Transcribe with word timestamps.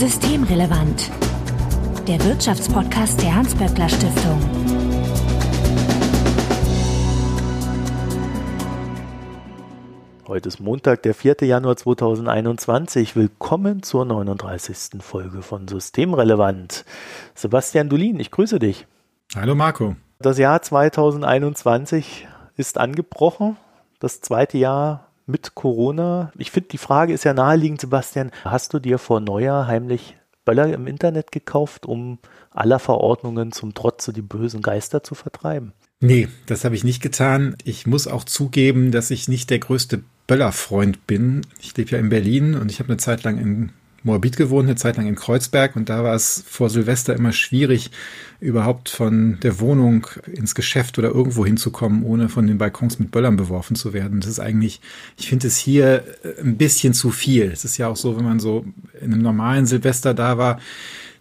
Systemrelevant. 0.00 1.10
Der 2.08 2.24
Wirtschaftspodcast 2.24 3.20
der 3.20 3.34
Hans-Böckler 3.34 3.86
Stiftung. 3.86 4.40
Heute 10.26 10.48
ist 10.48 10.58
Montag, 10.58 11.02
der 11.02 11.12
4. 11.12 11.36
Januar 11.42 11.76
2021. 11.76 13.14
Willkommen 13.14 13.82
zur 13.82 14.06
39. 14.06 15.02
Folge 15.02 15.42
von 15.42 15.68
Systemrelevant. 15.68 16.86
Sebastian 17.34 17.90
Dulin, 17.90 18.18
ich 18.20 18.30
grüße 18.30 18.58
dich. 18.58 18.86
Hallo 19.36 19.54
Marco. 19.54 19.96
Das 20.18 20.38
Jahr 20.38 20.62
2021 20.62 22.26
ist 22.56 22.78
angebrochen. 22.78 23.58
Das 23.98 24.22
zweite 24.22 24.56
Jahr 24.56 25.09
mit 25.26 25.54
Corona. 25.54 26.32
Ich 26.38 26.50
finde, 26.50 26.68
die 26.70 26.78
Frage 26.78 27.12
ist 27.12 27.24
ja 27.24 27.34
naheliegend, 27.34 27.80
Sebastian. 27.80 28.30
Hast 28.44 28.72
du 28.74 28.78
dir 28.78 28.98
vor 28.98 29.20
Neujahr 29.20 29.66
heimlich 29.66 30.16
Böller 30.44 30.72
im 30.72 30.86
Internet 30.86 31.32
gekauft, 31.32 31.86
um 31.86 32.18
aller 32.50 32.78
Verordnungen 32.78 33.52
zum 33.52 33.74
Trotze 33.74 34.12
die 34.12 34.22
bösen 34.22 34.62
Geister 34.62 35.02
zu 35.02 35.14
vertreiben? 35.14 35.72
Nee, 36.00 36.28
das 36.46 36.64
habe 36.64 36.74
ich 36.74 36.82
nicht 36.82 37.02
getan. 37.02 37.56
Ich 37.64 37.86
muss 37.86 38.06
auch 38.06 38.24
zugeben, 38.24 38.90
dass 38.90 39.10
ich 39.10 39.28
nicht 39.28 39.50
der 39.50 39.58
größte 39.58 40.02
Böllerfreund 40.26 41.06
bin. 41.06 41.42
Ich 41.60 41.76
lebe 41.76 41.90
ja 41.90 41.98
in 41.98 42.08
Berlin 42.08 42.54
und 42.54 42.70
ich 42.70 42.78
habe 42.78 42.88
eine 42.88 42.96
Zeit 42.96 43.22
lang 43.22 43.38
in 43.38 43.72
Moabit 44.02 44.36
gewohnt, 44.36 44.68
eine 44.68 44.76
Zeit 44.76 44.96
lang 44.96 45.06
in 45.06 45.14
Kreuzberg 45.14 45.76
und 45.76 45.88
da 45.88 46.02
war 46.02 46.14
es 46.14 46.42
vor 46.46 46.70
Silvester 46.70 47.14
immer 47.14 47.32
schwierig, 47.32 47.90
überhaupt 48.40 48.88
von 48.88 49.38
der 49.42 49.60
Wohnung 49.60 50.06
ins 50.32 50.54
Geschäft 50.54 50.98
oder 50.98 51.08
irgendwo 51.08 51.44
hinzukommen, 51.44 52.04
ohne 52.04 52.28
von 52.28 52.46
den 52.46 52.58
Balkons 52.58 52.98
mit 52.98 53.10
Böllern 53.10 53.36
beworfen 53.36 53.76
zu 53.76 53.92
werden. 53.92 54.20
Das 54.20 54.30
ist 54.30 54.40
eigentlich, 54.40 54.80
ich 55.18 55.28
finde 55.28 55.48
es 55.48 55.58
hier 55.58 56.04
äh, 56.22 56.40
ein 56.40 56.56
bisschen 56.56 56.94
zu 56.94 57.10
viel. 57.10 57.50
Es 57.52 57.64
ist 57.64 57.76
ja 57.76 57.88
auch 57.88 57.96
so, 57.96 58.16
wenn 58.16 58.24
man 58.24 58.40
so 58.40 58.64
in 59.00 59.12
einem 59.12 59.22
normalen 59.22 59.66
Silvester 59.66 60.14
da 60.14 60.38
war, 60.38 60.58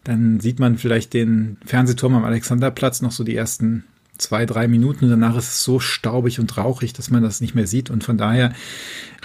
dann 0.06 0.40
sieht 0.40 0.60
man 0.60 0.78
vielleicht 0.78 1.14
den 1.14 1.58
Fernsehturm 1.66 2.16
am 2.16 2.24
Alexanderplatz 2.24 3.02
noch 3.02 3.12
so 3.12 3.24
die 3.24 3.36
ersten 3.36 3.84
zwei, 4.18 4.46
drei 4.46 4.68
Minuten 4.68 5.06
und 5.06 5.12
danach 5.12 5.38
ist 5.38 5.48
es 5.48 5.64
so 5.64 5.80
staubig 5.80 6.40
und 6.40 6.58
rauchig, 6.58 6.94
dass 6.94 7.10
man 7.10 7.24
das 7.24 7.42
nicht 7.42 7.56
mehr 7.56 7.68
sieht. 7.68 7.90
Und 7.90 8.04
von 8.04 8.18
daher 8.18 8.54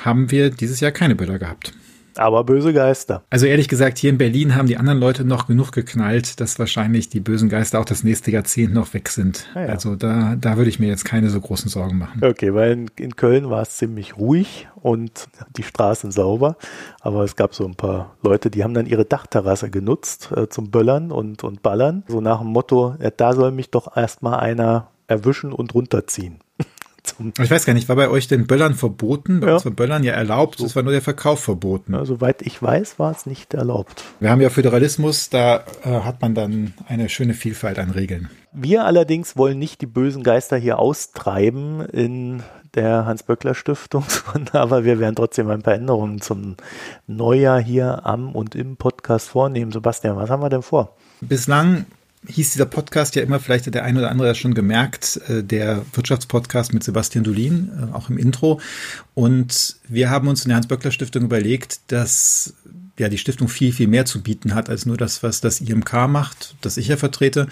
haben 0.00 0.30
wir 0.30 0.50
dieses 0.50 0.80
Jahr 0.80 0.92
keine 0.92 1.14
Böller 1.14 1.38
gehabt. 1.38 1.72
Aber 2.16 2.44
böse 2.44 2.72
Geister. 2.72 3.22
Also 3.30 3.46
ehrlich 3.46 3.68
gesagt, 3.68 3.98
hier 3.98 4.10
in 4.10 4.18
Berlin 4.18 4.54
haben 4.54 4.68
die 4.68 4.76
anderen 4.76 5.00
Leute 5.00 5.24
noch 5.24 5.46
genug 5.46 5.72
geknallt, 5.72 6.40
dass 6.40 6.58
wahrscheinlich 6.58 7.08
die 7.08 7.20
bösen 7.20 7.48
Geister 7.48 7.80
auch 7.80 7.84
das 7.84 8.04
nächste 8.04 8.30
Jahrzehnt 8.30 8.72
noch 8.74 8.94
weg 8.94 9.08
sind. 9.08 9.46
Ah 9.54 9.62
ja. 9.62 9.66
Also 9.68 9.96
da, 9.96 10.36
da 10.36 10.56
würde 10.56 10.70
ich 10.70 10.78
mir 10.78 10.88
jetzt 10.88 11.04
keine 11.04 11.30
so 11.30 11.40
großen 11.40 11.68
Sorgen 11.68 11.98
machen. 11.98 12.24
Okay, 12.24 12.54
weil 12.54 12.72
in, 12.72 12.90
in 12.96 13.16
Köln 13.16 13.50
war 13.50 13.62
es 13.62 13.76
ziemlich 13.76 14.16
ruhig 14.16 14.68
und 14.76 15.28
die 15.56 15.62
Straßen 15.62 16.10
sauber. 16.10 16.56
Aber 17.00 17.24
es 17.24 17.36
gab 17.36 17.54
so 17.54 17.64
ein 17.64 17.74
paar 17.74 18.16
Leute, 18.22 18.50
die 18.50 18.64
haben 18.64 18.74
dann 18.74 18.86
ihre 18.86 19.04
Dachterrasse 19.04 19.70
genutzt 19.70 20.30
äh, 20.36 20.48
zum 20.48 20.70
Böllern 20.70 21.10
und, 21.10 21.44
und 21.44 21.62
Ballern. 21.62 22.04
So 22.08 22.20
nach 22.20 22.40
dem 22.40 22.48
Motto, 22.48 22.96
ja, 23.00 23.10
da 23.10 23.32
soll 23.32 23.50
mich 23.50 23.70
doch 23.70 23.96
erstmal 23.96 24.40
einer 24.40 24.88
erwischen 25.06 25.52
und 25.52 25.74
runterziehen. 25.74 26.38
Ich 27.38 27.50
weiß 27.50 27.66
gar 27.66 27.74
nicht, 27.74 27.88
war 27.88 27.96
bei 27.96 28.08
euch 28.08 28.28
denn 28.28 28.46
Böllern 28.46 28.74
verboten? 28.74 29.40
Bei 29.40 29.48
ja. 29.48 29.54
uns 29.54 29.64
war 29.64 29.72
Böllern 29.72 30.04
ja 30.04 30.12
erlaubt, 30.14 30.60
es 30.60 30.74
war 30.74 30.82
nur 30.82 30.92
der 30.92 31.02
Verkauf 31.02 31.40
verboten. 31.40 31.92
Ja, 31.94 32.04
soweit 32.04 32.42
ich 32.42 32.62
weiß, 32.62 32.98
war 32.98 33.12
es 33.12 33.26
nicht 33.26 33.54
erlaubt. 33.54 34.04
Wir 34.20 34.30
haben 34.30 34.40
ja 34.40 34.50
Föderalismus, 34.50 35.30
da 35.30 35.64
äh, 35.84 35.90
hat 36.00 36.22
man 36.22 36.34
dann 36.34 36.74
eine 36.88 37.08
schöne 37.08 37.34
Vielfalt 37.34 37.78
an 37.78 37.90
Regeln. 37.90 38.30
Wir 38.52 38.84
allerdings 38.84 39.36
wollen 39.36 39.58
nicht 39.58 39.80
die 39.80 39.86
bösen 39.86 40.22
Geister 40.22 40.56
hier 40.56 40.78
austreiben 40.78 41.80
in 41.80 42.42
der 42.74 43.06
Hans-Böckler-Stiftung, 43.06 44.04
aber 44.52 44.84
wir 44.84 44.98
werden 44.98 45.14
trotzdem 45.14 45.48
ein 45.50 45.62
paar 45.62 45.74
Änderungen 45.74 46.20
zum 46.20 46.56
Neujahr 47.06 47.60
hier 47.60 48.06
am 48.06 48.34
und 48.34 48.54
im 48.54 48.76
Podcast 48.76 49.28
vornehmen. 49.28 49.72
Sebastian, 49.72 50.16
was 50.16 50.30
haben 50.30 50.42
wir 50.42 50.50
denn 50.50 50.62
vor? 50.62 50.96
Bislang 51.20 51.86
hieß 52.26 52.52
dieser 52.52 52.66
Podcast 52.66 53.14
ja 53.16 53.22
immer, 53.22 53.40
vielleicht 53.40 53.66
hat 53.66 53.74
der 53.74 53.84
eine 53.84 53.98
oder 53.98 54.10
andere 54.10 54.28
ja 54.28 54.34
schon 54.34 54.54
gemerkt, 54.54 55.20
äh, 55.28 55.42
der 55.42 55.84
Wirtschaftspodcast 55.92 56.72
mit 56.72 56.84
Sebastian 56.84 57.24
Dulin, 57.24 57.70
äh, 57.78 57.94
auch 57.94 58.08
im 58.10 58.18
Intro. 58.18 58.60
Und 59.14 59.76
wir 59.88 60.10
haben 60.10 60.28
uns 60.28 60.44
in 60.44 60.48
der 60.48 60.56
Hans-Böckler-Stiftung 60.56 61.24
überlegt, 61.24 61.80
dass 61.88 62.54
ja 62.98 63.08
die 63.08 63.18
Stiftung 63.18 63.48
viel, 63.48 63.72
viel 63.72 63.88
mehr 63.88 64.06
zu 64.06 64.22
bieten 64.22 64.54
hat, 64.54 64.68
als 64.68 64.86
nur 64.86 64.96
das, 64.96 65.22
was 65.22 65.40
das 65.40 65.60
IMK 65.60 66.08
macht, 66.08 66.54
das 66.60 66.76
ich 66.76 66.88
ja 66.88 66.96
vertrete. 66.96 67.48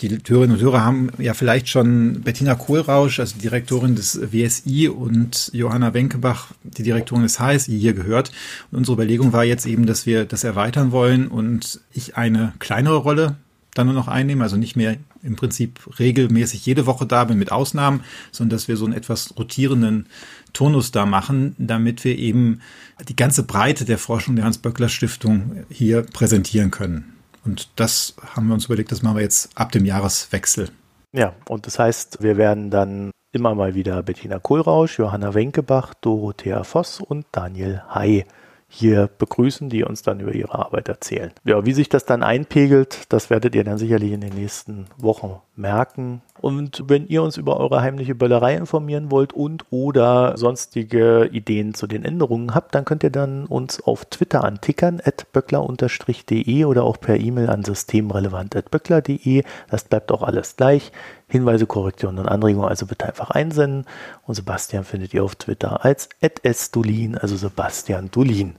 Die 0.00 0.08
Hörerinnen 0.26 0.56
und 0.56 0.62
Hörer 0.62 0.82
haben 0.82 1.10
ja 1.18 1.34
vielleicht 1.34 1.68
schon 1.68 2.22
Bettina 2.22 2.54
Kohlrausch, 2.54 3.20
also 3.20 3.36
Direktorin 3.36 3.96
des 3.96 4.18
WSI 4.32 4.88
und 4.88 5.50
Johanna 5.52 5.92
Wenkebach, 5.92 6.52
die 6.62 6.84
Direktorin 6.84 7.24
des 7.24 7.38
HSI 7.38 7.78
hier 7.78 7.92
gehört. 7.92 8.32
Und 8.70 8.78
unsere 8.78 8.94
Überlegung 8.94 9.34
war 9.34 9.44
jetzt 9.44 9.66
eben, 9.66 9.84
dass 9.84 10.06
wir 10.06 10.24
das 10.24 10.42
erweitern 10.42 10.90
wollen 10.90 11.28
und 11.28 11.80
ich 11.92 12.16
eine 12.16 12.54
kleinere 12.60 12.96
Rolle 12.96 13.36
dann 13.80 13.86
nur 13.86 13.94
noch 13.94 14.08
einnehmen, 14.08 14.42
also 14.42 14.56
nicht 14.56 14.76
mehr 14.76 14.96
im 15.22 15.36
Prinzip 15.36 15.80
regelmäßig 15.98 16.64
jede 16.64 16.86
Woche 16.86 17.06
da 17.06 17.24
bin 17.24 17.38
mit 17.38 17.52
Ausnahmen, 17.52 18.02
sondern 18.30 18.56
dass 18.56 18.68
wir 18.68 18.76
so 18.76 18.84
einen 18.84 18.94
etwas 18.94 19.36
rotierenden 19.38 20.06
Turnus 20.52 20.92
da 20.92 21.06
machen, 21.06 21.54
damit 21.58 22.04
wir 22.04 22.18
eben 22.18 22.60
die 23.08 23.16
ganze 23.16 23.42
Breite 23.42 23.84
der 23.84 23.98
Forschung 23.98 24.36
der 24.36 24.44
Hans-Böckler-Stiftung 24.44 25.64
hier 25.68 26.02
präsentieren 26.02 26.70
können. 26.70 27.12
Und 27.44 27.70
das 27.76 28.14
haben 28.34 28.48
wir 28.48 28.54
uns 28.54 28.66
überlegt, 28.66 28.92
das 28.92 29.02
machen 29.02 29.16
wir 29.16 29.22
jetzt 29.22 29.50
ab 29.56 29.72
dem 29.72 29.84
Jahreswechsel. 29.84 30.70
Ja, 31.12 31.34
und 31.48 31.66
das 31.66 31.78
heißt, 31.78 32.22
wir 32.22 32.36
werden 32.36 32.70
dann 32.70 33.10
immer 33.32 33.54
mal 33.54 33.74
wieder 33.74 34.02
Bettina 34.02 34.38
Kohlrausch, 34.38 34.98
Johanna 34.98 35.34
Wenkebach, 35.34 35.94
Dorothea 35.94 36.64
Voss 36.64 37.00
und 37.00 37.26
Daniel 37.32 37.82
Hay 37.88 38.24
hier 38.72 39.10
begrüßen, 39.18 39.68
die 39.68 39.82
uns 39.82 40.02
dann 40.02 40.20
über 40.20 40.32
ihre 40.32 40.54
Arbeit 40.54 40.88
erzählen. 40.88 41.32
Ja, 41.44 41.66
wie 41.66 41.72
sich 41.72 41.88
das 41.88 42.04
dann 42.04 42.22
einpegelt, 42.22 43.12
das 43.12 43.28
werdet 43.28 43.56
ihr 43.56 43.64
dann 43.64 43.78
sicherlich 43.78 44.12
in 44.12 44.20
den 44.20 44.32
nächsten 44.32 44.86
Wochen 44.96 45.40
merken. 45.56 46.22
Und 46.40 46.84
wenn 46.86 47.06
ihr 47.08 47.22
uns 47.22 47.36
über 47.36 47.58
eure 47.58 47.82
heimliche 47.82 48.14
Böllerei 48.14 48.56
informieren 48.56 49.10
wollt 49.10 49.32
und 49.32 49.64
oder 49.70 50.36
sonstige 50.36 51.28
Ideen 51.32 51.74
zu 51.74 51.88
den 51.88 52.04
Änderungen 52.04 52.54
habt, 52.54 52.74
dann 52.76 52.84
könnt 52.84 53.02
ihr 53.02 53.10
dann 53.10 53.46
uns 53.46 53.82
auf 53.82 54.04
Twitter 54.04 54.44
antickern, 54.44 55.02
at 55.04 55.26
böckler-de 55.32 56.64
oder 56.64 56.84
auch 56.84 57.00
per 57.00 57.16
E-Mail 57.16 57.50
an 57.50 57.64
systemrelevant.böckler.de. 57.64 59.42
Das 59.68 59.84
bleibt 59.84 60.12
auch 60.12 60.22
alles 60.22 60.56
gleich. 60.56 60.92
Hinweise, 61.30 61.66
Korrekturen 61.66 62.18
und 62.18 62.28
Anregungen 62.28 62.68
also 62.68 62.86
bitte 62.86 63.06
einfach 63.06 63.30
einsenden. 63.30 63.86
Und 64.26 64.34
Sebastian 64.34 64.84
findet 64.84 65.14
ihr 65.14 65.22
auf 65.22 65.36
Twitter 65.36 65.84
als 65.84 66.08
@sdulin, 66.44 67.16
also 67.16 67.36
Sebastian 67.36 68.10
Dulin. 68.10 68.56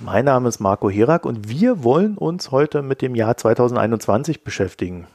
Mein 0.00 0.24
Name 0.24 0.48
ist 0.48 0.60
Marco 0.60 0.90
Herak 0.90 1.24
und 1.24 1.48
wir 1.48 1.84
wollen 1.84 2.18
uns 2.18 2.50
heute 2.50 2.82
mit 2.82 3.02
dem 3.02 3.14
Jahr 3.14 3.36
2021 3.36 4.44
beschäftigen. 4.44 5.06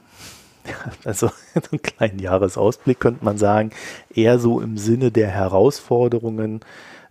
Also 1.04 1.30
einen 1.54 1.82
kleinen 1.82 2.18
Jahresausblick 2.18 3.00
könnte 3.00 3.24
man 3.24 3.36
sagen, 3.36 3.70
eher 4.14 4.38
so 4.38 4.60
im 4.60 4.78
Sinne 4.78 5.10
der 5.10 5.28
Herausforderungen, 5.28 6.60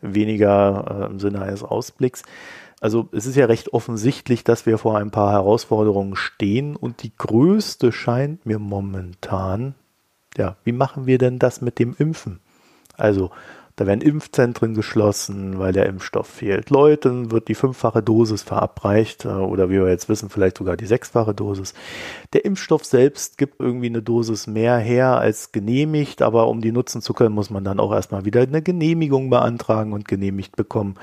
weniger 0.02 1.02
äh, 1.02 1.12
im 1.12 1.20
Sinne 1.20 1.42
eines 1.42 1.64
Ausblicks. 1.64 2.24
Also 2.82 3.08
es 3.12 3.28
ist 3.28 3.36
ja 3.36 3.46
recht 3.46 3.74
offensichtlich, 3.74 4.44
dass 4.44 4.66
wir 4.66 4.80
vor 4.80 4.98
ein 4.98 5.12
paar 5.12 5.32
Herausforderungen 5.32 6.16
stehen 6.16 6.76
und 6.76 7.04
die 7.04 7.12
größte 7.16 7.92
scheint 7.92 8.46
mir 8.46 8.58
momentan, 8.58 9.76
ja, 10.36 10.58
wie 10.64 10.72
machen 10.72 11.06
wir 11.06 11.20
denn 11.20 11.38
das 11.38 11.62
mit 11.62 11.78
dem 11.78 11.96
Impfen? 11.98 12.40
Also 12.98 13.30
da 13.76 13.88
werden 13.88 14.02
Impfzentren 14.02 14.74
geschlossen, 14.74 15.60
weil 15.60 15.74
der 15.74 15.86
Impfstoff 15.86 16.28
fehlt. 16.28 16.70
Leuten 16.70 17.32
wird 17.32 17.48
die 17.48 17.56
fünffache 17.56 18.04
Dosis 18.04 18.44
verabreicht 18.44 19.26
äh, 19.26 19.30
oder 19.30 19.70
wie 19.70 19.80
wir 19.80 19.90
jetzt 19.90 20.10
wissen, 20.10 20.30
vielleicht 20.30 20.58
sogar 20.58 20.78
die 20.78 20.86
sechsfache 20.86 21.34
Dosis. 21.34 21.74
Der 22.34 22.46
Impfstoff 22.46 22.86
selbst 22.86 23.38
gibt 23.38 23.60
irgendwie 23.60 23.88
eine 23.88 24.02
Dosis 24.02 24.48
mehr 24.48 24.78
her 24.78 25.18
als 25.18 25.52
genehmigt, 25.52 26.22
aber 26.22 26.48
um 26.48 26.62
die 26.62 26.72
nutzen 26.72 27.02
zu 27.02 27.14
können, 27.14 27.36
muss 27.36 27.50
man 27.50 27.64
dann 27.64 27.80
auch 27.80 27.94
erstmal 27.94 28.26
wieder 28.26 28.42
eine 28.42 28.62
Genehmigung 28.62 29.30
beantragen 29.30 29.94
und 29.94 30.08
genehmigt 30.08 30.56
bekommen. 30.56 30.96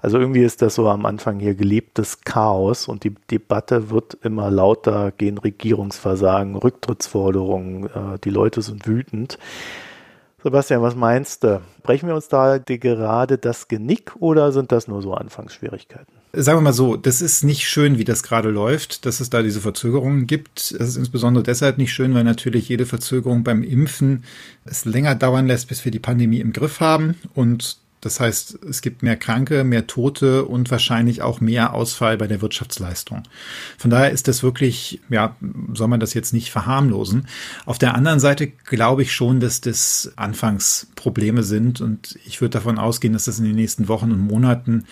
Also 0.00 0.18
irgendwie 0.18 0.42
ist 0.42 0.62
das 0.62 0.74
so 0.74 0.88
am 0.88 1.06
Anfang 1.06 1.38
hier 1.40 1.54
gelebtes 1.54 2.22
Chaos 2.22 2.88
und 2.88 3.04
die 3.04 3.14
Debatte 3.30 3.90
wird 3.90 4.18
immer 4.22 4.50
lauter 4.50 5.12
gegen 5.16 5.38
Regierungsversagen, 5.38 6.56
Rücktrittsforderungen, 6.56 7.86
äh, 7.86 8.18
die 8.22 8.30
Leute 8.30 8.62
sind 8.62 8.86
wütend. 8.86 9.38
Sebastian, 10.46 10.80
was 10.80 10.94
meinst 10.94 11.42
du? 11.42 11.60
Brechen 11.82 12.06
wir 12.06 12.14
uns 12.14 12.28
da 12.28 12.58
gerade 12.58 13.36
das 13.36 13.66
Genick 13.66 14.12
oder 14.20 14.52
sind 14.52 14.70
das 14.70 14.86
nur 14.86 15.02
so 15.02 15.12
Anfangsschwierigkeiten? 15.12 16.06
Sagen 16.32 16.58
wir 16.58 16.62
mal 16.62 16.72
so, 16.72 16.94
das 16.94 17.20
ist 17.20 17.42
nicht 17.42 17.68
schön, 17.68 17.98
wie 17.98 18.04
das 18.04 18.22
gerade 18.22 18.50
läuft, 18.50 19.06
dass 19.06 19.18
es 19.18 19.28
da 19.28 19.42
diese 19.42 19.60
Verzögerungen 19.60 20.28
gibt. 20.28 20.78
Das 20.78 20.90
ist 20.90 20.96
insbesondere 20.98 21.42
deshalb 21.42 21.78
nicht 21.78 21.92
schön, 21.92 22.14
weil 22.14 22.22
natürlich 22.22 22.68
jede 22.68 22.86
Verzögerung 22.86 23.42
beim 23.42 23.64
Impfen 23.64 24.22
es 24.64 24.84
länger 24.84 25.16
dauern 25.16 25.48
lässt, 25.48 25.66
bis 25.66 25.84
wir 25.84 25.90
die 25.90 25.98
Pandemie 25.98 26.38
im 26.38 26.52
Griff 26.52 26.78
haben. 26.78 27.16
Und 27.34 27.78
das 28.00 28.20
heißt, 28.20 28.58
es 28.68 28.82
gibt 28.82 29.02
mehr 29.02 29.16
Kranke, 29.16 29.64
mehr 29.64 29.86
Tote 29.86 30.44
und 30.44 30.70
wahrscheinlich 30.70 31.22
auch 31.22 31.40
mehr 31.40 31.72
Ausfall 31.74 32.16
bei 32.16 32.26
der 32.26 32.42
Wirtschaftsleistung. 32.42 33.22
Von 33.78 33.90
daher 33.90 34.10
ist 34.10 34.28
das 34.28 34.42
wirklich, 34.42 35.00
ja, 35.08 35.36
soll 35.72 35.88
man 35.88 36.00
das 36.00 36.14
jetzt 36.14 36.32
nicht 36.32 36.50
verharmlosen. 36.50 37.26
Auf 37.64 37.78
der 37.78 37.94
anderen 37.94 38.20
Seite 38.20 38.48
glaube 38.48 39.02
ich 39.02 39.12
schon, 39.12 39.40
dass 39.40 39.60
das 39.60 40.12
Anfangsprobleme 40.16 41.42
sind 41.42 41.80
und 41.80 42.18
ich 42.26 42.40
würde 42.40 42.52
davon 42.52 42.78
ausgehen, 42.78 43.14
dass 43.14 43.24
das 43.24 43.38
in 43.38 43.44
den 43.44 43.56
nächsten 43.56 43.88
Wochen 43.88 44.12
und 44.12 44.20
Monaten 44.20 44.84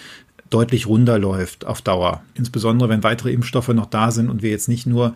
deutlich 0.51 0.87
runder 0.87 1.19
läuft 1.19 1.65
auf 1.67 1.83
Dauer. 1.83 2.23
Insbesondere 2.35 2.89
wenn 2.89 3.03
weitere 3.03 3.33
Impfstoffe 3.33 3.69
noch 3.69 3.87
da 3.87 4.11
sind 4.11 4.31
und 4.31 4.43
wir 4.43 4.51
jetzt 4.51 4.69
nicht 4.69 4.87
nur 4.87 5.15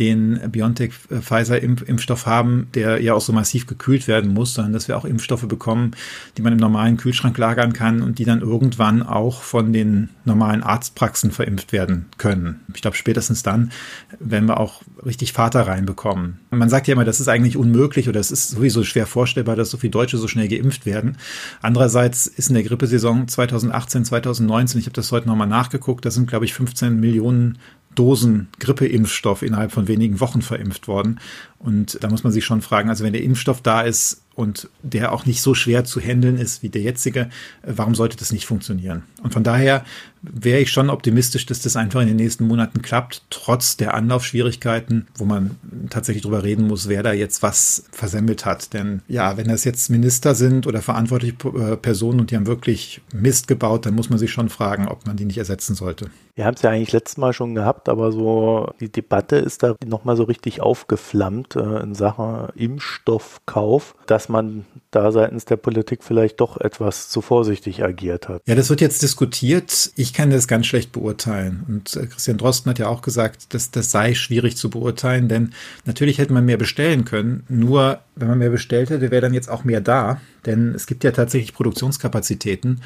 den 0.00 0.40
BioNTech-Pfizer-Impfstoff 0.50 2.24
haben, 2.24 2.68
der 2.74 3.02
ja 3.02 3.12
auch 3.12 3.20
so 3.20 3.34
massiv 3.34 3.66
gekühlt 3.66 4.08
werden 4.08 4.32
muss, 4.32 4.54
sondern 4.54 4.72
dass 4.72 4.88
wir 4.88 4.96
auch 4.96 5.04
Impfstoffe 5.04 5.46
bekommen, 5.46 5.92
die 6.38 6.42
man 6.42 6.54
im 6.54 6.58
normalen 6.58 6.96
Kühlschrank 6.96 7.36
lagern 7.36 7.74
kann 7.74 8.00
und 8.00 8.18
die 8.18 8.24
dann 8.24 8.40
irgendwann 8.40 9.02
auch 9.02 9.42
von 9.42 9.74
den 9.74 10.08
normalen 10.24 10.62
Arztpraxen 10.62 11.30
verimpft 11.32 11.72
werden 11.72 12.06
können. 12.16 12.60
Ich 12.74 12.80
glaube, 12.80 12.96
spätestens 12.96 13.42
dann 13.42 13.72
werden 14.18 14.48
wir 14.48 14.58
auch 14.58 14.80
richtig 15.04 15.34
Vater 15.34 15.66
reinbekommen. 15.66 16.38
Man 16.50 16.70
sagt 16.70 16.88
ja 16.88 16.94
immer, 16.94 17.04
das 17.04 17.20
ist 17.20 17.28
eigentlich 17.28 17.58
unmöglich 17.58 18.08
oder 18.08 18.20
es 18.20 18.30
ist 18.30 18.48
sowieso 18.48 18.82
schwer 18.84 19.06
vorstellbar, 19.06 19.54
dass 19.54 19.70
so 19.70 19.76
viele 19.76 19.90
Deutsche 19.90 20.16
so 20.16 20.28
schnell 20.28 20.48
geimpft 20.48 20.86
werden. 20.86 21.18
Andererseits 21.60 22.26
ist 22.26 22.48
in 22.48 22.54
der 22.54 22.64
Grippesaison 22.64 23.28
2018, 23.28 24.06
2019, 24.06 24.80
ich 24.80 24.86
habe 24.86 24.94
das 24.94 25.12
heute 25.12 25.28
nochmal 25.28 25.46
nachgeguckt, 25.46 26.06
da 26.06 26.10
sind, 26.10 26.26
glaube 26.26 26.46
ich, 26.46 26.54
15 26.54 26.98
Millionen 26.98 27.58
Dosen 27.94 28.48
Grippeimpfstoff 28.58 29.42
innerhalb 29.42 29.72
von 29.72 29.88
wenigen 29.88 30.20
Wochen 30.20 30.42
verimpft 30.42 30.88
worden. 30.88 31.20
Und 31.58 32.02
da 32.02 32.08
muss 32.08 32.24
man 32.24 32.32
sich 32.32 32.44
schon 32.44 32.62
fragen, 32.62 32.88
also 32.88 33.04
wenn 33.04 33.12
der 33.12 33.22
Impfstoff 33.22 33.60
da 33.60 33.82
ist 33.82 34.22
und 34.40 34.68
der 34.82 35.12
auch 35.12 35.26
nicht 35.26 35.42
so 35.42 35.54
schwer 35.54 35.84
zu 35.84 36.00
handeln 36.00 36.38
ist 36.38 36.62
wie 36.62 36.70
der 36.70 36.82
jetzige, 36.82 37.20
äh, 37.62 37.72
warum 37.76 37.94
sollte 37.94 38.16
das 38.16 38.32
nicht 38.32 38.46
funktionieren? 38.46 39.02
Und 39.22 39.32
von 39.32 39.44
daher 39.44 39.84
wäre 40.22 40.60
ich 40.60 40.70
schon 40.70 40.90
optimistisch, 40.90 41.46
dass 41.46 41.60
das 41.60 41.76
einfach 41.76 42.00
in 42.00 42.08
den 42.08 42.16
nächsten 42.16 42.46
Monaten 42.46 42.82
klappt, 42.82 43.22
trotz 43.30 43.76
der 43.76 43.94
Anlaufschwierigkeiten, 43.94 45.06
wo 45.16 45.24
man 45.24 45.56
tatsächlich 45.88 46.22
drüber 46.22 46.42
reden 46.42 46.66
muss, 46.66 46.88
wer 46.88 47.02
da 47.02 47.12
jetzt 47.12 47.42
was 47.42 47.84
versemmelt 47.92 48.44
hat. 48.44 48.72
Denn 48.72 49.02
ja, 49.08 49.36
wenn 49.36 49.48
das 49.48 49.64
jetzt 49.64 49.90
Minister 49.90 50.34
sind 50.34 50.66
oder 50.66 50.82
verantwortliche 50.82 51.36
äh, 51.44 51.76
Personen 51.76 52.20
und 52.20 52.30
die 52.30 52.36
haben 52.36 52.46
wirklich 52.46 53.00
Mist 53.12 53.48
gebaut, 53.48 53.86
dann 53.86 53.94
muss 53.94 54.10
man 54.10 54.18
sich 54.18 54.32
schon 54.32 54.48
fragen, 54.48 54.88
ob 54.88 55.06
man 55.06 55.16
die 55.16 55.24
nicht 55.24 55.38
ersetzen 55.38 55.74
sollte. 55.74 56.10
Wir 56.40 56.46
haben 56.46 56.54
es 56.54 56.62
ja 56.62 56.70
eigentlich 56.70 56.92
letztes 56.92 57.18
Mal 57.18 57.34
schon 57.34 57.54
gehabt, 57.54 57.90
aber 57.90 58.12
so 58.12 58.72
die 58.80 58.90
Debatte 58.90 59.36
ist 59.36 59.62
da 59.62 59.74
nochmal 59.84 60.16
so 60.16 60.22
richtig 60.22 60.62
aufgeflammt 60.62 61.54
äh, 61.54 61.82
in 61.82 61.94
Sachen 61.94 62.48
Impfstoffkauf, 62.54 63.94
dass 64.06 64.29
man 64.30 64.64
da 64.90 65.12
seitens 65.12 65.44
der 65.44 65.56
Politik 65.56 66.02
vielleicht 66.02 66.40
doch 66.40 66.56
etwas 66.58 67.08
zu 67.08 67.20
vorsichtig 67.20 67.84
agiert 67.84 68.28
hat. 68.28 68.42
Ja, 68.46 68.54
das 68.54 68.70
wird 68.70 68.80
jetzt 68.80 69.02
diskutiert. 69.02 69.90
Ich 69.96 70.12
kann 70.12 70.30
das 70.30 70.48
ganz 70.48 70.66
schlecht 70.66 70.92
beurteilen. 70.92 71.64
Und 71.68 71.96
äh, 71.96 72.06
Christian 72.06 72.38
Drosten 72.38 72.70
hat 72.70 72.78
ja 72.78 72.88
auch 72.88 73.02
gesagt, 73.02 73.54
dass 73.54 73.70
das 73.70 73.90
sei 73.90 74.14
schwierig 74.14 74.56
zu 74.56 74.70
beurteilen, 74.70 75.28
denn 75.28 75.52
natürlich 75.84 76.18
hätte 76.18 76.32
man 76.32 76.44
mehr 76.44 76.56
bestellen 76.56 77.04
können. 77.04 77.44
Nur, 77.48 78.00
wenn 78.16 78.28
man 78.28 78.38
mehr 78.38 78.50
bestellt 78.50 78.90
hätte, 78.90 79.10
wäre 79.10 79.22
dann 79.22 79.34
jetzt 79.34 79.50
auch 79.50 79.64
mehr 79.64 79.80
da. 79.80 80.20
Denn 80.46 80.74
es 80.74 80.86
gibt 80.86 81.04
ja 81.04 81.10
tatsächlich 81.10 81.54
Produktionskapazitäten 81.54 82.80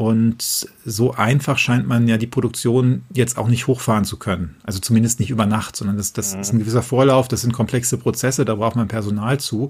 und 0.00 0.66
so 0.86 1.12
einfach 1.12 1.58
scheint 1.58 1.86
man 1.86 2.08
ja 2.08 2.16
die 2.16 2.26
Produktion 2.26 3.02
jetzt 3.12 3.36
auch 3.36 3.48
nicht 3.48 3.66
hochfahren 3.66 4.06
zu 4.06 4.16
können. 4.16 4.56
Also 4.62 4.78
zumindest 4.78 5.20
nicht 5.20 5.28
über 5.28 5.44
Nacht, 5.44 5.76
sondern 5.76 5.98
das, 5.98 6.14
das 6.14 6.32
ist 6.32 6.54
ein 6.54 6.56
mhm. 6.56 6.60
gewisser 6.60 6.82
Vorlauf, 6.82 7.28
das 7.28 7.42
sind 7.42 7.52
komplexe 7.52 7.98
Prozesse, 7.98 8.46
da 8.46 8.54
braucht 8.54 8.76
man 8.76 8.88
Personal 8.88 9.38
zu. 9.38 9.68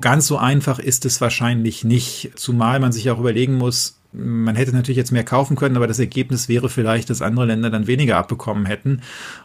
Ganz 0.00 0.26
so 0.26 0.38
einfach 0.38 0.80
ist 0.80 1.06
es 1.06 1.20
wahrscheinlich 1.20 1.84
nicht, 1.84 2.32
zumal 2.34 2.80
man 2.80 2.90
sich 2.90 3.12
auch 3.12 3.20
überlegen 3.20 3.58
muss, 3.58 3.99
man 4.12 4.56
hätte 4.56 4.72
natürlich 4.72 4.96
jetzt 4.96 5.12
mehr 5.12 5.24
kaufen 5.24 5.56
können, 5.56 5.76
aber 5.76 5.86
das 5.86 5.98
Ergebnis 5.98 6.48
wäre 6.48 6.68
vielleicht, 6.68 7.10
dass 7.10 7.22
andere 7.22 7.46
Länder 7.46 7.70
dann 7.70 7.86
weniger 7.86 8.16
abbekommen 8.16 8.66
hätten. 8.66 9.02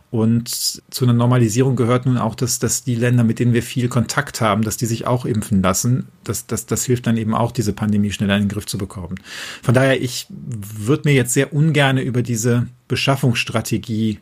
Und 0.10 0.50
zu 0.50 1.06
einer 1.06 1.14
Normalisierung 1.14 1.76
gehört 1.76 2.06
nun 2.06 2.18
auch, 2.18 2.36
dass, 2.36 2.60
dass 2.60 2.84
die 2.84 2.96
Länder, 2.96 3.24
mit 3.24 3.40
denen 3.40 3.54
wir 3.54 3.64
viel 3.64 3.90
Kontakt 3.90 4.42
haben, 4.42 4.64
dass 4.64 4.78
die 4.78 4.86
sich 4.86 5.06
auch 5.06 5.26
impfen 5.26 5.62
lassen. 5.62 6.08
Das, 6.24 6.48
das, 6.48 6.66
das 6.66 6.86
hilft 6.86 7.06
dann 7.06 7.18
eben 7.18 7.36
auch, 7.36 7.52
diese 7.52 7.74
Pandemie 7.74 8.12
schneller 8.12 8.38
in 8.38 8.44
den 8.44 8.50
Griff 8.50 8.66
zu 8.66 8.78
bekommen. 8.78 9.16
Von 9.62 9.74
daher, 9.74 10.02
ich 10.02 10.28
würde 10.30 11.10
mir 11.10 11.14
jetzt 11.14 11.34
sehr 11.34 11.54
ungerne 11.54 12.02
über 12.02 12.24
diese 12.24 12.68
Beschaffungsstrategie 12.88 14.20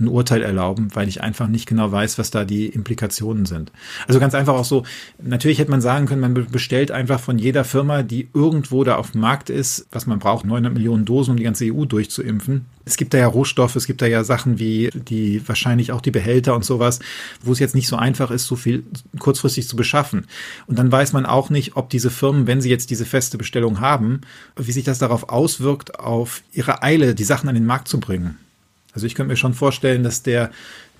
ein 0.00 0.08
Urteil 0.08 0.42
erlauben, 0.42 0.88
weil 0.94 1.08
ich 1.08 1.22
einfach 1.22 1.48
nicht 1.48 1.66
genau 1.66 1.92
weiß, 1.92 2.18
was 2.18 2.30
da 2.30 2.44
die 2.44 2.66
Implikationen 2.66 3.46
sind. 3.46 3.72
Also 4.06 4.20
ganz 4.20 4.34
einfach 4.34 4.54
auch 4.54 4.64
so, 4.64 4.84
natürlich 5.22 5.58
hätte 5.58 5.70
man 5.70 5.80
sagen 5.80 6.06
können, 6.06 6.20
man 6.20 6.34
bestellt 6.50 6.90
einfach 6.90 7.20
von 7.20 7.38
jeder 7.38 7.64
Firma, 7.64 8.02
die 8.02 8.28
irgendwo 8.34 8.84
da 8.84 8.96
auf 8.96 9.12
dem 9.12 9.20
Markt 9.20 9.50
ist, 9.50 9.86
was 9.92 10.06
man 10.06 10.18
braucht, 10.18 10.44
900 10.44 10.72
Millionen 10.72 11.04
Dosen, 11.04 11.32
um 11.32 11.36
die 11.36 11.44
ganze 11.44 11.66
EU 11.66 11.84
durchzuimpfen. 11.84 12.66
Es 12.84 12.96
gibt 12.96 13.14
da 13.14 13.18
ja 13.18 13.26
Rohstoffe, 13.26 13.76
es 13.76 13.86
gibt 13.86 14.02
da 14.02 14.06
ja 14.06 14.24
Sachen 14.24 14.58
wie 14.58 14.90
die 14.92 15.46
wahrscheinlich 15.46 15.92
auch 15.92 16.00
die 16.00 16.10
Behälter 16.10 16.56
und 16.56 16.64
sowas, 16.64 16.98
wo 17.42 17.52
es 17.52 17.58
jetzt 17.58 17.74
nicht 17.74 17.86
so 17.86 17.96
einfach 17.96 18.30
ist, 18.30 18.46
so 18.46 18.56
viel 18.56 18.84
kurzfristig 19.18 19.68
zu 19.68 19.76
beschaffen. 19.76 20.26
Und 20.66 20.78
dann 20.78 20.90
weiß 20.90 21.12
man 21.12 21.26
auch 21.26 21.50
nicht, 21.50 21.76
ob 21.76 21.90
diese 21.90 22.10
Firmen, 22.10 22.46
wenn 22.46 22.60
sie 22.60 22.70
jetzt 22.70 22.90
diese 22.90 23.04
feste 23.04 23.38
Bestellung 23.38 23.80
haben, 23.80 24.22
wie 24.56 24.72
sich 24.72 24.84
das 24.84 24.98
darauf 24.98 25.28
auswirkt, 25.28 26.00
auf 26.00 26.42
ihre 26.52 26.82
Eile, 26.82 27.14
die 27.14 27.24
Sachen 27.24 27.48
an 27.48 27.54
den 27.54 27.66
Markt 27.66 27.88
zu 27.88 28.00
bringen. 28.00 28.38
Also 28.94 29.06
ich 29.06 29.14
könnte 29.14 29.28
mir 29.30 29.36
schon 29.36 29.54
vorstellen, 29.54 30.02
dass 30.02 30.22
der, 30.22 30.50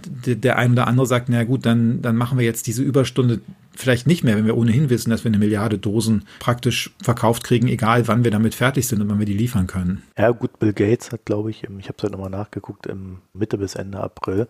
der, 0.04 0.36
der 0.36 0.56
ein 0.56 0.72
oder 0.72 0.86
andere 0.86 1.06
sagt, 1.06 1.28
na 1.28 1.44
gut, 1.44 1.66
dann, 1.66 2.02
dann 2.02 2.16
machen 2.16 2.38
wir 2.38 2.44
jetzt 2.44 2.66
diese 2.66 2.82
Überstunde 2.82 3.40
vielleicht 3.74 4.06
nicht 4.06 4.24
mehr, 4.24 4.36
wenn 4.36 4.46
wir 4.46 4.56
ohnehin 4.56 4.90
wissen, 4.90 5.10
dass 5.10 5.24
wir 5.24 5.30
eine 5.30 5.38
Milliarde 5.38 5.78
Dosen 5.78 6.24
praktisch 6.38 6.90
verkauft 7.02 7.44
kriegen, 7.44 7.68
egal 7.68 8.06
wann 8.08 8.24
wir 8.24 8.30
damit 8.30 8.54
fertig 8.54 8.86
sind 8.86 9.00
und 9.00 9.08
wann 9.08 9.18
wir 9.18 9.26
die 9.26 9.36
liefern 9.36 9.66
können. 9.66 10.02
Ja 10.18 10.30
gut, 10.30 10.58
Bill 10.58 10.72
Gates 10.72 11.12
hat, 11.12 11.24
glaube 11.24 11.50
ich, 11.50 11.64
ich 11.64 11.88
habe 11.88 11.96
es 11.96 12.02
ja 12.02 12.10
nochmal 12.10 12.30
nachgeguckt, 12.30 12.86
im 12.86 13.18
Mitte 13.32 13.58
bis 13.58 13.74
Ende 13.74 14.00
April 14.00 14.48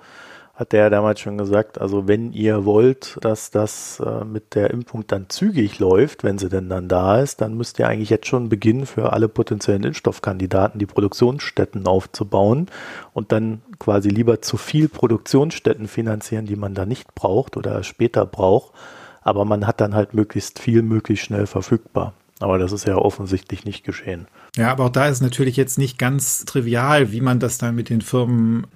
hat 0.61 0.73
der 0.73 0.91
damals 0.91 1.21
schon 1.21 1.39
gesagt, 1.39 1.81
also 1.81 2.07
wenn 2.07 2.35
ihr 2.35 2.67
wollt, 2.67 3.17
dass 3.23 3.51
das 3.51 3.99
äh, 3.99 4.27
mit 4.27 4.55
der 4.55 4.71
Impfung 4.71 5.07
dann 5.07 5.31
zügig 5.31 5.79
läuft, 5.79 6.23
wenn 6.23 6.37
sie 6.37 6.51
denn 6.51 6.69
dann 6.69 6.87
da 6.87 7.19
ist, 7.19 7.41
dann 7.41 7.57
müsst 7.57 7.79
ihr 7.79 7.89
eigentlich 7.89 8.11
jetzt 8.11 8.27
schon 8.27 8.51
beginnen, 8.51 8.85
für 8.85 9.15
alle 9.15 9.31
potenziellen 9.31 9.85
Impfstoffkandidaten 9.85 10.79
die 10.79 10.85
Produktionsstätten 10.85 11.87
aufzubauen 11.87 12.67
und 13.15 13.33
dann 13.33 13.63
quasi 13.79 14.11
lieber 14.11 14.43
zu 14.43 14.59
viel 14.59 14.91
Produktionsstätten 14.91 15.89
finanzieren, 15.89 16.45
die 16.45 16.57
man 16.57 16.75
da 16.75 16.85
nicht 16.85 17.15
braucht 17.15 17.57
oder 17.57 17.83
später 17.83 18.27
braucht. 18.27 18.75
Aber 19.23 19.47
man 19.47 19.67
hat 19.67 19.81
dann 19.81 19.95
halt 19.95 20.13
möglichst 20.13 20.59
viel, 20.59 20.83
möglichst 20.83 21.25
schnell 21.25 21.47
verfügbar. 21.47 22.13
Aber 22.41 22.59
das 22.59 22.73
ist 22.73 22.87
ja 22.87 22.97
offensichtlich 22.97 23.65
nicht 23.65 23.85
geschehen. 23.85 24.27
Ja, 24.57 24.73
aber 24.73 24.87
auch 24.87 24.91
da 24.91 25.07
ist 25.07 25.21
natürlich 25.21 25.57
jetzt 25.57 25.79
nicht 25.79 25.99
ganz 25.99 26.45
trivial, 26.47 27.13
wie 27.13 27.21
man 27.21 27.39
das 27.39 27.59
dann 27.59 27.75
mit 27.75 27.91
den 27.91 28.01
Firmen 28.01 28.67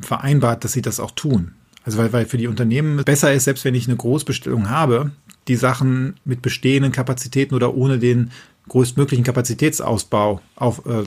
vereinbart, 0.00 0.64
dass 0.64 0.72
sie 0.72 0.82
das 0.82 1.00
auch 1.00 1.10
tun. 1.10 1.52
Also 1.84 1.98
weil, 1.98 2.12
weil 2.12 2.26
für 2.26 2.38
die 2.38 2.46
Unternehmen 2.46 3.02
besser 3.04 3.32
ist, 3.32 3.44
selbst 3.44 3.64
wenn 3.64 3.74
ich 3.74 3.88
eine 3.88 3.96
Großbestellung 3.96 4.70
habe, 4.70 5.10
die 5.48 5.56
Sachen 5.56 6.14
mit 6.24 6.42
bestehenden 6.42 6.92
Kapazitäten 6.92 7.54
oder 7.54 7.74
ohne 7.74 7.98
den 7.98 8.30
größtmöglichen 8.68 9.24
Kapazitätsausbau 9.24 10.40
auf, 10.56 10.84
äh, 10.86 11.04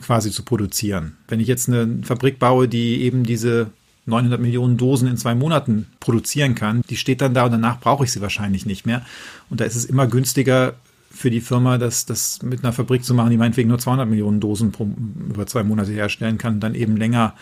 quasi 0.00 0.30
zu 0.30 0.44
produzieren. 0.44 1.16
Wenn 1.28 1.40
ich 1.40 1.48
jetzt 1.48 1.68
eine 1.68 2.00
Fabrik 2.02 2.38
baue, 2.38 2.68
die 2.68 3.02
eben 3.02 3.24
diese 3.24 3.70
900 4.06 4.40
Millionen 4.40 4.76
Dosen 4.76 5.08
in 5.08 5.16
zwei 5.16 5.34
Monaten 5.34 5.86
produzieren 6.00 6.54
kann, 6.54 6.82
die 6.88 6.96
steht 6.96 7.20
dann 7.20 7.34
da 7.34 7.44
und 7.44 7.52
danach 7.52 7.80
brauche 7.80 8.04
ich 8.04 8.12
sie 8.12 8.20
wahrscheinlich 8.20 8.66
nicht 8.66 8.86
mehr. 8.86 9.04
Und 9.50 9.60
da 9.60 9.64
ist 9.64 9.76
es 9.76 9.84
immer 9.84 10.06
günstiger, 10.06 10.74
für 11.12 11.30
die 11.30 11.40
Firma, 11.40 11.78
das, 11.78 12.06
das 12.06 12.42
mit 12.42 12.64
einer 12.64 12.72
Fabrik 12.72 13.04
zu 13.04 13.14
machen, 13.14 13.30
die 13.30 13.36
meinetwegen 13.36 13.68
nur 13.68 13.78
200 13.78 14.08
Millionen 14.08 14.40
Dosen 14.40 14.72
pro, 14.72 14.84
über 15.28 15.46
zwei 15.46 15.62
Monate 15.62 15.92
herstellen 15.92 16.38
kann, 16.38 16.60
dann 16.60 16.74
eben 16.74 16.96
länger 16.96 17.34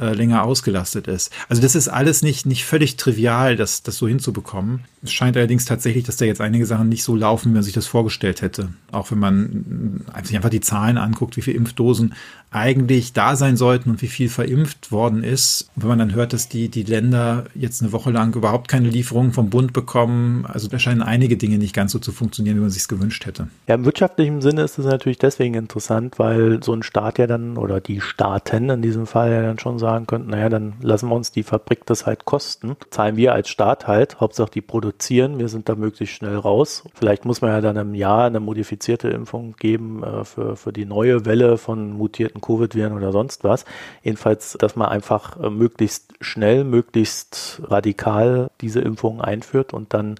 äh, 0.00 0.12
länger 0.12 0.44
ausgelastet 0.44 1.06
ist. 1.08 1.32
Also 1.48 1.62
das 1.62 1.74
ist 1.74 1.88
alles 1.88 2.22
nicht, 2.22 2.46
nicht 2.46 2.64
völlig 2.64 2.96
trivial, 2.96 3.56
das, 3.56 3.82
das 3.82 3.96
so 3.96 4.08
hinzubekommen. 4.08 4.84
Es 5.02 5.12
scheint 5.12 5.36
allerdings 5.36 5.64
tatsächlich, 5.64 6.04
dass 6.04 6.16
da 6.16 6.24
jetzt 6.24 6.40
einige 6.40 6.66
Sachen 6.66 6.88
nicht 6.88 7.02
so 7.02 7.16
laufen, 7.16 7.50
wie 7.50 7.54
man 7.54 7.62
sich 7.62 7.72
das 7.72 7.86
vorgestellt 7.86 8.40
hätte. 8.40 8.70
Auch 8.90 9.10
wenn 9.10 9.18
man 9.18 10.04
sich 10.22 10.36
einfach 10.36 10.50
die 10.50 10.60
Zahlen 10.60 10.96
anguckt, 10.96 11.36
wie 11.36 11.42
viele 11.42 11.56
Impfdosen 11.56 12.14
eigentlich 12.52 13.12
da 13.14 13.34
sein 13.34 13.56
sollten 13.56 13.90
und 13.90 14.02
wie 14.02 14.08
viel 14.08 14.28
verimpft 14.28 14.92
worden 14.92 15.24
ist. 15.24 15.70
Und 15.74 15.82
wenn 15.82 15.88
man 15.88 15.98
dann 15.98 16.14
hört, 16.14 16.32
dass 16.32 16.48
die, 16.48 16.68
die 16.68 16.82
Länder 16.82 17.44
jetzt 17.54 17.82
eine 17.82 17.92
Woche 17.92 18.10
lang 18.10 18.34
überhaupt 18.34 18.68
keine 18.68 18.90
Lieferungen 18.90 19.32
vom 19.32 19.48
Bund 19.48 19.72
bekommen, 19.72 20.44
also 20.46 20.68
da 20.68 20.78
scheinen 20.78 21.02
einige 21.02 21.36
Dinge 21.36 21.58
nicht 21.58 21.74
ganz 21.74 21.92
so 21.92 21.98
zu 21.98 22.12
funktionieren, 22.12 22.56
wie 22.56 22.60
man 22.60 22.70
sich 22.70 22.82
es 22.82 22.88
gewünscht 22.88 23.24
hätte. 23.24 23.48
Ja, 23.66 23.74
im 23.74 23.84
wirtschaftlichen 23.84 24.42
Sinne 24.42 24.62
ist 24.62 24.78
es 24.78 24.84
natürlich 24.84 25.18
deswegen 25.18 25.54
interessant, 25.54 26.18
weil 26.18 26.62
so 26.62 26.74
ein 26.74 26.82
Staat 26.82 27.18
ja 27.18 27.26
dann 27.26 27.56
oder 27.56 27.80
die 27.80 28.00
Staaten 28.00 28.68
in 28.68 28.82
diesem 28.82 29.06
Fall 29.06 29.32
ja 29.32 29.42
dann 29.42 29.58
schon 29.58 29.78
sagen 29.82 30.06
könnten, 30.06 30.30
naja, 30.30 30.48
dann 30.48 30.74
lassen 30.80 31.10
wir 31.10 31.14
uns 31.14 31.30
die 31.30 31.42
Fabrik 31.42 31.84
das 31.84 32.06
halt 32.06 32.24
kosten. 32.24 32.76
Zahlen 32.88 33.16
wir 33.16 33.34
als 33.34 33.50
Staat 33.50 33.86
halt, 33.86 34.20
Hauptsache 34.20 34.50
die 34.50 34.62
produzieren, 34.62 35.38
wir 35.38 35.48
sind 35.48 35.68
da 35.68 35.74
möglichst 35.74 36.14
schnell 36.14 36.36
raus. 36.36 36.84
Vielleicht 36.94 37.26
muss 37.26 37.42
man 37.42 37.50
ja 37.50 37.60
dann 37.60 37.76
im 37.76 37.94
Jahr 37.94 38.24
eine 38.24 38.40
modifizierte 38.40 39.08
Impfung 39.08 39.54
geben 39.58 40.02
äh, 40.02 40.24
für, 40.24 40.56
für 40.56 40.72
die 40.72 40.86
neue 40.86 41.26
Welle 41.26 41.58
von 41.58 41.92
mutierten 41.92 42.40
Covid-Viren 42.40 42.96
oder 42.96 43.12
sonst 43.12 43.44
was. 43.44 43.66
Jedenfalls, 44.02 44.56
dass 44.58 44.74
man 44.76 44.88
einfach 44.88 45.38
äh, 45.38 45.50
möglichst 45.50 46.14
schnell, 46.22 46.64
möglichst 46.64 47.60
radikal 47.64 48.48
diese 48.62 48.80
Impfung 48.80 49.20
einführt 49.20 49.74
und 49.74 49.92
dann 49.92 50.14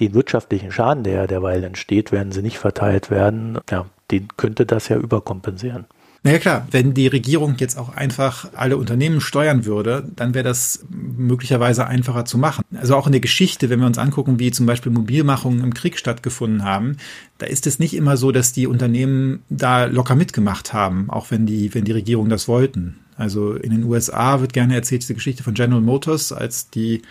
den 0.00 0.12
wirtschaftlichen 0.12 0.72
Schaden, 0.72 1.04
der 1.04 1.26
derweil 1.26 1.64
entsteht, 1.64 2.12
werden 2.12 2.32
sie 2.32 2.42
nicht 2.42 2.58
verteilt 2.58 3.10
werden, 3.10 3.58
ja, 3.70 3.86
den 4.10 4.28
könnte 4.36 4.66
das 4.66 4.88
ja 4.88 4.96
überkompensieren. 4.96 5.86
Naja 6.26 6.40
klar, 6.40 6.66
wenn 6.72 6.92
die 6.92 7.06
Regierung 7.06 7.54
jetzt 7.58 7.78
auch 7.78 7.90
einfach 7.90 8.48
alle 8.52 8.78
Unternehmen 8.78 9.20
steuern 9.20 9.64
würde, 9.64 10.10
dann 10.16 10.34
wäre 10.34 10.42
das 10.42 10.84
möglicherweise 10.90 11.86
einfacher 11.86 12.24
zu 12.24 12.36
machen. 12.36 12.64
Also 12.74 12.96
auch 12.96 13.06
in 13.06 13.12
der 13.12 13.20
Geschichte, 13.20 13.70
wenn 13.70 13.78
wir 13.78 13.86
uns 13.86 13.96
angucken, 13.96 14.40
wie 14.40 14.50
zum 14.50 14.66
Beispiel 14.66 14.90
Mobilmachungen 14.90 15.62
im 15.62 15.72
Krieg 15.72 15.96
stattgefunden 15.96 16.64
haben, 16.64 16.96
da 17.38 17.46
ist 17.46 17.68
es 17.68 17.78
nicht 17.78 17.94
immer 17.94 18.16
so, 18.16 18.32
dass 18.32 18.52
die 18.52 18.66
Unternehmen 18.66 19.44
da 19.50 19.84
locker 19.84 20.16
mitgemacht 20.16 20.72
haben, 20.72 21.10
auch 21.10 21.30
wenn 21.30 21.46
die, 21.46 21.72
wenn 21.76 21.84
die 21.84 21.92
Regierung 21.92 22.28
das 22.28 22.48
wollten. 22.48 22.96
Also 23.16 23.54
in 23.54 23.70
den 23.70 23.84
USA 23.84 24.40
wird 24.40 24.52
gerne 24.52 24.74
erzählt 24.74 25.02
diese 25.02 25.14
Geschichte 25.14 25.44
von 25.44 25.54
General 25.54 25.80
Motors, 25.80 26.32
als 26.32 26.70
die 26.70 27.02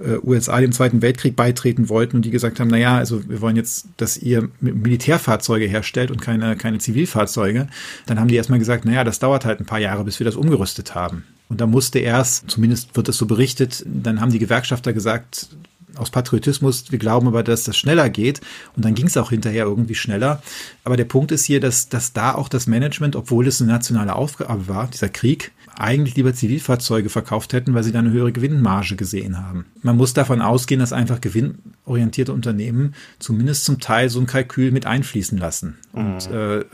äh, 0.00 0.18
USA 0.22 0.60
dem 0.60 0.72
Zweiten 0.72 1.02
Weltkrieg 1.02 1.36
beitreten 1.36 1.88
wollten 1.88 2.16
und 2.16 2.24
die 2.24 2.30
gesagt 2.30 2.60
haben, 2.60 2.68
na 2.68 2.78
ja, 2.78 2.96
also 2.96 3.28
wir 3.28 3.40
wollen 3.40 3.56
jetzt, 3.56 3.86
dass 3.96 4.16
ihr 4.16 4.48
Militärfahrzeuge 4.60 5.66
herstellt 5.66 6.10
und 6.10 6.20
keine, 6.20 6.56
keine 6.56 6.78
Zivilfahrzeuge. 6.78 7.68
Dann 8.06 8.20
haben 8.20 8.28
die 8.28 8.36
erstmal 8.36 8.58
gesagt, 8.58 8.84
na 8.84 8.92
ja, 8.92 9.04
das 9.04 9.18
dauert 9.18 9.44
halt 9.44 9.60
ein 9.60 9.66
paar 9.66 9.80
Jahre, 9.80 10.04
bis 10.04 10.18
wir 10.20 10.24
das 10.24 10.36
umgerüstet 10.36 10.94
haben. 10.94 11.24
Und 11.48 11.60
da 11.60 11.66
musste 11.66 11.98
erst, 11.98 12.50
zumindest 12.50 12.96
wird 12.96 13.08
es 13.08 13.16
so 13.16 13.26
berichtet, 13.26 13.84
dann 13.86 14.20
haben 14.20 14.32
die 14.32 14.38
Gewerkschafter 14.38 14.92
gesagt, 14.92 15.48
aus 15.98 16.10
Patriotismus, 16.10 16.90
wir 16.90 16.98
glauben 16.98 17.26
aber, 17.26 17.42
dass 17.42 17.64
das 17.64 17.76
schneller 17.76 18.10
geht. 18.10 18.40
Und 18.74 18.84
dann 18.84 18.94
ging 18.94 19.06
es 19.06 19.16
auch 19.16 19.30
hinterher 19.30 19.64
irgendwie 19.64 19.94
schneller. 19.94 20.42
Aber 20.84 20.96
der 20.96 21.04
Punkt 21.04 21.32
ist 21.32 21.44
hier, 21.44 21.60
dass, 21.60 21.88
dass 21.88 22.12
da 22.12 22.34
auch 22.34 22.48
das 22.48 22.66
Management, 22.66 23.16
obwohl 23.16 23.46
es 23.46 23.60
eine 23.60 23.70
nationale 23.70 24.14
Aufgabe 24.14 24.68
war, 24.68 24.88
dieser 24.88 25.08
Krieg, 25.08 25.52
eigentlich 25.78 26.16
lieber 26.16 26.32
Zivilfahrzeuge 26.32 27.08
verkauft 27.10 27.52
hätten, 27.52 27.74
weil 27.74 27.82
sie 27.82 27.92
da 27.92 27.98
eine 27.98 28.10
höhere 28.10 28.32
Gewinnmarge 28.32 28.96
gesehen 28.96 29.38
haben. 29.38 29.66
Man 29.82 29.96
muss 29.96 30.14
davon 30.14 30.40
ausgehen, 30.40 30.80
dass 30.80 30.92
einfach 30.92 31.20
gewinnorientierte 31.20 32.32
Unternehmen 32.32 32.94
zumindest 33.18 33.64
zum 33.64 33.78
Teil 33.78 34.08
so 34.08 34.18
ein 34.18 34.26
Kalkül 34.26 34.70
mit 34.70 34.86
einfließen 34.86 35.36
lassen. 35.36 35.76
Und 35.92 36.30
mhm. 36.30 36.34
äh, 36.34 36.64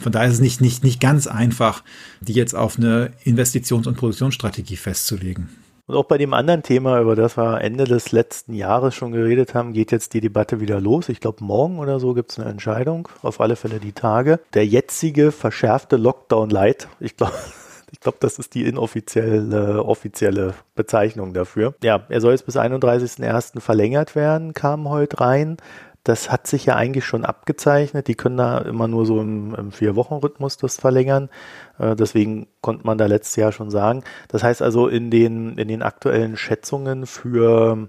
von 0.00 0.12
daher 0.12 0.28
ist 0.28 0.34
es 0.34 0.40
nicht, 0.40 0.60
nicht, 0.60 0.84
nicht 0.84 1.00
ganz 1.00 1.26
einfach, 1.26 1.82
die 2.20 2.34
jetzt 2.34 2.54
auf 2.54 2.78
eine 2.78 3.10
Investitions- 3.24 3.88
und 3.88 3.96
Produktionsstrategie 3.96 4.76
festzulegen. 4.76 5.48
Und 5.86 5.96
auch 5.96 6.04
bei 6.04 6.16
dem 6.16 6.32
anderen 6.32 6.62
Thema, 6.62 7.00
über 7.00 7.16
das 7.16 7.36
wir 7.36 7.60
Ende 7.60 7.84
des 7.84 8.12
letzten 8.12 8.54
Jahres 8.54 8.94
schon 8.94 9.10
geredet 9.10 9.54
haben, 9.54 9.72
geht 9.72 9.90
jetzt 9.90 10.14
die 10.14 10.20
Debatte 10.20 10.60
wieder 10.60 10.80
los. 10.80 11.08
Ich 11.08 11.18
glaube, 11.18 11.42
morgen 11.42 11.80
oder 11.80 11.98
so 11.98 12.14
gibt 12.14 12.30
es 12.30 12.38
eine 12.38 12.48
Entscheidung. 12.48 13.08
Auf 13.22 13.40
alle 13.40 13.56
Fälle 13.56 13.80
die 13.80 13.92
Tage. 13.92 14.38
Der 14.54 14.64
jetzige 14.64 15.32
verschärfte 15.32 15.96
Lockdown 15.96 16.50
Light, 16.50 16.86
ich 17.00 17.16
glaube, 17.16 17.32
ich 17.90 17.98
glaube, 17.98 18.18
das 18.20 18.38
ist 18.38 18.54
die 18.54 18.64
inoffizielle 18.64 19.84
offizielle 19.84 20.54
Bezeichnung 20.76 21.34
dafür. 21.34 21.74
Ja, 21.82 22.06
er 22.08 22.20
soll 22.20 22.32
jetzt 22.32 22.46
bis 22.46 22.56
31.01. 22.56 23.60
verlängert 23.60 24.14
werden, 24.14 24.54
kam 24.54 24.88
heute 24.88 25.20
rein. 25.20 25.56
Das 26.04 26.32
hat 26.32 26.48
sich 26.48 26.66
ja 26.66 26.74
eigentlich 26.74 27.04
schon 27.04 27.24
abgezeichnet. 27.24 28.08
Die 28.08 28.16
können 28.16 28.36
da 28.36 28.58
immer 28.58 28.88
nur 28.88 29.06
so 29.06 29.20
im, 29.20 29.54
im 29.54 29.70
Vier-Wochen-Rhythmus 29.70 30.56
das 30.56 30.76
verlängern. 30.76 31.30
Äh, 31.78 31.94
deswegen 31.94 32.48
konnte 32.60 32.86
man 32.86 32.98
da 32.98 33.06
letztes 33.06 33.36
Jahr 33.36 33.52
schon 33.52 33.70
sagen. 33.70 34.02
Das 34.28 34.42
heißt 34.42 34.62
also, 34.62 34.88
in 34.88 35.10
den, 35.10 35.56
in 35.58 35.68
den 35.68 35.82
aktuellen 35.82 36.36
Schätzungen 36.36 37.06
für, 37.06 37.88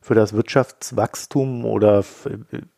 für 0.00 0.14
das 0.14 0.32
Wirtschaftswachstum 0.32 1.66
oder 1.66 2.04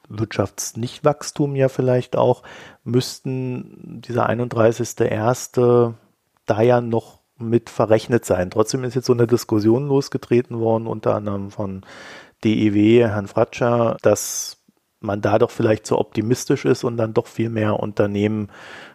Wirtschaftsnichtwachstum 0.09 1.55
ja 1.55 1.69
vielleicht 1.69 2.17
auch, 2.17 2.43
müssten 2.83 4.01
dieser 4.01 4.29
31.01. 4.29 5.95
da 6.47 6.63
ja 6.63 6.81
noch 6.81 7.21
mit 7.39 7.71
verrechnet 7.71 8.25
sein. 8.25 8.51
Trotzdem 8.51 8.85
ist 8.85 8.95
jetzt 8.95 9.07
so 9.07 9.13
eine 9.13 9.27
Diskussion 9.27 9.87
losgetreten 9.87 10.59
worden, 10.59 10.87
unter 10.87 11.15
anderem 11.15 11.51
von 11.51 11.83
DEW, 12.43 13.09
Herrn 13.09 13.27
Fratscher, 13.27 13.97
dass 14.03 14.64
man 15.05 15.21
da 15.21 15.39
doch 15.39 15.51
vielleicht 15.51 15.87
zu 15.87 15.99
optimistisch 15.99 16.65
ist 16.65 16.85
und 16.85 16.97
dann 16.97 17.15
doch 17.15 17.27
viel 17.27 17.51
mehr 17.51 17.81
Unternehmen, 17.81 18.49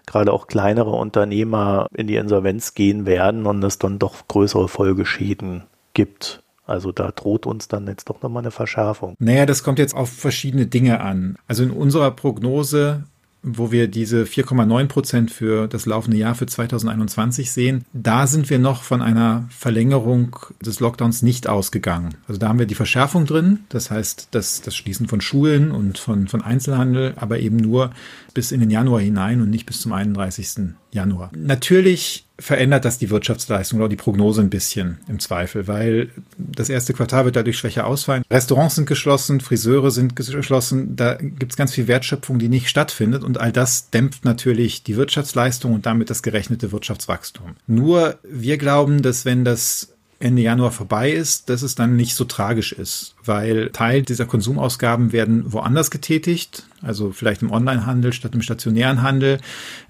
gerade 0.05 0.33
auch 0.33 0.47
kleinere 0.47 0.91
Unternehmer, 0.91 1.87
in 1.93 2.07
die 2.07 2.15
Insolvenz 2.15 2.73
gehen 2.73 3.05
werden 3.05 3.45
und 3.45 3.63
es 3.63 3.79
dann 3.79 3.99
doch 3.99 4.27
größere 4.27 4.67
Folgeschäden 4.67 5.63
gibt. 5.93 6.43
Also 6.65 6.91
da 6.91 7.11
droht 7.11 7.47
uns 7.47 7.67
dann 7.67 7.87
jetzt 7.87 8.09
doch 8.09 8.21
nochmal 8.21 8.43
eine 8.43 8.51
Verschärfung. 8.51 9.15
Naja, 9.17 9.47
das 9.47 9.63
kommt 9.63 9.79
jetzt 9.79 9.95
auf 9.95 10.09
verschiedene 10.09 10.67
Dinge 10.67 11.01
an. 11.01 11.35
Also 11.47 11.63
in 11.63 11.71
unserer 11.71 12.11
Prognose 12.11 13.05
wo 13.41 13.71
wir 13.71 13.87
diese 13.87 14.23
4,9 14.23 14.87
Prozent 14.87 15.31
für 15.31 15.67
das 15.67 15.85
laufende 15.85 16.17
Jahr 16.17 16.35
für 16.35 16.45
2021 16.45 17.51
sehen, 17.51 17.85
da 17.93 18.27
sind 18.27 18.49
wir 18.49 18.59
noch 18.59 18.83
von 18.83 19.01
einer 19.01 19.45
Verlängerung 19.49 20.35
des 20.61 20.79
Lockdowns 20.79 21.21
nicht 21.21 21.47
ausgegangen. 21.47 22.15
Also 22.27 22.39
da 22.39 22.49
haben 22.49 22.59
wir 22.59 22.65
die 22.65 22.75
Verschärfung 22.75 23.25
drin, 23.25 23.59
das 23.69 23.91
heißt 23.91 24.29
das, 24.31 24.61
das 24.61 24.75
Schließen 24.75 25.07
von 25.07 25.21
Schulen 25.21 25.71
und 25.71 25.97
von, 25.97 26.27
von 26.27 26.41
Einzelhandel, 26.41 27.13
aber 27.15 27.39
eben 27.39 27.57
nur 27.57 27.91
bis 28.33 28.51
in 28.51 28.59
den 28.59 28.71
Januar 28.71 29.01
hinein 29.01 29.41
und 29.41 29.49
nicht 29.49 29.65
bis 29.65 29.81
zum 29.81 29.93
31. 29.93 30.73
Januar. 30.91 31.31
Natürlich 31.35 32.25
verändert 32.39 32.85
das 32.85 32.97
die 32.97 33.09
Wirtschaftsleistung 33.09 33.79
oder 33.79 33.89
die 33.89 33.95
Prognose 33.95 34.41
ein 34.41 34.49
bisschen 34.49 34.97
im 35.07 35.19
Zweifel, 35.19 35.67
weil 35.67 36.09
das 36.37 36.69
erste 36.69 36.93
Quartal 36.93 37.25
wird 37.25 37.35
dadurch 37.35 37.57
schwächer 37.57 37.85
ausfallen. 37.85 38.23
Restaurants 38.31 38.75
sind 38.75 38.87
geschlossen, 38.87 39.41
Friseure 39.41 39.91
sind 39.91 40.15
geschlossen, 40.15 40.95
da 40.95 41.15
gibt 41.15 41.51
es 41.51 41.57
ganz 41.57 41.73
viel 41.73 41.87
Wertschöpfung, 41.87 42.39
die 42.39 42.49
nicht 42.49 42.69
stattfindet 42.69 43.23
und 43.23 43.39
all 43.39 43.51
das 43.51 43.89
dämpft 43.89 44.23
natürlich 44.25 44.83
die 44.83 44.95
Wirtschaftsleistung 44.95 45.73
und 45.73 45.85
damit 45.85 46.09
das 46.09 46.23
gerechnete 46.23 46.71
Wirtschaftswachstum. 46.71 47.55
Nur 47.67 48.17
wir 48.23 48.57
glauben, 48.57 49.01
dass 49.01 49.25
wenn 49.25 49.43
das 49.43 49.89
Ende 50.21 50.41
Januar 50.41 50.71
vorbei 50.71 51.11
ist, 51.11 51.49
dass 51.49 51.61
es 51.61 51.75
dann 51.75 51.95
nicht 51.95 52.13
so 52.13 52.25
tragisch 52.25 52.73
ist, 52.73 53.15
weil 53.23 53.69
Teil 53.69 54.01
dieser 54.01 54.25
Konsumausgaben 54.25 55.13
werden 55.13 55.53
woanders 55.53 55.91
getätigt, 55.91 56.63
also 56.81 57.13
vielleicht 57.13 57.41
im 57.41 57.51
Onlinehandel 57.51 58.11
statt 58.11 58.35
im 58.35 58.41
stationären 58.41 59.01
Handel. 59.01 59.39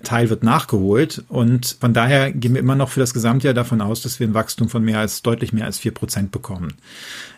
Teil 0.03 0.29
wird 0.29 0.43
nachgeholt 0.43 1.24
und 1.29 1.77
von 1.81 1.95
daher 1.95 2.31
gehen 2.31 2.53
wir 2.53 2.62
immer 2.62 2.75
noch 2.75 2.89
für 2.89 3.00
das 3.00 3.15
Gesamtjahr 3.15 3.55
davon 3.55 3.81
aus, 3.81 4.03
dass 4.03 4.19
wir 4.19 4.27
ein 4.27 4.36
Wachstum 4.36 4.69
von 4.69 4.83
mehr 4.83 5.00
als 5.00 5.24
deutlich 5.24 5.51
mehr 5.51 5.65
als 5.65 5.79
vier 5.79 5.95
Prozent 5.95 6.29
bekommen. 6.31 6.75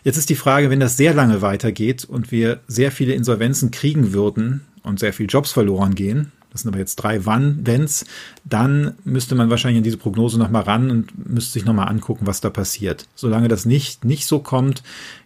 Jetzt 0.04 0.18
ist 0.18 0.28
die 0.28 0.34
Frage, 0.34 0.68
wenn 0.68 0.80
das 0.80 0.98
sehr 0.98 1.14
lange 1.14 1.40
weitergeht 1.40 2.04
und 2.04 2.30
wir 2.30 2.60
sehr 2.68 2.92
viele 2.92 3.14
Insolvenzen 3.14 3.70
kriegen 3.70 4.12
würden 4.12 4.66
und 4.82 4.98
sehr 5.00 5.14
viele 5.14 5.28
Jobs 5.28 5.50
verloren 5.50 5.94
gehen, 5.94 6.30
das 6.52 6.62
sind 6.62 6.68
aber 6.68 6.78
jetzt 6.78 6.96
drei 6.96 7.24
Wann, 7.24 7.66
Wenns, 7.66 8.04
dann 8.44 8.94
müsste 9.04 9.34
man 9.34 9.50
wahrscheinlich 9.50 9.78
an 9.78 9.84
diese 9.84 9.96
Prognose 9.96 10.38
nochmal 10.38 10.62
ran 10.62 10.90
und 10.90 11.28
müsste 11.28 11.54
sich 11.54 11.64
nochmal 11.64 11.88
angucken, 11.88 12.26
was 12.26 12.40
da 12.40 12.50
passiert. 12.50 13.06
Solange 13.14 13.48
das 13.48 13.64
nicht, 13.64 14.04
nicht 14.04 14.26
so 14.26 14.38
kommt, 14.38 14.82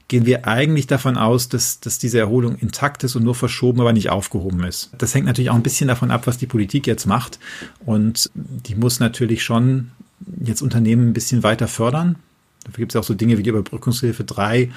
gehen 0.09 0.25
wir 0.25 0.47
eigentlich 0.47 0.87
davon 0.87 1.17
aus, 1.17 1.49
dass, 1.49 1.81
dass 1.81 1.99
diese 1.99 2.19
Erholung 2.19 2.57
intakt 2.57 3.03
ist 3.03 3.17
und 3.17 3.25
nur 3.25 3.35
verschoben, 3.35 3.81
aber 3.81 3.93
nicht 3.93 4.11
aufgehoben 4.11 4.63
ist. 4.63 4.91
Das 4.99 5.15
hängt 5.15 5.27
natürlich 5.27 5.51
auch 5.51 5.57
ein 5.57 5.65
bisschen 5.65 5.89
davon 5.89 6.13
ab, 6.13 6.27
was 6.27 6.39
die 6.39 6.47
Politik 6.47 6.87
jetzt 6.87 7.07
macht. 7.07 7.41
Und 7.85 8.31
die 8.35 8.77
muss 8.77 9.01
natürlich 9.01 9.43
schon 9.43 9.91
jetzt 10.41 10.63
Unternehmen 10.63 11.09
ein 11.09 11.13
bisschen 11.13 11.43
weiter 11.43 11.67
fördern. 11.67 12.17
Dafür 12.65 12.83
gibt 12.83 12.93
es 12.93 12.97
auch 12.97 13.05
so 13.05 13.15
Dinge 13.15 13.39
wie 13.39 13.43
die 13.43 13.51
Überbrückungshilfe 13.51 14.25
3, 14.25 14.71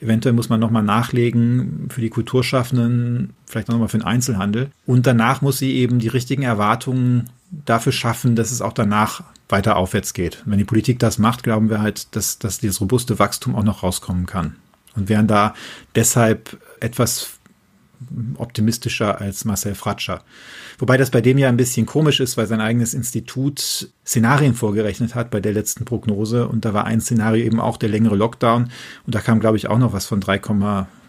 Eventuell 0.00 0.32
muss 0.32 0.48
man 0.48 0.60
nochmal 0.60 0.82
nachlegen 0.82 1.88
für 1.90 2.00
die 2.00 2.10
Kulturschaffenden, 2.10 3.34
vielleicht 3.46 3.68
nochmal 3.68 3.88
für 3.88 3.98
den 3.98 4.06
Einzelhandel. 4.06 4.70
Und 4.86 5.06
danach 5.06 5.42
muss 5.42 5.58
sie 5.58 5.74
eben 5.74 5.98
die 5.98 6.08
richtigen 6.08 6.42
Erwartungen 6.42 7.30
dafür 7.50 7.92
schaffen, 7.92 8.36
dass 8.36 8.52
es 8.52 8.62
auch 8.62 8.72
danach 8.72 9.22
weiter 9.48 9.76
aufwärts 9.76 10.12
geht. 10.12 10.42
Wenn 10.44 10.58
die 10.58 10.64
Politik 10.64 10.98
das 10.98 11.18
macht, 11.18 11.42
glauben 11.42 11.70
wir 11.70 11.80
halt, 11.80 12.14
dass, 12.14 12.38
dass 12.38 12.58
dieses 12.58 12.80
robuste 12.80 13.18
Wachstum 13.18 13.54
auch 13.54 13.64
noch 13.64 13.82
rauskommen 13.82 14.26
kann. 14.26 14.56
Und 14.94 15.08
wären 15.08 15.26
da 15.26 15.54
deshalb 15.94 16.58
etwas 16.80 17.37
optimistischer 18.36 19.20
als 19.20 19.44
Marcel 19.44 19.74
Fratscher. 19.74 20.22
Wobei 20.78 20.96
das 20.96 21.10
bei 21.10 21.20
dem 21.20 21.38
ja 21.38 21.48
ein 21.48 21.56
bisschen 21.56 21.86
komisch 21.86 22.20
ist, 22.20 22.36
weil 22.36 22.46
sein 22.46 22.60
eigenes 22.60 22.94
Institut 22.94 23.90
Szenarien 24.06 24.54
vorgerechnet 24.54 25.14
hat 25.14 25.30
bei 25.30 25.40
der 25.40 25.52
letzten 25.52 25.84
Prognose 25.84 26.48
und 26.48 26.64
da 26.64 26.74
war 26.74 26.84
ein 26.84 27.00
Szenario 27.00 27.44
eben 27.44 27.60
auch 27.60 27.76
der 27.76 27.88
längere 27.88 28.16
Lockdown 28.16 28.70
und 29.06 29.14
da 29.14 29.20
kam, 29.20 29.40
glaube 29.40 29.56
ich, 29.56 29.68
auch 29.68 29.78
noch 29.78 29.92
was 29.92 30.06
von 30.06 30.20
3, 30.20 30.38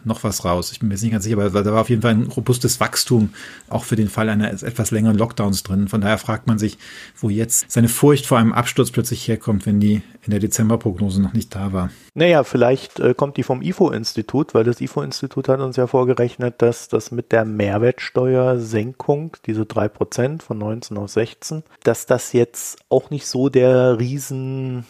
noch 0.04 0.24
was 0.24 0.46
raus. 0.46 0.72
Ich 0.72 0.80
bin 0.80 0.90
mir 0.90 0.96
jetzt 0.96 1.04
nicht 1.04 1.12
ganz 1.12 1.24
sicher, 1.24 1.38
aber 1.38 1.50
da 1.64 1.74
war 1.74 1.82
auf 1.82 1.90
jeden 1.90 2.02
Fall 2.02 2.12
ein 2.12 2.28
robustes 2.28 2.80
Wachstum 2.80 3.34
auch 3.70 3.84
für 3.84 3.96
den 3.96 4.10
Fall 4.10 4.30
einer 4.30 4.52
etwas 4.52 4.92
längeren 4.92 5.18
Lockdowns 5.18 5.64
drin. 5.64 5.88
Von 5.88 6.02
daher 6.02 6.18
fragt 6.18 6.48
man 6.48 6.60
sich, 6.60 6.78
wo 7.18 7.30
jetzt 7.30 7.72
seine 7.72 7.90
Furcht 7.90 8.26
vor 8.26 8.38
einem 8.38 8.54
Absturz 8.54 8.92
plötzlich 8.92 9.28
herkommt, 9.28 9.66
wenn 9.66 9.80
die 9.80 10.02
in 10.24 10.32
der 10.32 10.40
Dezemberprognose 10.40 11.22
noch 11.22 11.34
nicht 11.34 11.56
da 11.56 11.74
war. 11.74 11.90
Naja, 12.14 12.44
vielleicht 12.44 13.00
äh, 13.00 13.14
kommt 13.14 13.38
die 13.38 13.44
vom 13.44 13.62
IFO-Institut, 13.62 14.54
weil 14.54 14.64
das 14.64 14.82
IFO-Institut 14.82 15.48
hat 15.48 15.60
uns 15.60 15.76
ja 15.78 15.88
vorgerechnet, 15.88 16.62
dass 16.62 16.88
das 16.88 17.12
mit 17.12 17.32
der 17.32 17.46
Mehrwertsteuersenkung, 17.46 19.38
diese 19.46 19.66
drei 19.66 19.88
Prozent 19.88 20.44
von 20.44 20.58
19 20.58 20.98
auf 20.98 21.12
16, 21.12 21.64
dass 21.84 22.06
das 22.06 22.34
jetzt 22.34 22.80
auch 22.90 23.10
nicht 23.10 23.28
so 23.28 23.50
der 23.50 24.00
riesen 24.00 24.86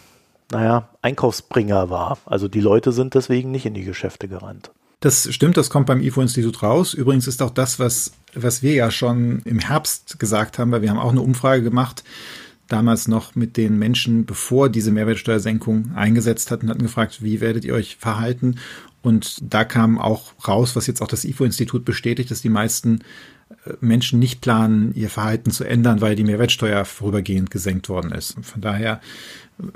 naja, 0.51 0.89
Einkaufsbringer 1.01 1.89
war. 1.89 2.17
Also 2.25 2.47
die 2.47 2.61
Leute 2.61 2.91
sind 2.91 3.13
deswegen 3.13 3.51
nicht 3.51 3.65
in 3.65 3.73
die 3.73 3.83
Geschäfte 3.83 4.27
gerannt. 4.27 4.71
Das 4.99 5.33
stimmt, 5.33 5.55
das 5.55 5.69
kommt 5.69 5.85
beim 5.85 6.01
IFO-Institut 6.01 6.61
raus. 6.61 6.93
Übrigens 6.93 7.27
ist 7.27 7.41
auch 7.41 7.51
das, 7.51 7.79
was, 7.79 8.11
was 8.33 8.61
wir 8.61 8.73
ja 8.73 8.91
schon 8.91 9.41
im 9.45 9.59
Herbst 9.59 10.19
gesagt 10.19 10.59
haben, 10.59 10.71
weil 10.71 10.81
wir 10.81 10.89
haben 10.89 10.99
auch 10.99 11.11
eine 11.11 11.21
Umfrage 11.21 11.63
gemacht, 11.63 12.03
damals 12.67 13.07
noch 13.07 13.33
mit 13.33 13.55
den 13.55 13.79
Menschen, 13.79 14.25
bevor 14.25 14.69
diese 14.69 14.91
Mehrwertsteuersenkung 14.91 15.93
eingesetzt 15.95 16.51
hatten, 16.51 16.69
hatten 16.69 16.83
gefragt, 16.83 17.23
wie 17.23 17.39
werdet 17.39 17.63
ihr 17.63 17.75
euch 17.75 17.95
verhalten? 17.95 18.55
Und 19.01 19.37
da 19.41 19.63
kam 19.63 19.97
auch 19.97 20.33
raus, 20.45 20.75
was 20.75 20.85
jetzt 20.87 21.01
auch 21.01 21.07
das 21.07 21.23
IFO-Institut 21.23 21.85
bestätigt, 21.85 22.29
dass 22.29 22.41
die 22.41 22.49
meisten 22.49 22.99
äh, 23.65 23.73
Menschen 23.79 24.19
nicht 24.19 24.41
planen, 24.41 24.93
ihr 24.95 25.09
Verhalten 25.09 25.51
zu 25.51 25.63
ändern, 25.63 26.01
weil 26.01 26.17
die 26.17 26.25
Mehrwertsteuer 26.25 26.83
vorübergehend 26.83 27.51
gesenkt 27.51 27.87
worden 27.87 28.11
ist. 28.11 28.35
Von 28.41 28.59
daher 28.59 28.99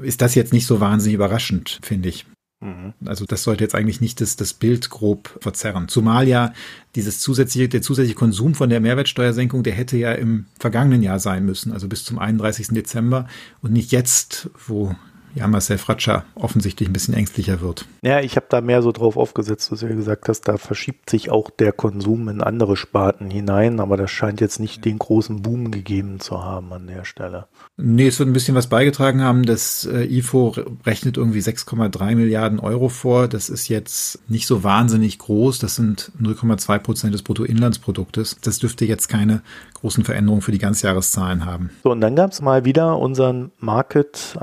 ist 0.02 0.22
das 0.22 0.36
jetzt 0.36 0.52
nicht 0.52 0.68
so 0.68 0.82
wahnsinnig 0.82 1.16
überraschend, 1.16 1.80
finde 1.82 2.10
ich. 2.10 2.26
Mhm. 2.64 2.94
Also 3.06 3.26
das 3.26 3.44
sollte 3.44 3.64
jetzt 3.64 3.76
eigentlich 3.76 4.00
nicht 4.00 4.22
das, 4.22 4.38
das 4.38 4.54
Bild 4.54 4.90
grob 4.90 5.38
verzerren. 5.42 5.90
Zumal 5.90 6.28
ja 6.28 6.54
dieses 6.96 7.20
zusätzliche, 7.20 7.68
der 7.68 7.82
zusätzliche 7.82 8.16
Konsum 8.16 8.56
von 8.56 8.70
der 8.70 8.80
Mehrwertsteuersenkung, 8.80 9.64
der 9.64 9.74
hätte 9.74 9.98
ja 9.98 10.14
im 10.14 10.46
vergangenen 10.60 11.04
Jahr 11.04 11.20
sein 11.20 11.46
müssen, 11.46 11.74
also 11.74 11.90
bis 11.90 12.06
zum 12.06 12.20
31. 12.20 12.70
Dezember 12.70 13.28
und 13.62 13.74
nicht 13.74 13.92
jetzt, 13.92 14.50
wo 14.66 14.96
ja, 15.36 15.48
Marcel 15.48 15.78
Fratscher 15.78 16.26
offensichtlich 16.36 16.90
ein 16.90 16.94
bisschen 16.94 17.14
ängstlicher 17.14 17.62
wird. 17.62 17.86
Ja, 18.04 18.20
ich 18.20 18.36
habe 18.36 18.46
da 18.50 18.62
mehr 18.62 18.82
so 18.82 18.92
drauf 18.92 19.18
aufgesetzt, 19.18 19.72
dass 19.72 19.80
du 19.80 19.88
ja 19.88 19.96
gesagt 19.96 20.30
hast, 20.30 20.42
da 20.42 20.58
verschiebt 20.58 21.10
sich 21.10 21.32
auch 21.32 21.50
der 21.50 21.72
Konsum 21.72 22.30
in 22.30 22.42
andere 22.42 22.78
Sparten 22.78 23.30
hinein, 23.30 23.80
aber 23.80 23.98
das 23.98 24.12
scheint 24.12 24.42
jetzt 24.42 24.60
nicht 24.60 24.86
den 24.86 25.00
großen 25.00 25.42
Boom 25.42 25.72
gegeben 25.72 26.20
zu 26.20 26.44
haben 26.44 26.72
an 26.74 26.88
der 26.88 27.06
Stelle. 27.06 27.48
Nee, 27.78 28.08
es 28.08 28.20
wird 28.20 28.30
ein 28.30 28.34
bisschen 28.34 28.56
was 28.56 28.68
beigetragen 28.68 29.22
haben. 29.22 29.44
Das 29.44 29.86
äh, 29.86 30.04
IFO 30.06 30.56
rechnet 30.86 31.18
irgendwie 31.18 31.40
6,3 31.40 32.16
Milliarden 32.16 32.60
Euro 32.60 32.90
vor. 32.90 33.28
Das 33.28 33.50
ist 33.50 33.68
jetzt 33.68 34.20
nicht 34.30 34.46
so 34.46 34.64
wahnsinnig 34.64 35.18
groß. 35.18 35.60
Das 35.60 35.76
sind 35.76 36.12
0,2 36.22 36.80
Prozent 36.80 37.14
des 37.14 37.24
Bruttoinlandsproduktes. 37.24 38.38
Das 38.42 38.60
dürfte 38.60 38.86
jetzt 38.86 39.08
keine 39.08 39.42
großen 39.74 40.04
Veränderungen 40.06 40.42
für 40.42 40.52
die 40.52 40.60
Ganzjahreszahlen 40.60 41.46
haben. 41.46 41.72
So, 41.84 41.92
und 41.92 42.00
dann 42.00 42.16
gab 42.16 42.32
es 42.32 42.42
mal 42.42 42.64
wieder 42.64 42.98
unseren 43.00 43.52
Market 43.60 44.38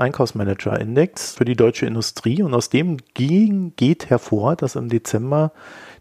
Einkaufsmanager 0.81 0.91
Index 0.91 1.33
für 1.33 1.45
die 1.45 1.55
deutsche 1.55 1.85
Industrie 1.85 2.41
und 2.43 2.53
aus 2.53 2.69
dem 2.69 2.97
ging, 3.13 3.73
geht 3.75 4.09
hervor, 4.09 4.55
dass 4.55 4.75
im 4.75 4.89
Dezember 4.89 5.51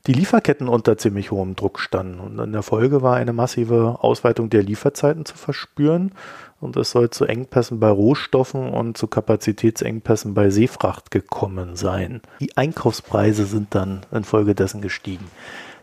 die 0.07 0.13
Lieferketten 0.15 0.69
unter 0.69 0.97
ziemlich 0.97 1.31
hohem 1.31 1.57
Druck 1.57 1.79
standen. 1.79 2.21
Und 2.21 2.39
in 2.39 2.53
der 2.53 2.63
Folge 2.63 3.03
war 3.03 3.17
eine 3.17 3.33
massive 3.33 3.99
Ausweitung 4.01 4.49
der 4.49 4.63
Lieferzeiten 4.63 5.25
zu 5.27 5.37
verspüren. 5.37 6.13
Und 6.61 6.77
es 6.77 6.91
soll 6.91 7.11
zu 7.11 7.25
Engpässen 7.25 7.81
bei 7.81 7.89
Rohstoffen 7.89 8.71
und 8.71 8.97
zu 8.97 9.07
Kapazitätsengpässen 9.07 10.35
bei 10.35 10.51
Seefracht 10.51 11.11
gekommen 11.11 11.77
sein. 11.77 12.21
Die 12.41 12.57
Einkaufspreise 12.57 13.45
sind 13.45 13.75
dann 13.75 14.01
infolgedessen 14.11 14.81
gestiegen 14.81 15.27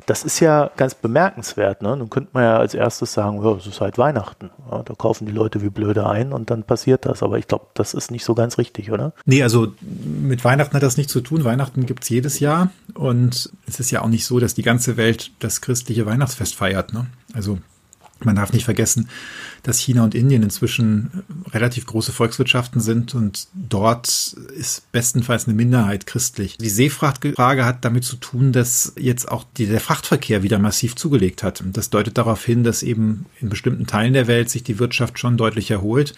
das 0.08 0.24
ist 0.24 0.40
ja 0.40 0.72
ganz 0.78 0.96
bemerkenswert. 0.96 1.82
Ne? 1.82 1.96
Nun 1.98 2.10
könnte 2.10 2.30
man 2.32 2.44
ja 2.44 2.58
als 2.58 2.74
erstes 2.74 3.12
sagen, 3.12 3.44
ja, 3.44 3.52
es 3.52 3.68
ist 3.68 3.82
halt 3.82 3.98
Weihnachten. 3.98 4.50
Ja, 4.72 4.82
da 4.82 4.96
kaufen 4.96 5.26
die 5.26 5.34
Leute 5.34 5.62
wie 5.62 5.70
blöde 5.70 6.10
ein 6.10 6.32
und 6.32 6.50
dann 6.50 6.64
passiert 6.64 7.06
das. 7.06 7.22
Aber 7.22 7.38
ich 7.38 7.48
glaube, 7.48 7.68
das 7.74 7.94
ist 7.94 8.10
nicht 8.10 8.24
so 8.24 8.34
ganz 8.34 8.58
richtig, 8.58 8.90
oder? 8.92 9.12
Nee, 9.26 9.44
also 9.44 9.74
mit 9.82 10.46
Weihnachten 10.46 10.74
hat 10.76 10.84
das 10.84 10.96
nichts 10.96 11.12
zu 11.12 11.20
tun. 11.20 11.44
Weihnachten 11.44 11.86
gibt's 11.86 12.08
jedes 12.08 12.40
Jahr. 12.40 12.72
Und 12.94 13.52
es 13.68 13.82
ist 13.82 13.92
ja 13.92 14.02
auch 14.02 14.08
nicht 14.08 14.26
so, 14.26 14.40
dass 14.40 14.54
die 14.54 14.64
ganze 14.64 14.96
Welt 14.96 15.32
das 15.40 15.60
christliche 15.60 16.06
Weihnachtsfest 16.06 16.56
feiert. 16.56 16.94
Ne? 16.94 17.08
Also 17.34 17.60
man 18.26 18.36
darf 18.36 18.54
nicht 18.54 18.66
vergessen, 18.66 19.10
dass 19.64 19.80
China 19.80 20.04
und 20.04 20.16
Indien 20.16 20.44
inzwischen 20.44 21.24
relativ 21.52 21.86
große 21.86 22.12
Volkswirtschaften 22.12 22.82
sind 22.82 23.16
und 23.16 23.48
dort 23.54 24.08
ist 24.56 24.92
bestenfalls 24.92 25.48
eine 25.48 25.56
Minderheit 25.56 26.06
christlich. 26.06 26.58
Die 26.58 26.70
Seefrachtfrage 26.70 27.66
hat 27.66 27.84
damit 27.84 28.04
zu 28.04 28.16
tun, 28.16 28.52
dass 28.52 28.94
jetzt 28.98 29.30
auch 29.30 29.46
die, 29.58 29.66
der 29.66 29.80
Frachtverkehr 29.80 30.44
wieder 30.44 30.60
massiv 30.60 30.96
zugelegt 30.96 31.44
hat. 31.44 31.64
Das 31.74 31.90
deutet 31.90 32.18
darauf 32.18 32.44
hin, 32.44 32.64
dass 32.64 32.84
eben 32.84 33.26
in 33.40 33.50
bestimmten 33.50 33.88
Teilen 33.88 34.14
der 34.14 34.28
Welt 34.28 34.50
sich 34.50 34.64
die 34.64 34.80
Wirtschaft 34.80 35.20
schon 35.20 35.38
deutlich 35.38 35.72
erholt 35.72 36.14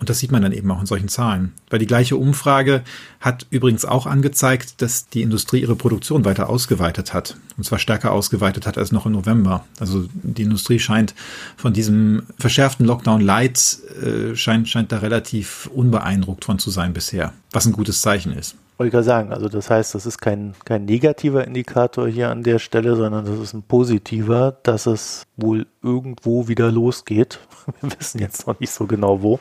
und 0.00 0.08
das 0.08 0.18
sieht 0.18 0.32
man 0.32 0.40
dann 0.40 0.52
eben 0.52 0.70
auch 0.70 0.80
in 0.80 0.86
solchen 0.86 1.08
Zahlen. 1.08 1.52
Weil 1.68 1.78
die 1.78 1.86
gleiche 1.86 2.16
Umfrage 2.16 2.82
hat 3.20 3.46
übrigens 3.50 3.84
auch 3.84 4.06
angezeigt, 4.06 4.80
dass 4.80 5.08
die 5.08 5.20
Industrie 5.20 5.60
ihre 5.60 5.76
Produktion 5.76 6.24
weiter 6.24 6.48
ausgeweitet 6.48 7.12
hat. 7.12 7.36
Und 7.58 7.64
zwar 7.64 7.78
stärker 7.78 8.12
ausgeweitet 8.12 8.66
hat 8.66 8.78
als 8.78 8.92
noch 8.92 9.04
im 9.04 9.12
November. 9.12 9.66
Also 9.78 10.06
die 10.14 10.42
Industrie 10.42 10.78
scheint 10.78 11.14
von 11.56 11.74
diesem 11.74 12.22
verschärften 12.38 12.86
Lockdown 12.86 13.20
Light, 13.20 13.78
äh, 14.02 14.34
scheint, 14.34 14.70
scheint 14.70 14.90
da 14.90 14.98
relativ 14.98 15.68
unbeeindruckt 15.74 16.46
von 16.46 16.58
zu 16.58 16.70
sein 16.70 16.94
bisher. 16.94 17.34
Was 17.52 17.66
ein 17.66 17.72
gutes 17.72 18.00
Zeichen 18.00 18.32
ist. 18.32 18.56
Wollte 18.80 18.88
ich 18.88 18.92
gerade 18.92 19.04
sagen, 19.04 19.32
also 19.34 19.50
das 19.50 19.68
heißt, 19.68 19.94
das 19.94 20.06
ist 20.06 20.22
kein, 20.22 20.54
kein 20.64 20.86
negativer 20.86 21.46
Indikator 21.46 22.08
hier 22.08 22.30
an 22.30 22.42
der 22.42 22.58
Stelle, 22.58 22.96
sondern 22.96 23.26
das 23.26 23.38
ist 23.38 23.52
ein 23.52 23.62
positiver, 23.62 24.56
dass 24.62 24.86
es 24.86 25.24
wohl 25.36 25.66
irgendwo 25.82 26.48
wieder 26.48 26.72
losgeht. 26.72 27.40
Wir 27.82 27.90
wissen 28.00 28.20
jetzt 28.20 28.46
noch 28.46 28.58
nicht 28.58 28.70
so 28.70 28.86
genau 28.86 29.20
wo, 29.20 29.38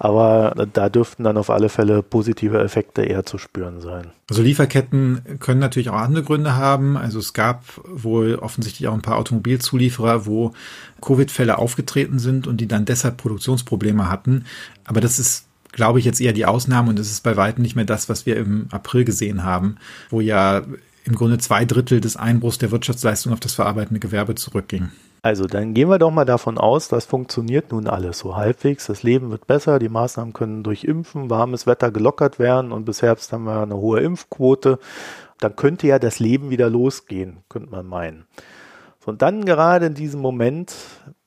aber 0.00 0.66
da 0.72 0.88
dürften 0.88 1.22
dann 1.22 1.36
auf 1.36 1.48
alle 1.48 1.68
Fälle 1.68 2.02
positive 2.02 2.58
Effekte 2.58 3.04
eher 3.04 3.24
zu 3.24 3.38
spüren 3.38 3.80
sein. 3.80 4.08
Also 4.28 4.42
Lieferketten 4.42 5.38
können 5.38 5.60
natürlich 5.60 5.90
auch 5.90 6.00
andere 6.00 6.24
Gründe 6.24 6.56
haben. 6.56 6.96
Also 6.96 7.20
es 7.20 7.34
gab 7.34 7.62
wohl 7.86 8.34
offensichtlich 8.34 8.88
auch 8.88 8.94
ein 8.94 9.02
paar 9.02 9.18
Automobilzulieferer, 9.18 10.26
wo 10.26 10.54
Covid-Fälle 11.02 11.56
aufgetreten 11.58 12.18
sind 12.18 12.48
und 12.48 12.56
die 12.56 12.66
dann 12.66 12.84
deshalb 12.84 13.16
Produktionsprobleme 13.18 14.10
hatten. 14.10 14.44
Aber 14.84 15.00
das 15.00 15.20
ist 15.20 15.46
glaube 15.72 15.98
ich, 15.98 16.04
jetzt 16.04 16.20
eher 16.20 16.32
die 16.32 16.46
Ausnahme 16.46 16.90
und 16.90 16.98
es 16.98 17.10
ist 17.10 17.22
bei 17.22 17.36
weitem 17.36 17.62
nicht 17.62 17.76
mehr 17.76 17.84
das, 17.84 18.08
was 18.08 18.26
wir 18.26 18.36
im 18.36 18.66
April 18.70 19.04
gesehen 19.04 19.42
haben, 19.42 19.76
wo 20.10 20.20
ja 20.20 20.62
im 21.04 21.14
Grunde 21.14 21.38
zwei 21.38 21.64
Drittel 21.64 22.00
des 22.00 22.16
Einbruchs 22.16 22.58
der 22.58 22.70
Wirtschaftsleistung 22.70 23.32
auf 23.32 23.40
das 23.40 23.54
verarbeitende 23.54 24.00
Gewerbe 24.00 24.34
zurückging. 24.34 24.90
Also 25.22 25.46
dann 25.46 25.72
gehen 25.72 25.88
wir 25.88 26.00
doch 26.00 26.10
mal 26.10 26.24
davon 26.24 26.58
aus, 26.58 26.88
das 26.88 27.06
funktioniert 27.06 27.70
nun 27.70 27.86
alles 27.86 28.18
so 28.18 28.36
halbwegs. 28.36 28.86
Das 28.86 29.04
Leben 29.04 29.30
wird 29.30 29.46
besser, 29.46 29.78
die 29.78 29.88
Maßnahmen 29.88 30.32
können 30.32 30.64
durch 30.64 30.82
Impfen, 30.82 31.30
warmes 31.30 31.66
Wetter 31.66 31.92
gelockert 31.92 32.40
werden 32.40 32.72
und 32.72 32.84
bis 32.84 33.02
Herbst 33.02 33.32
haben 33.32 33.44
wir 33.44 33.62
eine 33.62 33.76
hohe 33.76 34.00
Impfquote. 34.00 34.78
Dann 35.38 35.54
könnte 35.54 35.86
ja 35.86 36.00
das 36.00 36.18
Leben 36.18 36.50
wieder 36.50 36.68
losgehen, 36.68 37.38
könnte 37.48 37.70
man 37.70 37.86
meinen. 37.86 38.26
Und 39.04 39.22
dann 39.22 39.44
gerade 39.44 39.86
in 39.86 39.94
diesem 39.94 40.20
Moment, 40.20 40.74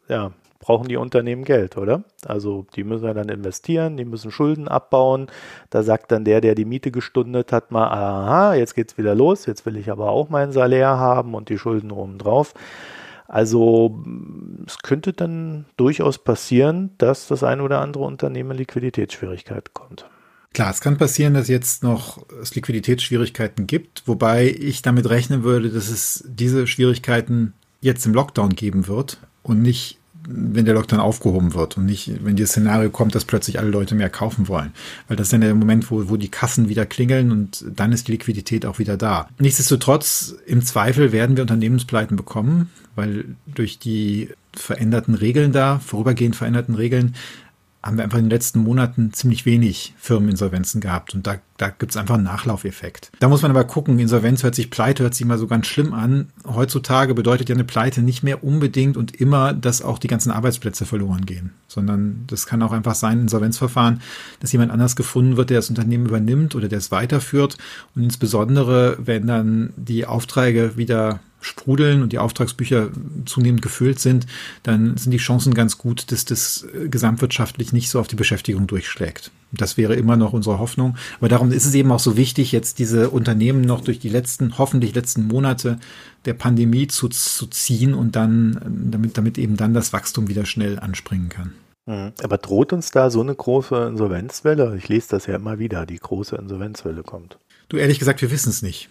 ja, 0.08 0.32
brauchen 0.66 0.88
die 0.88 0.98
Unternehmen 0.98 1.44
Geld, 1.44 1.78
oder? 1.78 2.04
Also 2.26 2.66
die 2.76 2.84
müssen 2.84 3.06
ja 3.06 3.14
dann 3.14 3.30
investieren, 3.30 3.98
die 3.98 4.06
müssen 4.06 4.32
Schulden 4.32 4.68
abbauen. 4.68 5.28
Da 5.70 5.84
sagt 5.84 6.12
dann 6.12 6.26
der, 6.26 6.42
der 6.42 6.56
die 6.56 6.66
Miete 6.66 6.90
gestundet 6.90 7.52
hat, 7.52 7.70
mal, 7.70 7.88
aha, 7.88 8.56
jetzt 8.56 8.74
geht's 8.74 8.98
wieder 8.98 9.14
los, 9.14 9.46
jetzt 9.46 9.68
will 9.68 9.78
ich 9.78 9.92
aber 9.92 10.10
auch 10.10 10.30
mein 10.30 10.52
Salär 10.52 10.98
haben 10.98 11.36
und 11.36 11.50
die 11.50 11.60
Schulden 11.60 11.92
obendrauf. 11.92 12.56
Also 13.28 14.04
es 14.66 14.80
könnte 14.80 15.14
dann 15.14 15.66
durchaus 15.78 16.18
passieren, 16.18 16.90
dass 16.98 17.28
das 17.28 17.44
ein 17.44 17.62
oder 17.62 17.80
andere 17.80 18.04
Unternehmen 18.04 18.58
Liquiditätsschwierigkeiten 18.58 19.72
kommt. 19.72 20.10
Klar, 20.56 20.72
es 20.72 20.82
kann 20.82 20.98
passieren, 20.98 21.36
dass 21.36 21.48
jetzt 21.48 21.84
noch 21.84 22.26
es 22.42 22.56
Liquiditätsschwierigkeiten 22.56 23.68
gibt, 23.68 24.08
wobei 24.08 24.48
ich 24.48 24.82
damit 24.82 25.08
rechnen 25.12 25.44
würde, 25.44 25.70
dass 25.70 25.90
es 25.90 26.24
diese 26.28 26.66
Schwierigkeiten 26.66 27.54
jetzt 27.82 28.08
im 28.08 28.16
Lockdown 28.16 28.56
geben 28.56 28.88
wird 28.88 29.20
und 29.44 29.62
nicht 29.62 30.00
wenn 30.28 30.66
der 30.66 30.74
Lockdown 30.74 31.00
aufgehoben 31.00 31.54
wird 31.54 31.78
und 31.78 31.86
nicht, 31.86 32.24
wenn 32.24 32.36
dieses 32.36 32.52
Szenario 32.52 32.90
kommt, 32.90 33.16
dass 33.16 33.26
plötzlich 33.26 33.60
alle 33.60 33.70
Leute 33.70 33.96
mehr 33.96 34.10
kaufen 34.10 34.48
wollen. 34.48 34.72
Weil 35.08 35.18
das 35.18 35.28
ist 35.28 35.34
dann 35.34 35.42
der 35.42 35.56
Moment, 35.56 35.90
wo, 35.92 36.10
wo 36.10 36.18
die 36.18 36.30
Kassen 36.30 36.70
wieder 36.70 36.86
klingeln 36.86 37.32
und 37.32 37.66
dann 37.76 37.92
ist 37.92 38.08
die 38.08 38.14
Liquidität 38.14 38.66
auch 38.66 38.80
wieder 38.80 38.98
da. 38.98 39.30
Nichtsdestotrotz, 39.40 40.36
im 40.46 40.64
Zweifel 40.64 41.12
werden 41.12 41.36
wir 41.38 41.44
Unternehmenspleiten 41.44 42.18
bekommen, 42.18 42.70
weil 42.96 43.26
durch 43.46 43.80
die 43.80 44.30
veränderten 44.54 45.16
Regeln 45.16 45.52
da, 45.52 45.80
vorübergehend 45.80 46.36
veränderten 46.36 46.76
Regeln, 46.76 47.16
haben 47.86 47.98
wir 47.98 48.04
einfach 48.04 48.18
in 48.18 48.26
den 48.26 48.32
letzten 48.32 48.60
Monaten 48.60 49.14
ziemlich 49.14 49.46
wenig 49.46 49.94
Firmeninsolvenzen 49.98 50.82
gehabt 50.82 51.14
und 51.14 51.28
da, 51.28 51.36
da 51.58 51.70
gibt 51.70 51.92
es 51.92 51.98
einfach 51.98 52.16
einen 52.16 52.24
Nachlaufeffekt. 52.24 53.12
Da 53.20 53.30
muss 53.30 53.44
man 53.44 53.52
aber 53.52 53.64
gucken, 53.64 54.00
Insolvenz 54.00 54.42
hört 54.42 54.56
sich, 54.56 54.72
Pleite 54.72 55.04
hört 55.04 55.14
sich 55.14 55.22
immer 55.22 55.38
so 55.38 55.46
ganz 55.46 55.68
schlimm 55.68 55.94
an. 55.94 56.30
Heutzutage 56.48 57.14
bedeutet 57.14 57.48
ja 57.48 57.54
eine 57.54 57.64
Pleite 57.64 58.02
nicht 58.02 58.24
mehr 58.24 58.44
unbedingt 58.44 58.98
und 58.98 59.16
immer, 59.16 59.54
dass 59.54 59.84
auch 59.84 60.00
die 60.00 60.08
ganzen 60.08 60.32
Arbeitsplätze 60.32 60.88
verloren 60.88 61.28
gehen, 61.28 61.52
sondern 61.68 62.24
das 62.26 62.48
kann 62.48 62.64
auch 62.64 62.72
einfach 62.72 62.96
sein, 62.96 63.22
Insolvenzverfahren, 63.22 64.02
dass 64.40 64.52
jemand 64.52 64.72
anders 64.72 64.96
gefunden 64.96 65.38
wird, 65.38 65.52
der 65.52 65.60
das 65.60 65.70
Unternehmen 65.70 66.08
übernimmt 66.08 66.56
oder 66.56 66.68
der 66.68 66.80
es 66.80 66.90
weiterführt 66.90 67.56
und 67.96 68.02
insbesondere, 68.02 68.98
wenn 68.98 69.28
dann 69.28 69.74
die 69.78 70.08
Aufträge 70.08 70.76
wieder 70.76 71.20
sprudeln 71.46 72.02
und 72.02 72.12
die 72.12 72.20
Auftragsbücher 72.20 72.90
zunehmend 73.26 73.62
gefüllt 73.62 74.00
sind, 74.00 74.26
dann 74.64 74.98
sind 74.98 75.12
die 75.12 75.18
Chancen 75.18 75.54
ganz 75.54 75.78
gut, 75.78 76.12
dass 76.12 76.26
das 76.26 76.68
gesamtwirtschaftlich 76.90 77.72
nicht 77.72 77.90
so 77.90 78.00
auf 78.00 78.08
die 78.08 78.16
Beschäftigung 78.16 78.68
durchschlägt. 78.68 79.32
Das 79.52 79.78
wäre 79.78 79.96
immer 79.96 80.18
noch 80.18 80.34
unsere 80.34 80.60
Hoffnung. 80.60 80.98
Aber 81.20 81.30
darum 81.30 81.52
ist 81.52 81.66
es 81.66 81.76
eben 81.76 81.92
auch 81.92 82.00
so 82.00 82.18
wichtig, 82.18 82.52
jetzt 82.52 82.80
diese 82.80 83.10
Unternehmen 83.10 83.62
noch 83.62 83.82
durch 83.82 84.00
die 84.00 84.10
letzten, 84.10 84.58
hoffentlich 84.58 84.96
letzten 84.96 85.28
Monate 85.28 85.80
der 86.26 86.34
Pandemie 86.34 86.88
zu, 86.88 87.08
zu 87.10 87.46
ziehen 87.48 87.94
und 87.94 88.16
dann, 88.16 88.60
damit, 88.92 89.18
damit 89.18 89.38
eben 89.38 89.56
dann 89.56 89.74
das 89.74 89.94
Wachstum 89.94 90.28
wieder 90.28 90.46
schnell 90.46 90.80
anspringen 90.80 91.30
kann. 91.30 91.54
Mhm. 91.86 92.14
Aber 92.24 92.38
droht 92.38 92.74
uns 92.74 92.92
da 92.92 93.10
so 93.10 93.22
eine 93.22 93.36
große 93.36 93.88
Insolvenzwelle? 93.88 94.76
Ich 94.78 94.90
lese 94.90 95.10
das 95.12 95.28
ja 95.28 95.36
immer 95.36 95.60
wieder, 95.60 95.86
die 95.86 96.00
große 96.00 96.36
Insolvenzwelle 96.36 97.04
kommt. 97.04 97.38
Du, 97.70 97.78
ehrlich 97.78 98.00
gesagt, 98.00 98.22
wir 98.22 98.32
wissen 98.32 98.50
es 98.50 98.62
nicht. 98.62 98.90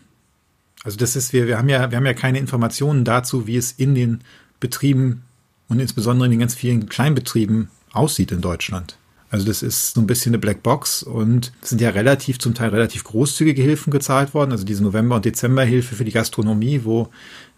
Also 0.85 0.99
das 0.99 1.17
ist, 1.17 1.33
wir, 1.33 1.47
wir 1.47 1.59
haben 1.59 1.69
ja, 1.69 1.91
wir 1.91 1.97
haben 1.97 2.07
ja 2.07 2.15
keine 2.15 2.39
Informationen 2.39 3.05
dazu, 3.05 3.47
wie 3.47 3.57
es 3.57 3.73
in 3.73 3.95
den 3.95 4.21
Betrieben 4.61 5.25
und 5.69 5.81
insbesondere 5.81 6.27
in 6.27 6.31
den 6.31 6.41
ganz 6.41 6.55
vielen 6.55 6.89
Kleinbetrieben 6.89 7.71
aussieht 7.93 8.31
in 8.31 8.43
Deutschland. 8.43 8.99
Also 9.31 9.47
das 9.47 9.65
ist 9.65 9.95
so 9.95 10.01
ein 10.01 10.07
bisschen 10.07 10.31
eine 10.31 10.39
Blackbox 10.39 11.03
und 11.03 11.53
es 11.61 11.71
sind 11.71 11.81
ja 11.81 11.91
relativ, 11.91 12.39
zum 12.39 12.55
Teil 12.55 12.69
relativ 12.69 13.03
großzügige 13.03 13.63
Hilfen 13.63 13.91
gezahlt 13.91 14.33
worden. 14.33 14.53
Also 14.53 14.65
diese 14.65 14.85
November- 14.85 15.17
und 15.17 15.25
Dezemberhilfe 15.25 15.97
für 15.97 16.05
die 16.05 16.13
Gastronomie, 16.13 16.83
wo 16.85 17.09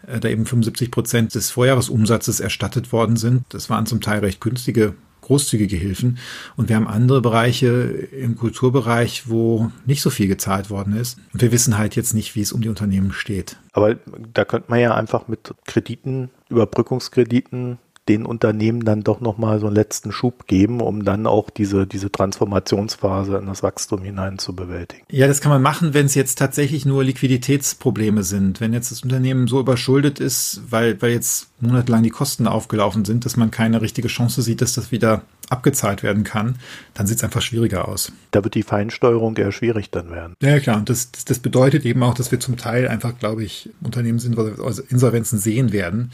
äh, 0.07 0.19
da 0.19 0.27
eben 0.27 0.47
75 0.47 0.89
Prozent 0.89 1.35
des 1.35 1.51
Vorjahresumsatzes 1.51 2.39
erstattet 2.39 2.91
worden 2.91 3.15
sind. 3.15 3.43
Das 3.49 3.69
waren 3.69 3.85
zum 3.85 4.01
Teil 4.01 4.21
recht 4.21 4.41
günstige 4.41 4.95
großzügige 5.27 5.75
Hilfen. 5.75 6.17
Und 6.55 6.69
wir 6.69 6.77
haben 6.77 6.87
andere 6.87 7.21
Bereiche 7.21 7.67
im 7.67 8.37
Kulturbereich, 8.37 9.29
wo 9.29 9.71
nicht 9.85 10.01
so 10.01 10.09
viel 10.09 10.27
gezahlt 10.27 10.69
worden 10.69 10.95
ist. 10.95 11.19
Und 11.33 11.41
wir 11.41 11.51
wissen 11.51 11.77
halt 11.77 11.95
jetzt 11.95 12.13
nicht, 12.13 12.35
wie 12.35 12.41
es 12.41 12.53
um 12.53 12.61
die 12.61 12.69
Unternehmen 12.69 13.11
steht. 13.11 13.57
Aber 13.73 13.95
da 14.33 14.45
könnte 14.45 14.69
man 14.69 14.79
ja 14.79 14.95
einfach 14.95 15.27
mit 15.27 15.53
Krediten, 15.65 16.29
Überbrückungskrediten 16.49 17.77
den 18.07 18.25
Unternehmen 18.25 18.85
dann 18.85 19.03
doch 19.03 19.21
nochmal 19.21 19.59
so 19.59 19.67
einen 19.67 19.75
letzten 19.75 20.11
Schub 20.11 20.47
geben, 20.47 20.81
um 20.81 21.03
dann 21.03 21.27
auch 21.27 21.49
diese, 21.49 21.87
diese 21.87 22.11
Transformationsphase 22.11 23.37
in 23.37 23.47
das 23.47 23.63
Wachstum 23.63 24.01
hinein 24.01 24.39
zu 24.39 24.55
bewältigen. 24.55 25.03
Ja, 25.09 25.27
das 25.27 25.41
kann 25.41 25.51
man 25.51 25.61
machen, 25.61 25.93
wenn 25.93 26.05
es 26.05 26.15
jetzt 26.15 26.37
tatsächlich 26.37 26.85
nur 26.85 27.03
Liquiditätsprobleme 27.03 28.23
sind. 28.23 28.61
Wenn 28.61 28.73
jetzt 28.73 28.91
das 28.91 29.03
Unternehmen 29.03 29.47
so 29.47 29.59
überschuldet 29.59 30.19
ist, 30.19 30.61
weil, 30.69 31.01
weil 31.01 31.11
jetzt 31.11 31.49
monatelang 31.59 32.03
die 32.03 32.09
Kosten 32.09 32.47
aufgelaufen 32.47 33.03
sind, 33.03 33.25
dass 33.25 33.35
man 33.35 33.51
keine 33.51 33.81
richtige 33.81 34.07
Chance 34.07 34.41
sieht, 34.41 34.61
dass 34.61 34.73
das 34.73 34.91
wieder 34.91 35.23
abgezahlt 35.49 36.03
werden 36.03 36.23
kann, 36.23 36.55
dann 36.93 37.07
sieht 37.07 37.17
es 37.17 37.23
einfach 37.23 37.41
schwieriger 37.41 37.87
aus. 37.87 38.11
Da 38.31 38.43
wird 38.43 38.55
die 38.55 38.63
Feinsteuerung 38.63 39.35
eher 39.37 39.51
schwierig 39.51 39.89
dann 39.89 40.11
werden. 40.11 40.33
Ja, 40.41 40.59
klar. 40.59 40.77
Und 40.77 40.89
das, 40.89 41.11
das, 41.11 41.25
das 41.25 41.39
bedeutet 41.39 41.85
eben 41.85 42.03
auch, 42.03 42.13
dass 42.13 42.31
wir 42.31 42.39
zum 42.39 42.57
Teil 42.57 42.87
einfach, 42.87 43.17
glaube 43.17 43.43
ich, 43.43 43.69
Unternehmensinsolvenzen 43.81 45.39
sehen 45.39 45.71
werden 45.71 46.11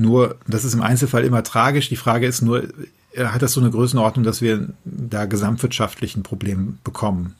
nur, 0.00 0.36
das 0.48 0.64
ist 0.64 0.74
im 0.74 0.82
Einzelfall 0.82 1.24
immer 1.24 1.42
tragisch. 1.42 1.88
Die 1.88 1.96
Frage 1.96 2.26
ist 2.26 2.42
nur, 2.42 2.64
hat 3.16 3.42
das 3.42 3.52
so 3.52 3.60
eine 3.60 3.70
Größenordnung, 3.70 4.24
dass 4.24 4.40
wir 4.40 4.68
da 4.84 5.26
gesamtwirtschaftlich 5.26 6.16
ein 6.16 6.22
Problem 6.22 6.78
bekommen? 6.84 7.34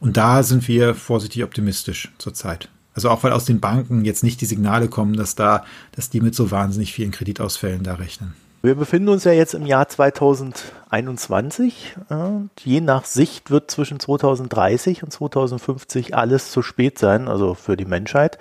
Und 0.00 0.16
da 0.16 0.42
sind 0.42 0.68
wir 0.68 0.94
vorsichtig 0.94 1.44
optimistisch 1.44 2.12
zurzeit. 2.18 2.68
Also 2.94 3.10
auch 3.10 3.22
weil 3.22 3.32
aus 3.32 3.44
den 3.44 3.60
Banken 3.60 4.04
jetzt 4.04 4.22
nicht 4.22 4.40
die 4.40 4.46
Signale 4.46 4.88
kommen, 4.88 5.16
dass 5.16 5.34
da, 5.34 5.64
dass 5.92 6.10
die 6.10 6.20
mit 6.20 6.34
so 6.34 6.50
wahnsinnig 6.50 6.92
vielen 6.92 7.10
Kreditausfällen 7.10 7.82
da 7.82 7.94
rechnen. 7.94 8.34
Wir 8.60 8.74
befinden 8.74 9.10
uns 9.10 9.22
ja 9.22 9.30
jetzt 9.30 9.54
im 9.54 9.66
Jahr 9.66 9.88
2021. 9.88 11.96
Je 12.58 12.80
nach 12.80 13.04
Sicht 13.04 13.52
wird 13.52 13.70
zwischen 13.70 14.00
2030 14.00 15.04
und 15.04 15.12
2050 15.12 16.16
alles 16.16 16.50
zu 16.50 16.62
spät 16.62 16.98
sein, 16.98 17.28
also 17.28 17.54
für 17.54 17.76
die 17.76 17.84
Menschheit, 17.84 18.36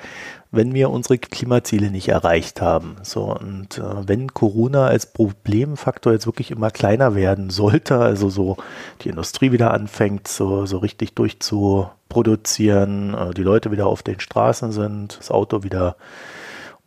wenn 0.51 0.73
wir 0.73 0.89
unsere 0.89 1.17
Klimaziele 1.17 1.91
nicht 1.91 2.07
erreicht 2.07 2.61
haben. 2.61 2.95
So 3.03 3.35
und 3.35 3.77
äh, 3.77 4.07
wenn 4.07 4.33
Corona 4.33 4.87
als 4.87 5.05
Problemfaktor 5.05 6.13
jetzt 6.13 6.25
wirklich 6.25 6.51
immer 6.51 6.71
kleiner 6.71 7.15
werden 7.15 7.49
sollte, 7.49 7.97
also 7.97 8.29
so 8.29 8.57
die 9.01 9.09
Industrie 9.09 9.51
wieder 9.51 9.73
anfängt, 9.73 10.27
so, 10.27 10.65
so 10.65 10.77
richtig 10.77 11.13
durchzuproduzieren, 11.15 13.13
äh, 13.13 13.33
die 13.33 13.43
Leute 13.43 13.71
wieder 13.71 13.87
auf 13.87 14.03
den 14.03 14.19
Straßen 14.19 14.71
sind, 14.71 15.17
das 15.19 15.31
Auto 15.31 15.63
wieder 15.63 15.95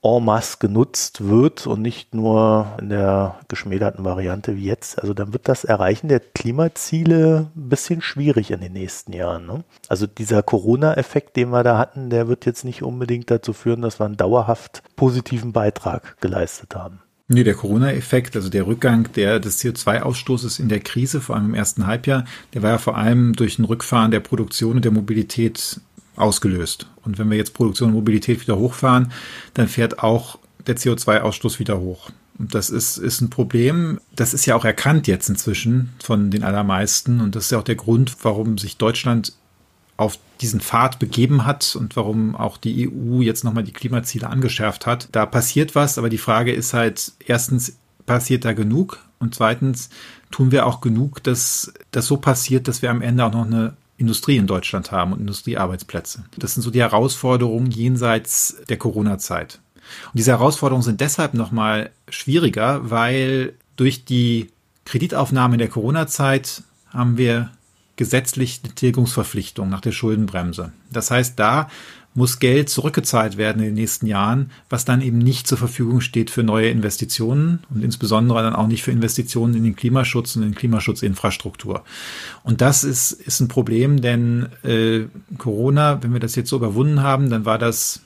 en 0.02 0.24
masse 0.24 0.56
genutzt 0.58 1.26
wird 1.28 1.66
und 1.66 1.82
nicht 1.82 2.14
nur 2.14 2.76
in 2.80 2.88
der 2.88 3.38
geschmälerten 3.48 4.04
Variante 4.04 4.56
wie 4.56 4.64
jetzt. 4.64 4.98
Also 5.00 5.14
dann 5.14 5.32
wird 5.32 5.48
das 5.48 5.64
Erreichen 5.64 6.08
der 6.08 6.20
Klimaziele 6.20 7.50
ein 7.54 7.68
bisschen 7.68 8.00
schwierig 8.00 8.50
in 8.50 8.60
den 8.60 8.72
nächsten 8.72 9.12
Jahren. 9.12 9.46
Ne? 9.46 9.64
Also 9.88 10.06
dieser 10.06 10.42
Corona-Effekt, 10.42 11.36
den 11.36 11.50
wir 11.50 11.62
da 11.62 11.78
hatten, 11.78 12.10
der 12.10 12.28
wird 12.28 12.46
jetzt 12.46 12.64
nicht 12.64 12.82
unbedingt 12.82 13.30
dazu 13.30 13.52
führen, 13.52 13.82
dass 13.82 14.00
wir 14.00 14.06
einen 14.06 14.16
dauerhaft 14.16 14.82
positiven 14.96 15.52
Beitrag 15.52 16.20
geleistet 16.20 16.74
haben. 16.74 17.00
Nee, 17.32 17.44
der 17.44 17.54
Corona-Effekt, 17.54 18.34
also 18.34 18.48
der 18.48 18.66
Rückgang 18.66 19.08
der, 19.14 19.38
des 19.38 19.62
CO2-Ausstoßes 19.62 20.58
in 20.58 20.68
der 20.68 20.80
Krise, 20.80 21.20
vor 21.20 21.36
allem 21.36 21.50
im 21.50 21.54
ersten 21.54 21.86
Halbjahr, 21.86 22.24
der 22.54 22.64
war 22.64 22.70
ja 22.70 22.78
vor 22.78 22.96
allem 22.96 23.34
durch 23.34 23.56
ein 23.60 23.64
Rückfahren 23.64 24.10
der 24.10 24.18
Produktion 24.18 24.74
und 24.74 24.84
der 24.84 24.90
Mobilität 24.90 25.80
ausgelöst. 26.20 26.86
Und 27.04 27.18
wenn 27.18 27.30
wir 27.30 27.36
jetzt 27.36 27.54
Produktion 27.54 27.90
und 27.90 27.94
Mobilität 27.94 28.40
wieder 28.40 28.56
hochfahren, 28.56 29.12
dann 29.54 29.68
fährt 29.68 30.00
auch 30.00 30.38
der 30.66 30.76
CO2-Ausstoß 30.76 31.58
wieder 31.58 31.80
hoch. 31.80 32.10
Und 32.38 32.54
das 32.54 32.70
ist, 32.70 32.96
ist 32.96 33.20
ein 33.20 33.30
Problem. 33.30 34.00
Das 34.16 34.32
ist 34.32 34.46
ja 34.46 34.56
auch 34.56 34.64
erkannt 34.64 35.06
jetzt 35.06 35.28
inzwischen 35.28 35.90
von 36.02 36.30
den 36.30 36.42
allermeisten. 36.42 37.20
Und 37.20 37.36
das 37.36 37.44
ist 37.44 37.50
ja 37.50 37.58
auch 37.58 37.64
der 37.64 37.76
Grund, 37.76 38.16
warum 38.22 38.56
sich 38.56 38.76
Deutschland 38.78 39.34
auf 39.98 40.18
diesen 40.40 40.62
Pfad 40.62 40.98
begeben 40.98 41.44
hat 41.44 41.76
und 41.76 41.94
warum 41.96 42.34
auch 42.34 42.56
die 42.56 42.88
EU 42.88 43.20
jetzt 43.20 43.44
nochmal 43.44 43.64
die 43.64 43.74
Klimaziele 43.74 44.28
angeschärft 44.28 44.86
hat. 44.86 45.08
Da 45.12 45.26
passiert 45.26 45.74
was, 45.74 45.98
aber 45.98 46.08
die 46.08 46.16
Frage 46.16 46.52
ist 46.52 46.72
halt, 46.72 47.12
erstens, 47.26 47.76
passiert 48.06 48.46
da 48.46 48.54
genug? 48.54 49.04
Und 49.18 49.34
zweitens, 49.34 49.90
tun 50.30 50.50
wir 50.50 50.66
auch 50.66 50.80
genug, 50.80 51.22
dass 51.22 51.72
das 51.90 52.06
so 52.06 52.16
passiert, 52.16 52.66
dass 52.66 52.80
wir 52.80 52.90
am 52.90 53.02
Ende 53.02 53.24
auch 53.24 53.32
noch 53.32 53.44
eine 53.44 53.74
Industrie 54.00 54.36
in 54.36 54.46
Deutschland 54.46 54.92
haben 54.92 55.12
und 55.12 55.20
Industriearbeitsplätze. 55.20 56.24
Das 56.36 56.54
sind 56.54 56.62
so 56.62 56.70
die 56.70 56.80
Herausforderungen 56.80 57.70
jenseits 57.70 58.56
der 58.68 58.78
Corona-Zeit. 58.78 59.60
Und 60.06 60.18
diese 60.18 60.32
Herausforderungen 60.32 60.82
sind 60.82 61.00
deshalb 61.00 61.34
nochmal 61.34 61.90
schwieriger, 62.08 62.90
weil 62.90 63.54
durch 63.76 64.04
die 64.04 64.50
Kreditaufnahme 64.84 65.54
in 65.54 65.58
der 65.58 65.68
Corona-Zeit 65.68 66.62
haben 66.88 67.16
wir 67.16 67.50
gesetzlich 67.96 68.60
eine 68.64 68.74
Tilgungsverpflichtung 68.74 69.68
nach 69.68 69.82
der 69.82 69.92
Schuldenbremse. 69.92 70.72
Das 70.90 71.10
heißt, 71.10 71.38
da 71.38 71.68
muss 72.14 72.40
Geld 72.40 72.68
zurückgezahlt 72.68 73.36
werden 73.36 73.60
in 73.60 73.66
den 73.66 73.74
nächsten 73.74 74.06
Jahren, 74.06 74.50
was 74.68 74.84
dann 74.84 75.00
eben 75.00 75.18
nicht 75.18 75.46
zur 75.46 75.58
Verfügung 75.58 76.00
steht 76.00 76.30
für 76.30 76.42
neue 76.42 76.68
Investitionen 76.68 77.60
und 77.70 77.84
insbesondere 77.84 78.42
dann 78.42 78.56
auch 78.56 78.66
nicht 78.66 78.82
für 78.82 78.90
Investitionen 78.90 79.54
in 79.54 79.62
den 79.62 79.76
Klimaschutz 79.76 80.34
und 80.34 80.42
in 80.42 80.54
Klimaschutzinfrastruktur. 80.54 81.84
Und 82.42 82.60
das 82.60 82.82
ist, 82.82 83.12
ist 83.12 83.40
ein 83.40 83.48
Problem, 83.48 84.00
denn 84.00 84.48
äh, 84.64 85.04
Corona, 85.38 86.02
wenn 86.02 86.12
wir 86.12 86.20
das 86.20 86.34
jetzt 86.34 86.50
so 86.50 86.56
überwunden 86.56 87.02
haben, 87.02 87.30
dann 87.30 87.44
war 87.44 87.58
das, 87.58 88.00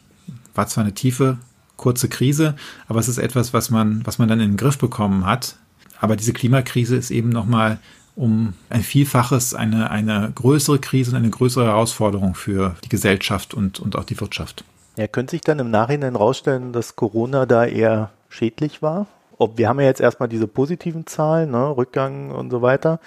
war 0.55 0.67
zwar 0.67 0.85
eine 0.85 0.95
tiefe, 0.95 1.38
kurze 1.77 2.09
Krise, 2.09 2.55
aber 2.88 3.01
es 3.01 3.09
ist 3.09 3.19
etwas, 3.19 3.55
was 3.55 3.71
man, 3.71 4.03
was 4.05 4.19
man 4.19 4.29
dann 4.29 4.40
in 4.40 4.53
den 4.53 4.57
Griff 4.57 4.79
bekommen 4.79 5.25
hat. 5.25 5.57
Aber 5.99 6.17
diese 6.17 6.35
Klimakrise 6.35 6.97
ist 6.97 7.11
eben 7.11 7.31
nochmal 7.31 7.79
um 8.16 8.55
ein 8.70 8.83
Vielfaches 8.83 9.55
eine, 9.55 9.90
eine 9.90 10.31
größere 10.35 10.79
Krise 10.79 11.11
und 11.11 11.16
eine 11.16 11.31
größere 11.31 11.66
Herausforderung 11.66 12.35
für 12.35 12.77
die 12.85 12.88
Gesellschaft 12.88 13.55
und, 13.55 13.81
und 13.81 13.96
auch 13.96 14.05
die 14.05 14.20
Wirtschaft. 14.20 14.64
Ja, 14.96 15.09
könnte 15.09 15.33
sich 15.33 15.40
dann 15.40 15.59
im 15.59 15.70
Nachhinein 15.70 16.12
herausstellen, 16.12 16.72
dass 16.72 16.94
Corona 16.94 17.46
da 17.46 17.64
eher 17.64 18.11
schädlich 18.29 18.83
war? 18.83 19.07
Ob, 19.38 19.59
wir 19.59 19.68
haben 19.68 19.81
ja 19.81 19.87
jetzt 19.87 20.00
erstmal 20.00 20.29
diese 20.29 20.46
positiven 20.46 21.07
Zahlen, 21.07 21.50
ne, 21.50 21.77
Rückgang 21.77 22.31
und 22.31 22.50
so 22.50 22.62
weiter. 22.62 23.00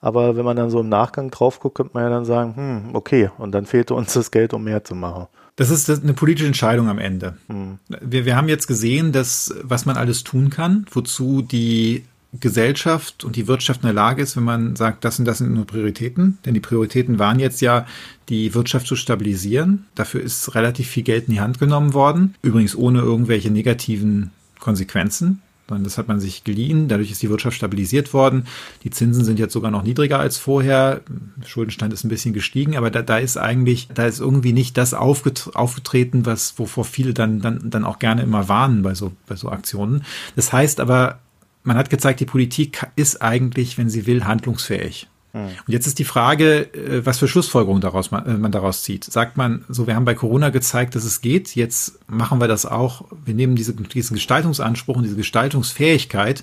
Aber 0.00 0.36
wenn 0.36 0.44
man 0.44 0.56
dann 0.56 0.70
so 0.70 0.80
im 0.80 0.88
Nachgang 0.88 1.30
drauf 1.30 1.60
guckt, 1.60 1.76
könnte 1.76 1.92
man 1.94 2.04
ja 2.04 2.10
dann 2.10 2.24
sagen, 2.24 2.56
hm, 2.56 2.94
okay, 2.94 3.30
und 3.38 3.52
dann 3.52 3.66
fehlte 3.66 3.94
uns 3.94 4.12
das 4.12 4.30
Geld, 4.30 4.54
um 4.54 4.64
mehr 4.64 4.84
zu 4.84 4.94
machen. 4.94 5.26
Das 5.56 5.70
ist 5.70 5.90
eine 5.90 6.14
politische 6.14 6.46
Entscheidung 6.46 6.88
am 6.88 6.98
Ende. 6.98 7.36
Hm. 7.48 7.78
Wir, 7.88 8.24
wir 8.24 8.36
haben 8.36 8.48
jetzt 8.48 8.68
gesehen, 8.68 9.10
dass 9.10 9.52
was 9.62 9.86
man 9.86 9.96
alles 9.96 10.22
tun 10.22 10.50
kann, 10.50 10.86
wozu 10.92 11.42
die 11.42 12.04
Gesellschaft 12.40 13.24
und 13.24 13.36
die 13.36 13.48
Wirtschaft 13.48 13.82
in 13.82 13.86
der 13.86 13.94
Lage 13.94 14.22
ist, 14.22 14.36
wenn 14.36 14.44
man 14.44 14.76
sagt, 14.76 15.04
das 15.04 15.18
und 15.18 15.24
das 15.24 15.38
sind 15.38 15.54
nur 15.54 15.66
Prioritäten. 15.66 16.38
Denn 16.44 16.54
die 16.54 16.60
Prioritäten 16.60 17.18
waren 17.18 17.38
jetzt 17.38 17.60
ja, 17.62 17.86
die 18.28 18.54
Wirtschaft 18.54 18.86
zu 18.86 18.96
stabilisieren. 18.96 19.86
Dafür 19.94 20.20
ist 20.20 20.54
relativ 20.54 20.88
viel 20.88 21.04
Geld 21.04 21.28
in 21.28 21.34
die 21.34 21.40
Hand 21.40 21.58
genommen 21.58 21.94
worden. 21.94 22.34
Übrigens 22.42 22.76
ohne 22.76 23.00
irgendwelche 23.00 23.50
negativen 23.50 24.30
Konsequenzen. 24.58 25.40
Sondern 25.68 25.84
das 25.84 25.98
hat 25.98 26.08
man 26.08 26.20
sich 26.20 26.44
geliehen. 26.44 26.88
Dadurch 26.88 27.10
ist 27.10 27.22
die 27.22 27.30
Wirtschaft 27.30 27.56
stabilisiert 27.56 28.12
worden. 28.14 28.46
Die 28.84 28.90
Zinsen 28.90 29.24
sind 29.24 29.38
jetzt 29.38 29.52
sogar 29.52 29.70
noch 29.70 29.82
niedriger 29.82 30.18
als 30.18 30.38
vorher. 30.38 31.02
Schuldenstand 31.46 31.92
ist 31.92 32.04
ein 32.04 32.08
bisschen 32.08 32.32
gestiegen, 32.34 32.76
aber 32.76 32.90
da, 32.90 33.02
da 33.02 33.18
ist 33.18 33.36
eigentlich, 33.36 33.88
da 33.94 34.06
ist 34.06 34.20
irgendwie 34.20 34.54
nicht 34.54 34.78
das 34.78 34.94
aufgetreten, 34.94 36.24
was, 36.24 36.58
wovor 36.58 36.84
viele 36.84 37.12
dann, 37.12 37.40
dann, 37.40 37.70
dann 37.70 37.84
auch 37.84 37.98
gerne 37.98 38.22
immer 38.22 38.48
warnen 38.48 38.82
bei 38.82 38.94
so, 38.94 39.12
bei 39.26 39.36
so 39.36 39.50
Aktionen. 39.50 40.04
Das 40.36 40.52
heißt 40.54 40.80
aber, 40.80 41.20
man 41.68 41.76
hat 41.76 41.90
gezeigt, 41.90 42.18
die 42.20 42.24
Politik 42.24 42.86
ist 42.96 43.22
eigentlich, 43.22 43.78
wenn 43.78 43.90
sie 43.90 44.06
will, 44.06 44.24
handlungsfähig. 44.24 45.06
Hm. 45.32 45.42
Und 45.44 45.72
jetzt 45.72 45.86
ist 45.86 45.98
die 45.98 46.04
Frage, 46.04 46.72
äh, 46.74 47.04
was 47.04 47.18
für 47.18 47.28
Schlussfolgerungen 47.28 47.82
daraus 47.82 48.10
man, 48.10 48.26
äh, 48.26 48.38
man, 48.38 48.50
daraus 48.50 48.82
zieht. 48.82 49.04
Sagt 49.04 49.36
man, 49.36 49.64
so 49.68 49.86
wir 49.86 49.94
haben 49.94 50.06
bei 50.06 50.14
Corona 50.14 50.48
gezeigt, 50.48 50.94
dass 50.94 51.04
es 51.04 51.20
geht, 51.20 51.54
jetzt 51.54 51.98
machen 52.08 52.40
wir 52.40 52.48
das 52.48 52.64
auch, 52.64 53.04
wir 53.24 53.34
nehmen 53.34 53.54
diese, 53.54 53.74
diesen 53.74 54.14
Gestaltungsanspruch 54.14 54.96
und 54.96 55.02
diese 55.02 55.16
Gestaltungsfähigkeit 55.16 56.42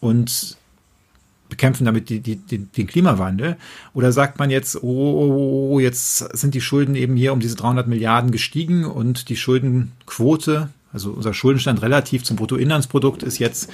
und 0.00 0.56
bekämpfen 1.50 1.84
damit 1.84 2.08
die, 2.08 2.20
die, 2.20 2.36
die, 2.36 2.58
den 2.58 2.86
Klimawandel? 2.86 3.58
Oder 3.92 4.10
sagt 4.10 4.38
man 4.38 4.48
jetzt, 4.48 4.82
oh, 4.82 5.78
jetzt 5.80 6.16
sind 6.34 6.54
die 6.54 6.62
Schulden 6.62 6.94
eben 6.94 7.14
hier 7.14 7.34
um 7.34 7.40
diese 7.40 7.56
300 7.56 7.86
Milliarden 7.86 8.30
gestiegen 8.30 8.86
und 8.86 9.28
die 9.28 9.36
Schuldenquote, 9.36 10.70
also 10.92 11.10
unser 11.12 11.34
Schuldenstand 11.34 11.82
relativ 11.82 12.24
zum 12.24 12.36
Bruttoinlandsprodukt 12.36 13.22
ist 13.22 13.38
jetzt 13.38 13.70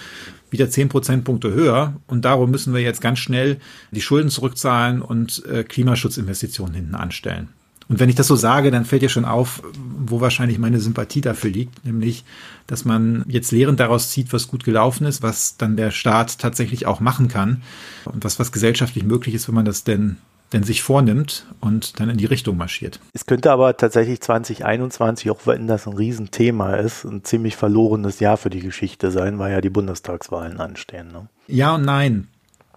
wieder 0.50 0.70
zehn 0.70 0.88
Prozentpunkte 0.88 1.52
höher. 1.52 1.96
Und 2.06 2.24
darum 2.24 2.50
müssen 2.50 2.74
wir 2.74 2.80
jetzt 2.80 3.00
ganz 3.00 3.18
schnell 3.18 3.58
die 3.90 4.00
Schulden 4.00 4.30
zurückzahlen 4.30 5.02
und 5.02 5.44
äh, 5.46 5.64
Klimaschutzinvestitionen 5.64 6.74
hinten 6.74 6.94
anstellen. 6.94 7.48
Und 7.88 8.00
wenn 8.00 8.10
ich 8.10 8.16
das 8.16 8.26
so 8.26 8.36
sage, 8.36 8.70
dann 8.70 8.84
fällt 8.84 9.00
dir 9.00 9.08
schon 9.08 9.24
auf, 9.24 9.62
wo 9.98 10.20
wahrscheinlich 10.20 10.58
meine 10.58 10.78
Sympathie 10.78 11.22
dafür 11.22 11.50
liegt, 11.50 11.86
nämlich, 11.86 12.24
dass 12.66 12.84
man 12.84 13.24
jetzt 13.28 13.50
Lehren 13.50 13.76
daraus 13.76 14.10
zieht, 14.10 14.32
was 14.34 14.46
gut 14.46 14.62
gelaufen 14.62 15.06
ist, 15.06 15.22
was 15.22 15.56
dann 15.56 15.76
der 15.76 15.90
Staat 15.90 16.38
tatsächlich 16.38 16.84
auch 16.84 17.00
machen 17.00 17.28
kann 17.28 17.62
und 18.04 18.24
was, 18.24 18.38
was 18.38 18.52
gesellschaftlich 18.52 19.04
möglich 19.04 19.34
ist, 19.34 19.48
wenn 19.48 19.54
man 19.54 19.64
das 19.64 19.84
denn 19.84 20.18
denn 20.52 20.62
sich 20.62 20.82
vornimmt 20.82 21.46
und 21.60 22.00
dann 22.00 22.08
in 22.08 22.16
die 22.16 22.26
Richtung 22.26 22.56
marschiert. 22.56 23.00
Es 23.12 23.26
könnte 23.26 23.52
aber 23.52 23.76
tatsächlich 23.76 24.20
2021, 24.20 25.30
auch 25.30 25.40
wenn 25.46 25.66
das 25.66 25.86
ein 25.86 25.92
Riesenthema 25.92 26.76
ist, 26.76 27.04
ein 27.04 27.24
ziemlich 27.24 27.56
verlorenes 27.56 28.20
Jahr 28.20 28.36
für 28.36 28.50
die 28.50 28.60
Geschichte 28.60 29.10
sein, 29.10 29.38
weil 29.38 29.52
ja 29.52 29.60
die 29.60 29.70
Bundestagswahlen 29.70 30.60
anstehen. 30.60 31.12
Ne? 31.12 31.28
Ja 31.46 31.74
und 31.74 31.84
nein. 31.84 32.28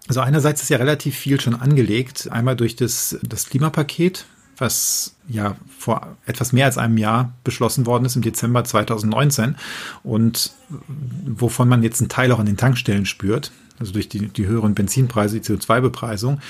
Also 0.08 0.20
einerseits 0.20 0.62
ist 0.62 0.68
ja 0.68 0.78
relativ 0.78 1.16
viel 1.16 1.40
schon 1.40 1.54
angelegt. 1.54 2.28
Einmal 2.30 2.56
durch 2.56 2.76
das, 2.76 3.18
das 3.22 3.48
Klimapaket, 3.48 4.26
was 4.58 5.14
ja 5.28 5.56
vor 5.78 6.16
etwas 6.26 6.52
mehr 6.52 6.66
als 6.66 6.76
einem 6.76 6.98
Jahr 6.98 7.32
beschlossen 7.44 7.86
worden 7.86 8.04
ist 8.04 8.16
im 8.16 8.22
Dezember 8.22 8.64
2019 8.64 9.56
und 10.02 10.52
wovon 11.26 11.68
man 11.68 11.82
jetzt 11.82 12.00
einen 12.00 12.08
Teil 12.08 12.32
auch 12.32 12.38
an 12.38 12.46
den 12.46 12.56
Tankstellen 12.56 13.06
spürt, 13.06 13.52
also 13.78 13.92
durch 13.92 14.08
die, 14.08 14.28
die 14.28 14.46
höheren 14.46 14.74
Benzinpreise, 14.74 15.40
die 15.40 15.46
CO2-Bepreisung. 15.46 16.40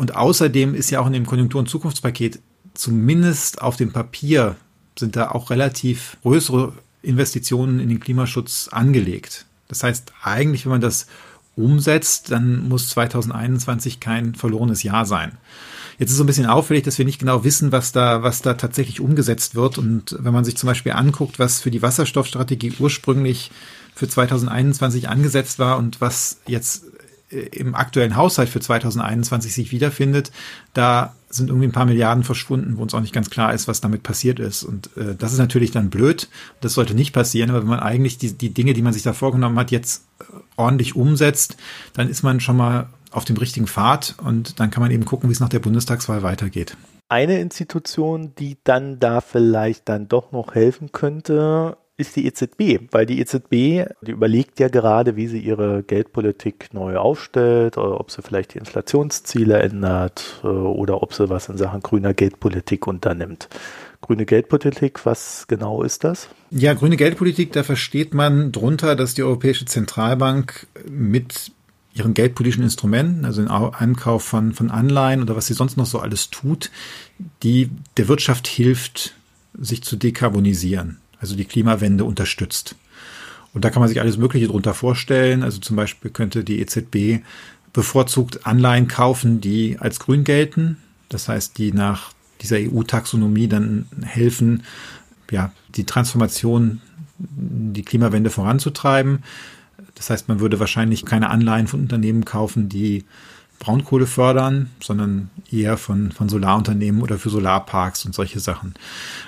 Und 0.00 0.16
außerdem 0.16 0.74
ist 0.74 0.88
ja 0.88 1.00
auch 1.00 1.06
in 1.06 1.12
dem 1.12 1.26
Konjunktur- 1.26 1.58
und 1.58 1.68
Zukunftspaket 1.68 2.40
zumindest 2.72 3.60
auf 3.60 3.76
dem 3.76 3.92
Papier 3.92 4.56
sind 4.98 5.14
da 5.14 5.30
auch 5.30 5.50
relativ 5.50 6.16
größere 6.22 6.72
Investitionen 7.02 7.80
in 7.80 7.90
den 7.90 8.00
Klimaschutz 8.00 8.68
angelegt. 8.72 9.44
Das 9.68 9.82
heißt, 9.82 10.14
eigentlich, 10.22 10.64
wenn 10.64 10.72
man 10.72 10.80
das 10.80 11.06
umsetzt, 11.54 12.30
dann 12.30 12.66
muss 12.66 12.88
2021 12.88 14.00
kein 14.00 14.34
verlorenes 14.34 14.82
Jahr 14.82 15.04
sein. 15.04 15.36
Jetzt 15.98 16.12
ist 16.12 16.16
so 16.16 16.24
ein 16.24 16.28
bisschen 16.28 16.46
auffällig, 16.46 16.84
dass 16.84 16.96
wir 16.96 17.04
nicht 17.04 17.18
genau 17.18 17.44
wissen, 17.44 17.70
was 17.70 17.92
da, 17.92 18.22
was 18.22 18.40
da 18.40 18.54
tatsächlich 18.54 19.02
umgesetzt 19.02 19.54
wird. 19.54 19.76
Und 19.76 20.16
wenn 20.18 20.32
man 20.32 20.46
sich 20.46 20.56
zum 20.56 20.66
Beispiel 20.66 20.92
anguckt, 20.92 21.38
was 21.38 21.60
für 21.60 21.70
die 21.70 21.82
Wasserstoffstrategie 21.82 22.72
ursprünglich 22.78 23.50
für 23.94 24.08
2021 24.08 25.10
angesetzt 25.10 25.58
war 25.58 25.76
und 25.76 26.00
was 26.00 26.40
jetzt 26.46 26.84
im 27.30 27.74
aktuellen 27.74 28.16
Haushalt 28.16 28.48
für 28.48 28.60
2021 28.60 29.54
sich 29.54 29.72
wiederfindet, 29.72 30.32
da 30.74 31.14
sind 31.28 31.48
irgendwie 31.48 31.68
ein 31.68 31.72
paar 31.72 31.86
Milliarden 31.86 32.24
verschwunden, 32.24 32.76
wo 32.76 32.82
uns 32.82 32.92
auch 32.92 33.00
nicht 33.00 33.14
ganz 33.14 33.30
klar 33.30 33.54
ist, 33.54 33.68
was 33.68 33.80
damit 33.80 34.02
passiert 34.02 34.40
ist. 34.40 34.64
Und 34.64 34.90
äh, 34.96 35.14
das 35.16 35.32
ist 35.32 35.38
natürlich 35.38 35.70
dann 35.70 35.90
blöd. 35.90 36.28
Das 36.60 36.74
sollte 36.74 36.94
nicht 36.94 37.12
passieren, 37.12 37.50
aber 37.50 37.60
wenn 37.60 37.68
man 37.68 37.80
eigentlich 37.80 38.18
die, 38.18 38.32
die 38.32 38.52
Dinge, 38.52 38.74
die 38.74 38.82
man 38.82 38.92
sich 38.92 39.04
da 39.04 39.12
vorgenommen 39.12 39.58
hat, 39.58 39.70
jetzt 39.70 40.04
äh, 40.18 40.24
ordentlich 40.56 40.96
umsetzt, 40.96 41.56
dann 41.92 42.08
ist 42.08 42.24
man 42.24 42.40
schon 42.40 42.56
mal 42.56 42.88
auf 43.12 43.24
dem 43.24 43.36
richtigen 43.36 43.66
Pfad 43.66 44.16
und 44.22 44.58
dann 44.58 44.70
kann 44.70 44.82
man 44.82 44.90
eben 44.90 45.04
gucken, 45.04 45.28
wie 45.28 45.32
es 45.32 45.40
nach 45.40 45.48
der 45.48 45.58
Bundestagswahl 45.60 46.22
weitergeht. 46.22 46.76
Eine 47.08 47.40
Institution, 47.40 48.34
die 48.38 48.56
dann 48.62 49.00
da 49.00 49.20
vielleicht 49.20 49.88
dann 49.88 50.06
doch 50.06 50.30
noch 50.30 50.54
helfen 50.54 50.92
könnte, 50.92 51.76
ist 52.00 52.16
die 52.16 52.26
EZB, 52.26 52.88
weil 52.90 53.06
die 53.06 53.20
EZB, 53.20 53.88
die 54.02 54.10
überlegt 54.10 54.58
ja 54.58 54.68
gerade, 54.68 55.16
wie 55.16 55.26
sie 55.26 55.38
ihre 55.38 55.82
Geldpolitik 55.82 56.72
neu 56.72 56.96
aufstellt, 56.96 57.78
oder 57.78 58.00
ob 58.00 58.10
sie 58.10 58.22
vielleicht 58.22 58.54
die 58.54 58.58
Inflationsziele 58.58 59.58
ändert 59.58 60.40
äh, 60.42 60.46
oder 60.46 61.02
ob 61.02 61.14
sie 61.14 61.28
was 61.28 61.48
in 61.48 61.56
Sachen 61.56 61.80
grüner 61.80 62.14
Geldpolitik 62.14 62.86
unternimmt. 62.86 63.48
Grüne 64.00 64.24
Geldpolitik, 64.24 65.04
was 65.04 65.46
genau 65.46 65.82
ist 65.82 66.04
das? 66.04 66.28
Ja, 66.50 66.74
grüne 66.74 66.96
Geldpolitik, 66.96 67.52
da 67.52 67.62
versteht 67.62 68.14
man 68.14 68.50
drunter, 68.50 68.96
dass 68.96 69.14
die 69.14 69.22
Europäische 69.22 69.66
Zentralbank 69.66 70.66
mit 70.88 71.52
ihren 71.92 72.14
geldpolitischen 72.14 72.64
Instrumenten, 72.64 73.24
also 73.24 73.42
den 73.42 73.50
Ankauf 73.50 74.24
von, 74.24 74.52
von 74.52 74.70
Anleihen 74.70 75.22
oder 75.22 75.36
was 75.36 75.46
sie 75.46 75.54
sonst 75.54 75.76
noch 75.76 75.86
so 75.86 75.98
alles 75.98 76.30
tut, 76.30 76.70
die 77.42 77.70
der 77.96 78.08
Wirtschaft 78.08 78.46
hilft, 78.46 79.14
sich 79.54 79.82
zu 79.82 79.96
dekarbonisieren 79.96 80.98
also 81.20 81.36
die 81.36 81.44
Klimawende 81.44 82.04
unterstützt. 82.04 82.74
Und 83.52 83.64
da 83.64 83.70
kann 83.70 83.80
man 83.80 83.88
sich 83.88 84.00
alles 84.00 84.16
Mögliche 84.16 84.46
drunter 84.46 84.74
vorstellen. 84.74 85.42
Also 85.42 85.58
zum 85.58 85.76
Beispiel 85.76 86.10
könnte 86.10 86.44
die 86.44 86.60
EZB 86.60 87.24
bevorzugt 87.72 88.46
Anleihen 88.46 88.88
kaufen, 88.88 89.40
die 89.40 89.76
als 89.78 90.00
grün 90.00 90.24
gelten. 90.24 90.76
Das 91.08 91.28
heißt, 91.28 91.58
die 91.58 91.72
nach 91.72 92.12
dieser 92.40 92.56
EU-Taxonomie 92.56 93.48
dann 93.48 93.86
helfen, 94.02 94.62
ja, 95.30 95.52
die 95.74 95.84
Transformation, 95.84 96.80
die 97.18 97.82
Klimawende 97.82 98.30
voranzutreiben. 98.30 99.22
Das 99.94 100.10
heißt, 100.10 100.28
man 100.28 100.40
würde 100.40 100.58
wahrscheinlich 100.58 101.04
keine 101.04 101.28
Anleihen 101.28 101.66
von 101.66 101.80
Unternehmen 101.80 102.24
kaufen, 102.24 102.68
die 102.68 103.04
Braunkohle 103.60 104.06
fördern, 104.06 104.70
sondern 104.80 105.30
eher 105.52 105.76
von, 105.76 106.12
von 106.12 106.30
Solarunternehmen 106.30 107.02
oder 107.02 107.18
für 107.18 107.28
Solarparks 107.28 108.06
und 108.06 108.14
solche 108.14 108.40
Sachen. 108.40 108.74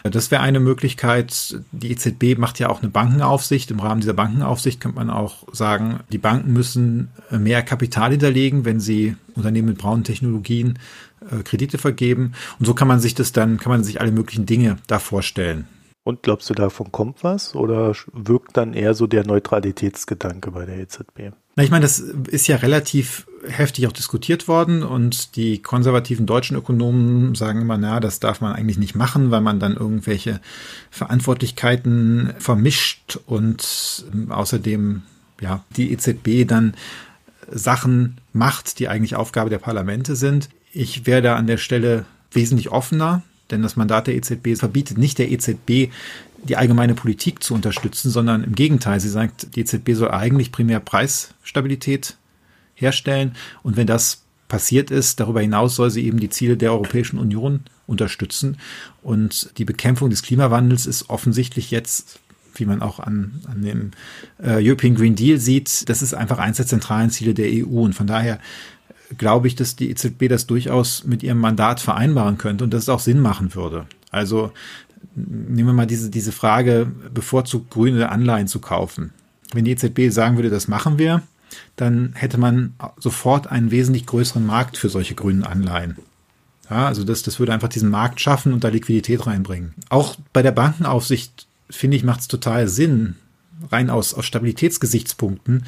Das 0.03 0.31
wäre 0.31 0.41
eine 0.41 0.59
Möglichkeit. 0.59 1.61
Die 1.71 1.93
EZB 1.93 2.39
macht 2.39 2.59
ja 2.59 2.71
auch 2.71 2.81
eine 2.81 2.91
Bankenaufsicht. 2.91 3.71
Im 3.71 3.79
Rahmen 3.79 4.01
dieser 4.01 4.15
Bankenaufsicht 4.15 4.81
könnte 4.81 4.97
man 4.97 5.11
auch 5.11 5.45
sagen, 5.53 6.01
die 6.11 6.19
Banken 6.19 6.53
müssen 6.55 7.11
mehr 7.31 7.63
Kapital 7.63 8.11
hinterlegen, 8.11 8.65
wenn 8.65 8.81
sie 8.81 9.17
Unternehmen 9.35 9.69
mit 9.69 9.79
braunen 9.79 10.03
Technologien 10.03 10.79
äh, 11.31 11.43
Kredite 11.43 11.77
vergeben. 11.77 12.33
Und 12.59 12.65
so 12.65 12.73
kann 12.73 12.89
man 12.89 13.01
sich 13.01 13.15
das 13.15 13.33
dann, 13.33 13.59
kann 13.59 13.71
man 13.71 13.85
sich 13.85 14.01
alle 14.01 14.13
möglichen 14.13 14.47
Dinge 14.47 14.79
da 14.87 14.99
vorstellen. 14.99 15.67
Und 16.05 16.23
glaubst 16.23 16.51
du, 16.51 16.55
davon 16.55 16.91
kommt 16.91 17.23
was 17.23 17.55
oder 17.55 17.95
wirkt 18.13 18.57
dann 18.57 18.73
eher 18.73 18.95
so 18.95 19.07
der 19.07 19.27
Neutralitätsgedanke 19.27 20.51
bei 20.51 20.65
der 20.65 20.79
EZB? 20.79 21.33
Na, 21.55 21.63
ich 21.63 21.71
meine, 21.71 21.83
das 21.83 21.99
ist 21.99 22.47
ja 22.47 22.57
relativ 22.57 23.27
heftig 23.47 23.87
auch 23.87 23.93
diskutiert 23.93 24.49
worden 24.49 24.83
und 24.83 25.37
die 25.37 25.61
konservativen 25.61 26.27
deutschen 26.27 26.57
Ökonomen 26.57 27.35
sagen 27.35 27.61
immer, 27.61 27.77
na, 27.77 28.01
das 28.01 28.21
darf 28.21 28.41
man 28.41 28.53
eigentlich 28.53 28.79
nicht 28.79 28.95
machen, 28.95 29.31
weil 29.31 29.41
man 29.41 29.59
dann 29.59 29.77
irgendwelche 29.77 30.41
Verantwortlichkeiten 30.91 32.35
vermischt 32.39 33.19
und 33.27 34.07
außerdem 34.29 35.03
ja 35.41 35.65
die 35.77 35.93
EZB 35.93 36.47
dann 36.47 36.75
Sachen 37.51 38.19
macht, 38.33 38.79
die 38.79 38.89
eigentlich 38.89 39.17
Aufgabe 39.17 39.51
der 39.51 39.59
Parlamente 39.59 40.17
sind. 40.17 40.49
Ich 40.73 41.05
wäre 41.07 41.21
da 41.21 41.37
an 41.37 41.47
der 41.47 41.59
Stelle 41.59 42.07
wesentlich 42.31 42.71
offener 42.71 43.23
denn 43.53 43.63
das 43.63 43.77
Mandat 43.77 44.07
der 44.07 44.17
EZB 44.17 44.57
verbietet 44.57 44.99
nicht 44.99 45.19
der 45.19 45.31
EZB, 45.31 45.93
die 46.45 46.57
allgemeine 46.57 46.95
Politik 46.95 47.43
zu 47.43 47.55
unterstützen, 47.55 48.11
sondern 48.11 48.45
im 48.45 48.55
Gegenteil. 48.55 49.01
Sie 49.01 49.09
sagt, 49.09 49.55
die 49.55 49.61
EZB 49.61 49.93
soll 49.95 50.11
eigentlich 50.11 50.53
primär 50.53 50.81
Preisstabilität 50.81 52.17
herstellen. 52.75 53.35
Und 53.63 53.77
wenn 53.77 53.87
das 53.87 54.23
passiert 54.49 54.91
ist, 54.91 55.21
darüber 55.21 55.41
hinaus 55.41 55.77
soll 55.77 55.91
sie 55.91 56.05
eben 56.05 56.21
die 56.21 56.31
Ziele 56.31 56.57
der 56.57 56.73
Europäischen 56.73 57.19
Union 57.19 57.61
unterstützen. 57.87 58.59
Und 59.03 59.57
die 59.59 59.65
Bekämpfung 59.65 60.11
des 60.11 60.23
Klimawandels 60.23 60.87
ist 60.87 61.09
offensichtlich 61.09 61.71
jetzt 61.71 62.19
wie 62.55 62.67
man 62.67 62.83
auch 62.83 63.01
an, 63.01 63.41
an 63.47 63.63
dem 63.63 63.91
äh, 64.39 64.59
European 64.61 64.95
Green 64.95 65.15
Deal 65.15 65.39
sieht, 65.39 65.89
das 65.89 66.03
ist 66.03 66.15
einfach 66.15 66.39
eines 66.39 66.59
der 66.59 66.67
zentralen 66.67 67.11
Ziele 67.11 67.35
der 67.35 67.49
EU. 67.49 67.81
Und 67.81 67.95
von 67.95 68.07
daher 68.07 68.39
glaube 69.17 69.47
ich, 69.47 69.55
dass 69.55 69.77
die 69.77 69.91
EZB 69.91 70.29
das 70.29 70.47
durchaus 70.47 71.05
mit 71.05 71.23
ihrem 71.23 71.39
Mandat 71.39 71.81
vereinbaren 71.81 72.39
könnte 72.39 72.65
und 72.65 72.73
dass 72.73 72.85
es 72.85 72.89
auch 72.89 73.01
Sinn 73.01 73.21
machen 73.21 73.55
würde. 73.55 73.87
Also 74.11 74.53
nehmen 75.15 75.69
wir 75.69 75.75
mal 75.75 75.87
diese, 75.87 76.11
diese 76.11 76.33
Frage, 76.33 76.91
bevorzugt 77.13 77.71
grüne 77.71 78.11
Anleihen 78.11 78.49
zu 78.49 78.61
kaufen. 78.61 79.13
Wenn 79.53 79.65
die 79.65 79.73
EZB 79.73 80.11
sagen 80.11 80.37
würde, 80.37 80.51
das 80.51 80.69
machen 80.69 80.99
wir, 80.99 81.23
dann 81.77 82.13
hätte 82.15 82.39
man 82.39 82.75
sofort 82.99 83.47
einen 83.47 83.71
wesentlich 83.71 84.07
größeren 84.07 84.45
Markt 84.45 84.77
für 84.77 84.89
solche 84.89 85.15
grünen 85.15 85.45
Anleihen. 85.45 85.97
Ja, 86.71 86.87
also 86.87 87.05
das, 87.05 87.23
das 87.23 87.39
würde 87.39 87.53
einfach 87.53 87.69
diesen 87.69 87.91
Markt 87.91 88.21
schaffen 88.21 88.53
und 88.53 88.65
da 88.65 88.69
Liquidität 88.69 89.27
reinbringen. 89.27 89.75
Auch 89.91 90.17
bei 90.33 90.43
der 90.43 90.53
Bankenaufsicht, 90.53 91.47
finde 91.69 91.97
ich, 91.97 92.05
macht 92.05 92.21
es 92.21 92.29
total 92.29 92.69
Sinn, 92.69 93.17
rein 93.71 93.91
aus, 93.91 94.15
aus 94.15 94.25
Stabilitätsgesichtspunkten, 94.25 95.65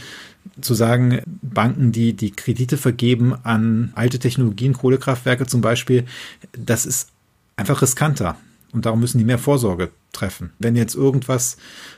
zu 0.61 0.75
sagen, 0.75 1.21
Banken, 1.43 1.93
die 1.93 2.15
die 2.15 2.31
Kredite 2.31 2.77
vergeben 2.77 3.35
an 3.43 3.93
alte 3.95 4.19
Technologien, 4.19 4.73
Kohlekraftwerke 4.73 5.47
zum 5.47 5.61
Beispiel, 5.61 6.05
das 6.53 6.87
ist 6.87 7.11
einfach 7.57 7.83
riskanter. 7.83 8.37
Und 8.75 8.87
darum 8.87 9.01
müssen 9.01 9.19
die 9.19 9.25
mehr 9.25 9.39
Vorsorge 9.39 9.91
treffen. 10.13 10.51
Wenn 10.59 10.77
jetzt 10.77 10.95
irgendwas 10.95 11.57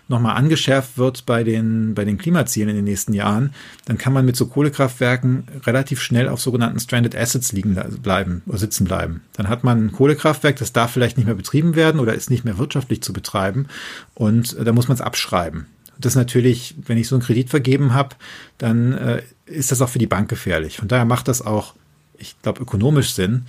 nochmal 0.09 0.37
angeschärft 0.37 0.99
wird 0.99 1.27
bei 1.27 1.43
den, 1.43 1.95
bei 1.95 2.05
den 2.05 2.19
Klimazielen 2.19 2.69
in 2.69 2.77
den 2.77 2.85
nächsten 2.85 3.12
Jahren, 3.12 3.55
dann 3.87 3.99
kann 3.99 4.12
man 4.12 4.25
mit 4.25 4.37
so 4.37 4.47
Kohlekraftwerken 4.47 5.45
relativ 5.65 6.01
schnell 6.01 6.29
auf 6.29 6.41
sogenannten 6.41 6.79
Stranded 6.79 7.17
Assets 7.17 7.53
liegen 7.53 7.75
bleiben 8.03 8.43
oder 8.47 8.59
sitzen 8.59 8.85
bleiben. 8.85 9.23
Dann 9.33 9.49
hat 9.49 9.65
man 9.65 9.87
ein 9.87 9.93
Kohlekraftwerk, 9.93 10.57
das 10.57 10.73
darf 10.73 10.93
vielleicht 10.93 11.17
nicht 11.17 11.27
mehr 11.27 11.35
betrieben 11.35 11.75
werden 11.75 12.01
oder 12.01 12.15
ist 12.15 12.31
nicht 12.31 12.45
mehr 12.45 12.59
wirtschaftlich 12.59 13.03
zu 13.03 13.12
betreiben 13.12 13.67
und 14.15 14.57
da 14.62 14.73
muss 14.73 14.89
man 14.89 14.97
es 14.97 15.01
abschreiben. 15.01 15.67
Das 15.99 16.12
ist 16.12 16.17
natürlich, 16.17 16.75
wenn 16.87 16.99
ich 16.99 17.09
so 17.09 17.17
einen 17.17 17.25
Kredit 17.25 17.49
vergeben 17.51 17.95
habe, 17.95 18.17
dann 18.59 18.93
äh, 18.93 19.23
ist 19.47 19.73
das 19.73 19.81
auch 19.81 19.89
für 19.89 19.99
die 19.99 20.07
Bank 20.07 20.29
gefährlich. 20.29 20.77
Von 20.77 20.89
daher 20.89 21.07
macht 21.07 21.29
das 21.29 21.41
auch, 21.41 21.75
ich 22.18 22.40
glaube, 22.42 22.62
ökonomisch 22.62 23.14
Sinn. 23.14 23.46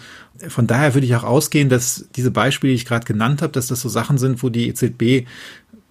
Von 0.48 0.68
daher 0.68 0.94
würde 0.94 1.06
ich 1.06 1.16
auch 1.16 1.24
ausgehen, 1.24 1.70
dass 1.70 2.06
diese 2.16 2.32
Beispiele, 2.32 2.72
die 2.72 2.76
ich 2.76 2.86
gerade 2.86 3.06
genannt 3.06 3.42
habe, 3.42 3.54
dass 3.54 3.68
das 3.68 3.82
so 3.82 3.90
Sachen 3.90 4.18
sind, 4.18 4.44
wo 4.44 4.50
die 4.50 4.68
EZB 4.70 5.28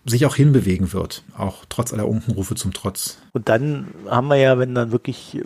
sich 0.05 0.25
auch 0.25 0.37
hinbewegen 0.37 0.93
wird, 0.93 1.25
auch 1.37 1.65
trotz 1.69 1.93
aller 1.93 2.09
Unkenrufe 2.09 2.55
zum 2.55 2.73
Trotz. 2.73 3.19
Und 3.33 3.49
dann 3.49 3.89
haben 4.09 4.29
wir 4.29 4.37
ja, 4.37 4.59
wenn 4.59 4.75
dann 4.75 4.93
wirklich 4.93 5.39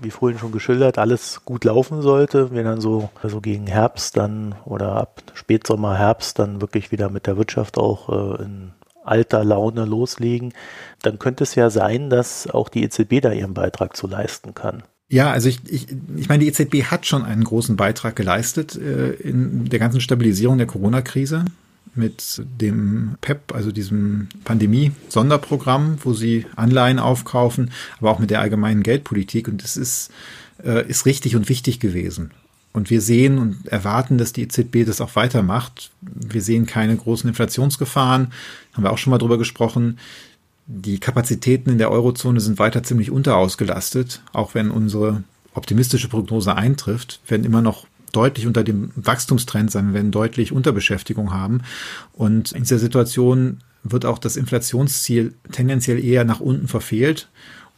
wie 0.00 0.10
vorhin 0.10 0.38
schon 0.38 0.52
geschildert, 0.52 0.98
alles 0.98 1.44
gut 1.44 1.64
laufen 1.64 2.02
sollte, 2.02 2.52
wir 2.52 2.64
dann 2.64 2.80
so 2.80 3.10
also 3.22 3.40
gegen 3.40 3.68
Herbst 3.68 4.16
dann 4.16 4.54
oder 4.64 4.96
ab 4.96 5.22
Spätsommer, 5.34 5.96
Herbst 5.96 6.38
dann 6.38 6.60
wirklich 6.60 6.90
wieder 6.90 7.08
mit 7.08 7.26
der 7.26 7.36
Wirtschaft 7.36 7.78
auch 7.78 8.08
äh, 8.08 8.42
in 8.42 8.72
alter 9.04 9.44
Laune 9.44 9.84
loslegen, 9.84 10.52
dann 11.02 11.18
könnte 11.18 11.44
es 11.44 11.54
ja 11.54 11.70
sein, 11.70 12.10
dass 12.10 12.48
auch 12.48 12.68
die 12.68 12.82
EZB 12.84 13.20
da 13.20 13.32
ihren 13.32 13.54
Beitrag 13.54 13.96
zu 13.96 14.06
leisten 14.06 14.54
kann. 14.54 14.82
Ja, 15.12 15.30
also 15.30 15.50
ich, 15.50 15.60
ich, 15.68 15.88
ich 16.16 16.30
meine, 16.30 16.42
die 16.42 16.48
EZB 16.48 16.84
hat 16.90 17.04
schon 17.04 17.22
einen 17.22 17.44
großen 17.44 17.76
Beitrag 17.76 18.16
geleistet 18.16 18.76
äh, 18.76 19.10
in 19.10 19.66
der 19.66 19.78
ganzen 19.78 20.00
Stabilisierung 20.00 20.56
der 20.56 20.66
Corona-Krise 20.66 21.44
mit 21.94 22.42
dem 22.46 23.16
PEP, 23.20 23.52
also 23.54 23.72
diesem 23.72 24.28
Pandemie-Sonderprogramm, 24.44 25.98
wo 26.02 26.14
sie 26.14 26.46
Anleihen 26.56 26.98
aufkaufen, 26.98 27.72
aber 27.98 28.10
auch 28.10 28.20
mit 28.20 28.30
der 28.30 28.40
allgemeinen 28.40 28.82
Geldpolitik. 28.82 29.48
Und 29.48 29.62
das 29.62 29.76
ist, 29.76 30.10
äh, 30.64 30.88
ist 30.88 31.04
richtig 31.04 31.36
und 31.36 31.50
wichtig 31.50 31.78
gewesen. 31.78 32.30
Und 32.72 32.88
wir 32.88 33.02
sehen 33.02 33.36
und 33.36 33.68
erwarten, 33.68 34.16
dass 34.16 34.32
die 34.32 34.44
EZB 34.44 34.86
das 34.86 35.02
auch 35.02 35.14
weitermacht. 35.14 35.90
Wir 36.00 36.40
sehen 36.40 36.64
keine 36.64 36.96
großen 36.96 37.28
Inflationsgefahren, 37.28 38.32
haben 38.72 38.82
wir 38.82 38.90
auch 38.90 38.96
schon 38.96 39.10
mal 39.10 39.18
drüber 39.18 39.36
gesprochen. 39.36 39.98
Die 40.74 40.98
Kapazitäten 40.98 41.68
in 41.68 41.76
der 41.76 41.90
Eurozone 41.90 42.40
sind 42.40 42.58
weiter 42.58 42.82
ziemlich 42.82 43.10
unterausgelastet, 43.10 44.22
auch 44.32 44.54
wenn 44.54 44.70
unsere 44.70 45.22
optimistische 45.52 46.08
Prognose 46.08 46.56
eintrifft, 46.56 47.20
werden 47.26 47.44
immer 47.44 47.60
noch 47.60 47.86
deutlich 48.12 48.46
unter 48.46 48.64
dem 48.64 48.90
Wachstumstrend 48.96 49.70
sein, 49.70 49.92
werden 49.92 50.12
deutlich 50.12 50.50
Unterbeschäftigung 50.50 51.30
haben. 51.30 51.60
Und 52.14 52.52
in 52.52 52.62
dieser 52.62 52.78
Situation 52.78 53.58
wird 53.82 54.06
auch 54.06 54.18
das 54.18 54.36
Inflationsziel 54.36 55.34
tendenziell 55.50 56.02
eher 56.02 56.24
nach 56.24 56.40
unten 56.40 56.68
verfehlt. 56.68 57.28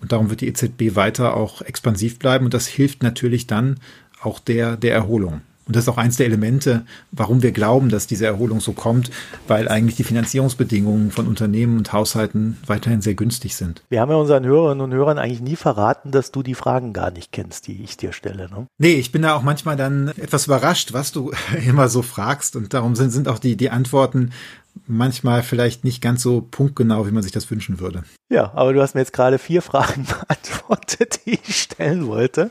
Und 0.01 0.13
darum 0.13 0.31
wird 0.31 0.41
die 0.41 0.49
EZB 0.49 0.95
weiter 0.95 1.37
auch 1.37 1.63
expansiv 1.63 2.21
bleiben. 2.21 2.45
Und 2.45 2.55
das 2.55 2.69
hilft 2.69 3.03
natürlich 3.03 3.49
dann 3.49 3.81
auch 4.23 4.39
der, 4.39 4.77
der 4.77 4.95
Erholung. 4.95 5.41
Und 5.67 5.77
das 5.77 5.85
ist 5.85 5.89
auch 5.89 5.99
eins 5.99 6.17
der 6.17 6.27
Elemente, 6.27 6.85
warum 7.11 7.43
wir 7.43 7.53
glauben, 7.53 7.89
dass 7.89 8.07
diese 8.07 8.27
Erholung 8.27 8.61
so 8.61 8.73
kommt, 8.73 9.11
weil 9.49 9.69
eigentlich 9.69 9.97
die 9.97 10.05
Finanzierungsbedingungen 10.05 11.11
von 11.11 11.27
Unternehmen 11.27 11.79
und 11.79 11.93
Haushalten 11.93 12.59
weiterhin 12.67 13.01
sehr 13.01 13.15
günstig 13.15 13.57
sind. 13.57 13.83
Wir 13.89 14.01
haben 14.01 14.11
ja 14.11 14.17
unseren 14.17 14.45
Hörerinnen 14.45 14.85
und 14.85 14.93
Hörern 14.93 15.19
eigentlich 15.19 15.41
nie 15.41 15.57
verraten, 15.57 16.11
dass 16.11 16.33
du 16.33 16.43
die 16.43 16.55
Fragen 16.55 16.93
gar 16.93 17.11
nicht 17.11 17.33
kennst, 17.33 17.67
die 17.67 17.83
ich 17.83 17.97
dir 17.97 18.13
stelle. 18.13 18.51
Ne? 18.51 18.67
Nee, 18.79 18.95
ich 18.95 19.13
bin 19.13 19.23
da 19.23 19.35
auch 19.35 19.43
manchmal 19.43 19.77
dann 19.77 20.09
etwas 20.09 20.47
überrascht, 20.47 20.93
was 20.93 21.13
du 21.13 21.33
immer 21.67 21.89
so 21.89 22.03
fragst. 22.03 22.57
Und 22.57 22.75
darum 22.75 22.95
sind, 22.95 23.11
sind 23.11 23.29
auch 23.29 23.39
die, 23.39 23.57
die 23.57 23.71
Antworten 23.71 24.33
manchmal 24.87 25.43
vielleicht 25.43 25.85
nicht 25.85 26.03
ganz 26.03 26.23
so 26.23 26.41
punktgenau, 26.41 27.07
wie 27.07 27.11
man 27.11 27.23
sich 27.23 27.33
das 27.33 27.51
wünschen 27.51 27.81
würde. 27.81 28.05
Ja, 28.31 28.53
aber 28.55 28.73
du 28.73 28.81
hast 28.81 28.95
mir 28.95 29.01
jetzt 29.01 29.13
gerade 29.13 29.39
vier 29.39 29.63
Fragen 29.63 30.07
beantwortet, 30.29 31.21
die 31.27 31.35
ich 31.35 31.61
stellen 31.61 32.07
wollte. 32.07 32.51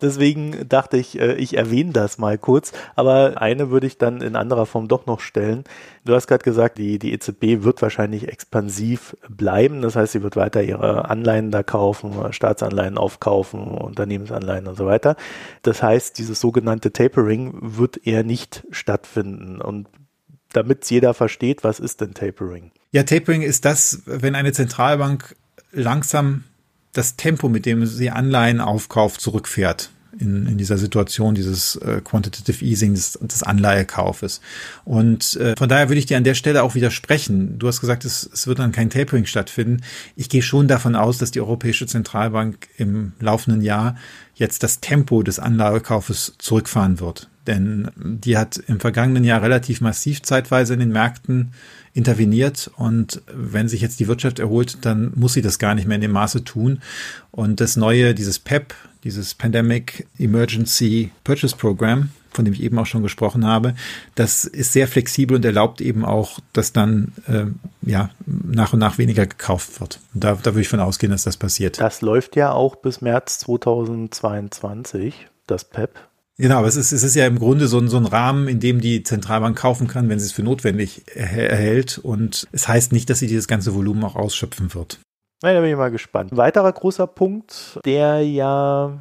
Deswegen 0.00 0.68
dachte 0.68 0.96
ich, 0.96 1.18
äh, 1.18 1.34
ich 1.34 1.56
erwähne 1.56 1.92
das 1.92 2.18
mal 2.18 2.38
kurz. 2.38 2.72
Aber 2.96 3.40
eine 3.40 3.70
würde 3.70 3.86
ich 3.86 3.98
dann 3.98 4.22
in 4.22 4.36
anderer 4.36 4.66
Form 4.66 4.88
doch 4.88 5.06
noch 5.06 5.20
stellen. 5.20 5.64
Du 6.04 6.14
hast 6.14 6.26
gerade 6.26 6.44
gesagt, 6.44 6.78
die, 6.78 6.98
die 6.98 7.12
EZB 7.12 7.62
wird 7.62 7.82
wahrscheinlich 7.82 8.28
expansiv 8.28 9.16
bleiben. 9.28 9.82
Das 9.82 9.96
heißt, 9.96 10.12
sie 10.12 10.22
wird 10.22 10.36
weiter 10.36 10.62
ihre 10.62 11.10
Anleihen 11.10 11.50
da 11.50 11.62
kaufen, 11.62 12.32
Staatsanleihen 12.32 12.96
aufkaufen, 12.96 13.60
Unternehmensanleihen 13.60 14.66
und 14.66 14.76
so 14.76 14.86
weiter. 14.86 15.16
Das 15.62 15.82
heißt, 15.82 16.18
dieses 16.18 16.40
sogenannte 16.40 16.92
Tapering 16.92 17.58
wird 17.60 18.06
eher 18.06 18.24
nicht 18.24 18.64
stattfinden. 18.70 19.60
Und 19.60 19.88
damit 20.52 20.88
jeder 20.90 21.14
versteht, 21.14 21.64
was 21.64 21.80
ist 21.80 22.00
denn 22.00 22.14
Tapering? 22.14 22.70
Ja, 22.92 23.02
Tapering 23.02 23.42
ist 23.42 23.64
das, 23.64 24.02
wenn 24.06 24.34
eine 24.34 24.52
Zentralbank 24.52 25.36
langsam 25.72 26.44
das 26.92 27.16
Tempo, 27.16 27.48
mit 27.48 27.66
dem 27.66 27.86
sie 27.86 28.10
Anleihen 28.10 28.60
aufkauft, 28.60 29.20
zurückfährt 29.20 29.90
in, 30.18 30.46
in 30.46 30.58
dieser 30.58 30.78
Situation 30.78 31.34
dieses 31.34 31.76
äh, 31.76 32.00
Quantitative 32.02 32.64
Easing 32.64 32.94
des, 32.94 33.18
des 33.20 33.42
Anleihekaufes. 33.42 34.40
Und 34.84 35.36
äh, 35.36 35.54
von 35.56 35.68
daher 35.68 35.88
würde 35.88 35.98
ich 35.98 36.06
dir 36.06 36.16
an 36.16 36.24
der 36.24 36.34
Stelle 36.34 36.62
auch 36.62 36.74
widersprechen. 36.74 37.58
Du 37.58 37.68
hast 37.68 37.80
gesagt, 37.80 38.04
es, 38.04 38.28
es 38.32 38.46
wird 38.46 38.58
dann 38.58 38.72
kein 38.72 38.90
Tapering 38.90 39.26
stattfinden. 39.26 39.82
Ich 40.16 40.28
gehe 40.28 40.42
schon 40.42 40.68
davon 40.68 40.96
aus, 40.96 41.18
dass 41.18 41.30
die 41.30 41.40
Europäische 41.40 41.86
Zentralbank 41.86 42.68
im 42.76 43.12
laufenden 43.20 43.62
Jahr 43.62 43.96
jetzt 44.34 44.62
das 44.62 44.80
Tempo 44.80 45.22
des 45.22 45.38
Anleihekaufes 45.38 46.34
zurückfahren 46.38 47.00
wird. 47.00 47.28
Denn 47.46 47.90
die 47.96 48.36
hat 48.36 48.58
im 48.58 48.78
vergangenen 48.78 49.24
Jahr 49.24 49.42
relativ 49.42 49.80
massiv 49.80 50.22
zeitweise 50.22 50.74
in 50.74 50.80
den 50.80 50.92
Märkten 50.92 51.52
interveniert 51.94 52.70
und 52.76 53.22
wenn 53.26 53.68
sich 53.68 53.80
jetzt 53.80 53.98
die 54.00 54.06
Wirtschaft 54.06 54.38
erholt, 54.38 54.84
dann 54.84 55.12
muss 55.16 55.32
sie 55.32 55.42
das 55.42 55.58
gar 55.58 55.74
nicht 55.74 55.88
mehr 55.88 55.96
in 55.96 56.02
dem 56.02 56.12
Maße 56.12 56.44
tun. 56.44 56.80
Und 57.30 57.60
das 57.60 57.76
neue, 57.76 58.14
dieses 58.14 58.38
PEP, 58.38 58.74
dieses 59.04 59.34
Pandemic 59.34 60.06
Emergency 60.18 61.10
Purchase 61.24 61.56
Program, 61.56 62.10
von 62.30 62.44
dem 62.44 62.54
ich 62.54 62.62
eben 62.62 62.78
auch 62.78 62.86
schon 62.86 63.02
gesprochen 63.02 63.46
habe, 63.46 63.74
das 64.14 64.44
ist 64.44 64.72
sehr 64.72 64.88
flexibel 64.88 65.36
und 65.36 65.44
erlaubt 65.44 65.80
eben 65.80 66.04
auch, 66.04 66.40
dass 66.52 66.72
dann 66.72 67.12
äh, 67.26 67.46
ja 67.82 68.10
nach 68.26 68.72
und 68.72 68.78
nach 68.78 68.98
weniger 68.98 69.26
gekauft 69.26 69.80
wird. 69.80 70.00
Und 70.14 70.24
da, 70.24 70.34
da 70.34 70.52
würde 70.52 70.60
ich 70.60 70.68
von 70.68 70.80
ausgehen, 70.80 71.10
dass 71.12 71.24
das 71.24 71.36
passiert. 71.36 71.80
Das 71.80 72.00
läuft 72.02 72.36
ja 72.36 72.52
auch 72.52 72.76
bis 72.76 73.00
März 73.00 73.38
2022, 73.40 75.28
das 75.46 75.64
PEP. 75.64 75.98
Genau, 76.40 76.58
aber 76.58 76.68
es 76.68 76.76
ist, 76.76 76.92
es 76.92 77.02
ist 77.02 77.16
ja 77.16 77.26
im 77.26 77.40
Grunde 77.40 77.66
so 77.66 77.80
ein, 77.80 77.88
so 77.88 77.96
ein 77.96 78.06
Rahmen, 78.06 78.46
in 78.46 78.60
dem 78.60 78.80
die 78.80 79.02
Zentralbank 79.02 79.58
kaufen 79.58 79.88
kann, 79.88 80.08
wenn 80.08 80.20
sie 80.20 80.26
es 80.26 80.32
für 80.32 80.44
notwendig 80.44 81.02
erhält. 81.16 81.98
Und 81.98 82.46
es 82.52 82.68
heißt 82.68 82.92
nicht, 82.92 83.10
dass 83.10 83.18
sie 83.18 83.26
dieses 83.26 83.48
ganze 83.48 83.74
Volumen 83.74 84.04
auch 84.04 84.14
ausschöpfen 84.14 84.72
wird. 84.72 85.00
Na, 85.42 85.52
da 85.52 85.60
bin 85.60 85.70
ich 85.70 85.76
mal 85.76 85.92
gespannt. 85.92 86.32
Ein 86.32 86.36
weiterer 86.36 86.72
großer 86.72 87.06
Punkt, 87.06 87.78
der 87.84 88.26
ja, 88.26 88.98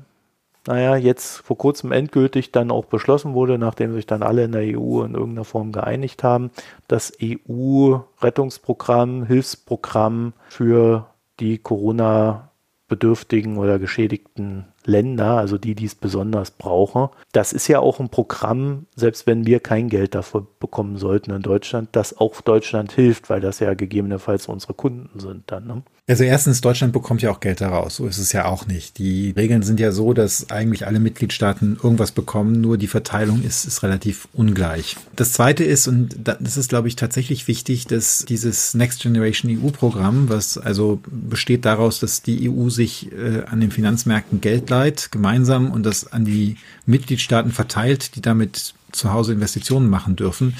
naja, 0.67 0.95
jetzt 0.95 1.37
vor 1.37 1.57
kurzem 1.57 1.91
endgültig 1.91 2.51
dann 2.51 2.69
auch 2.69 2.85
beschlossen 2.85 3.33
wurde, 3.33 3.57
nachdem 3.57 3.93
sich 3.93 4.05
dann 4.05 4.21
alle 4.21 4.43
in 4.43 4.51
der 4.51 4.77
EU 4.77 5.01
in 5.01 5.15
irgendeiner 5.15 5.45
Form 5.45 5.71
geeinigt 5.71 6.23
haben, 6.23 6.51
das 6.87 7.11
EU-Rettungsprogramm, 7.19 9.25
Hilfsprogramm 9.25 10.33
für 10.49 11.07
die 11.39 11.57
Corona-bedürftigen 11.57 13.57
oder 13.57 13.79
geschädigten 13.79 14.67
Länder, 14.85 15.37
also 15.37 15.57
die, 15.57 15.73
die 15.73 15.85
es 15.85 15.95
besonders 15.95 16.51
brauchen. 16.51 17.09
Das 17.31 17.51
ist 17.51 17.67
ja 17.67 17.79
auch 17.79 17.99
ein 17.99 18.09
Programm, 18.09 18.85
selbst 18.95 19.25
wenn 19.25 19.47
wir 19.47 19.59
kein 19.59 19.89
Geld 19.89 20.13
dafür 20.13 20.45
bekommen 20.59 20.97
sollten 20.97 21.31
in 21.31 21.41
Deutschland, 21.41 21.89
das 21.93 22.15
auch 22.15 22.41
Deutschland 22.41 22.91
hilft, 22.91 23.31
weil 23.31 23.41
das 23.41 23.59
ja 23.59 23.73
gegebenenfalls 23.73 24.47
unsere 24.47 24.75
Kunden 24.75 25.19
sind 25.19 25.51
dann. 25.51 25.65
Ne? 25.65 25.81
Also 26.09 26.23
erstens, 26.23 26.61
Deutschland 26.61 26.93
bekommt 26.93 27.21
ja 27.21 27.29
auch 27.29 27.41
Geld 27.41 27.59
daraus. 27.59 27.97
So 27.97 28.07
ist 28.07 28.17
es 28.17 28.31
ja 28.31 28.45
auch 28.45 28.65
nicht. 28.65 28.97
Die 28.97 29.31
Regeln 29.31 29.61
sind 29.61 29.77
ja 29.77 29.91
so, 29.91 30.13
dass 30.13 30.49
eigentlich 30.49 30.87
alle 30.87 31.01
Mitgliedstaaten 31.01 31.77
irgendwas 31.83 32.13
bekommen, 32.13 32.61
nur 32.61 32.77
die 32.77 32.87
Verteilung 32.87 33.43
ist, 33.43 33.65
ist 33.65 33.83
relativ 33.83 34.29
ungleich. 34.31 34.95
Das 35.17 35.33
zweite 35.33 35.65
ist, 35.65 35.85
und 35.85 36.15
das 36.23 36.55
ist, 36.55 36.69
glaube 36.69 36.87
ich, 36.87 36.95
tatsächlich 36.95 37.49
wichtig, 37.49 37.87
dass 37.87 38.23
dieses 38.23 38.73
Next 38.73 39.01
Generation 39.01 39.51
EU-Programm, 39.51 40.29
was 40.29 40.57
also 40.57 41.01
besteht 41.07 41.65
daraus, 41.65 41.99
dass 41.99 42.21
die 42.21 42.49
EU 42.49 42.69
sich 42.69 43.11
äh, 43.11 43.43
an 43.45 43.59
den 43.59 43.71
Finanzmärkten 43.71 44.39
Geld 44.39 44.69
leiht, 44.69 45.11
gemeinsam 45.11 45.71
und 45.71 45.85
das 45.85 46.13
an 46.13 46.23
die 46.23 46.55
Mitgliedstaaten 46.85 47.51
verteilt, 47.51 48.15
die 48.15 48.21
damit 48.21 48.75
zu 48.93 49.11
Hause 49.11 49.33
Investitionen 49.33 49.89
machen 49.89 50.15
dürfen, 50.15 50.55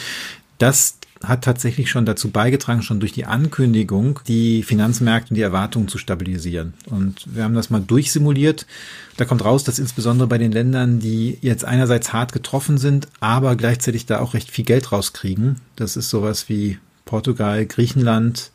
das 0.58 0.97
hat 1.24 1.44
tatsächlich 1.44 1.90
schon 1.90 2.06
dazu 2.06 2.30
beigetragen, 2.30 2.82
schon 2.82 3.00
durch 3.00 3.12
die 3.12 3.26
Ankündigung, 3.26 4.20
die 4.28 4.64
Finanzmärkte 4.64 5.32
und 5.32 5.36
die 5.36 5.42
Erwartungen 5.42 5.88
zu 5.88 5.98
stabilisieren. 5.98 6.74
Und 6.86 7.26
wir 7.34 7.44
haben 7.44 7.56
das 7.56 7.70
mal 7.70 7.82
durchsimuliert. 7.82 8.66
Da 9.18 9.26
kommt 9.26 9.44
raus, 9.44 9.64
dass 9.64 9.80
insbesondere 9.80 10.28
bei 10.28 10.38
den 10.38 10.52
Ländern, 10.52 11.00
die 11.00 11.38
jetzt 11.42 11.66
einerseits 11.66 12.14
hart 12.14 12.34
getroffen 12.34 12.78
sind, 12.78 13.08
aber 13.20 13.56
gleichzeitig 13.56 14.06
da 14.06 14.20
auch 14.20 14.34
recht 14.34 14.52
viel 14.52 14.66
Geld 14.66 14.92
rauskriegen. 14.92 15.58
Das 15.76 15.98
ist 15.98 16.10
sowas 16.10 16.50
wie 16.50 16.78
Portugal, 17.06 17.66
Griechenland, 17.66 18.52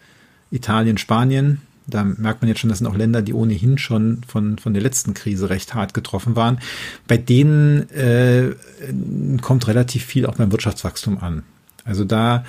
Italien, 0.51 0.98
Spanien. 0.98 1.62
Da 1.88 2.05
merkt 2.05 2.42
man 2.42 2.48
jetzt 2.48 2.61
schon, 2.61 2.70
das 2.70 2.79
sind 2.79 2.87
auch 2.87 2.96
Länder, 2.96 3.22
die 3.22 3.35
ohnehin 3.35 3.77
schon 3.77 4.20
von, 4.29 4.57
von 4.59 4.72
der 4.72 4.83
letzten 4.83 5.14
Krise 5.14 5.51
recht 5.51 5.75
hart 5.75 5.94
getroffen 5.94 6.37
waren. 6.37 6.61
Bei 7.09 7.16
denen 7.16 7.90
äh, 7.90 8.55
kommt 9.40 9.66
relativ 9.66 10.05
viel 10.05 10.27
auch 10.27 10.37
beim 10.37 10.53
Wirtschaftswachstum 10.53 11.18
an. 11.18 11.42
Also 11.84 12.04
da 12.04 12.44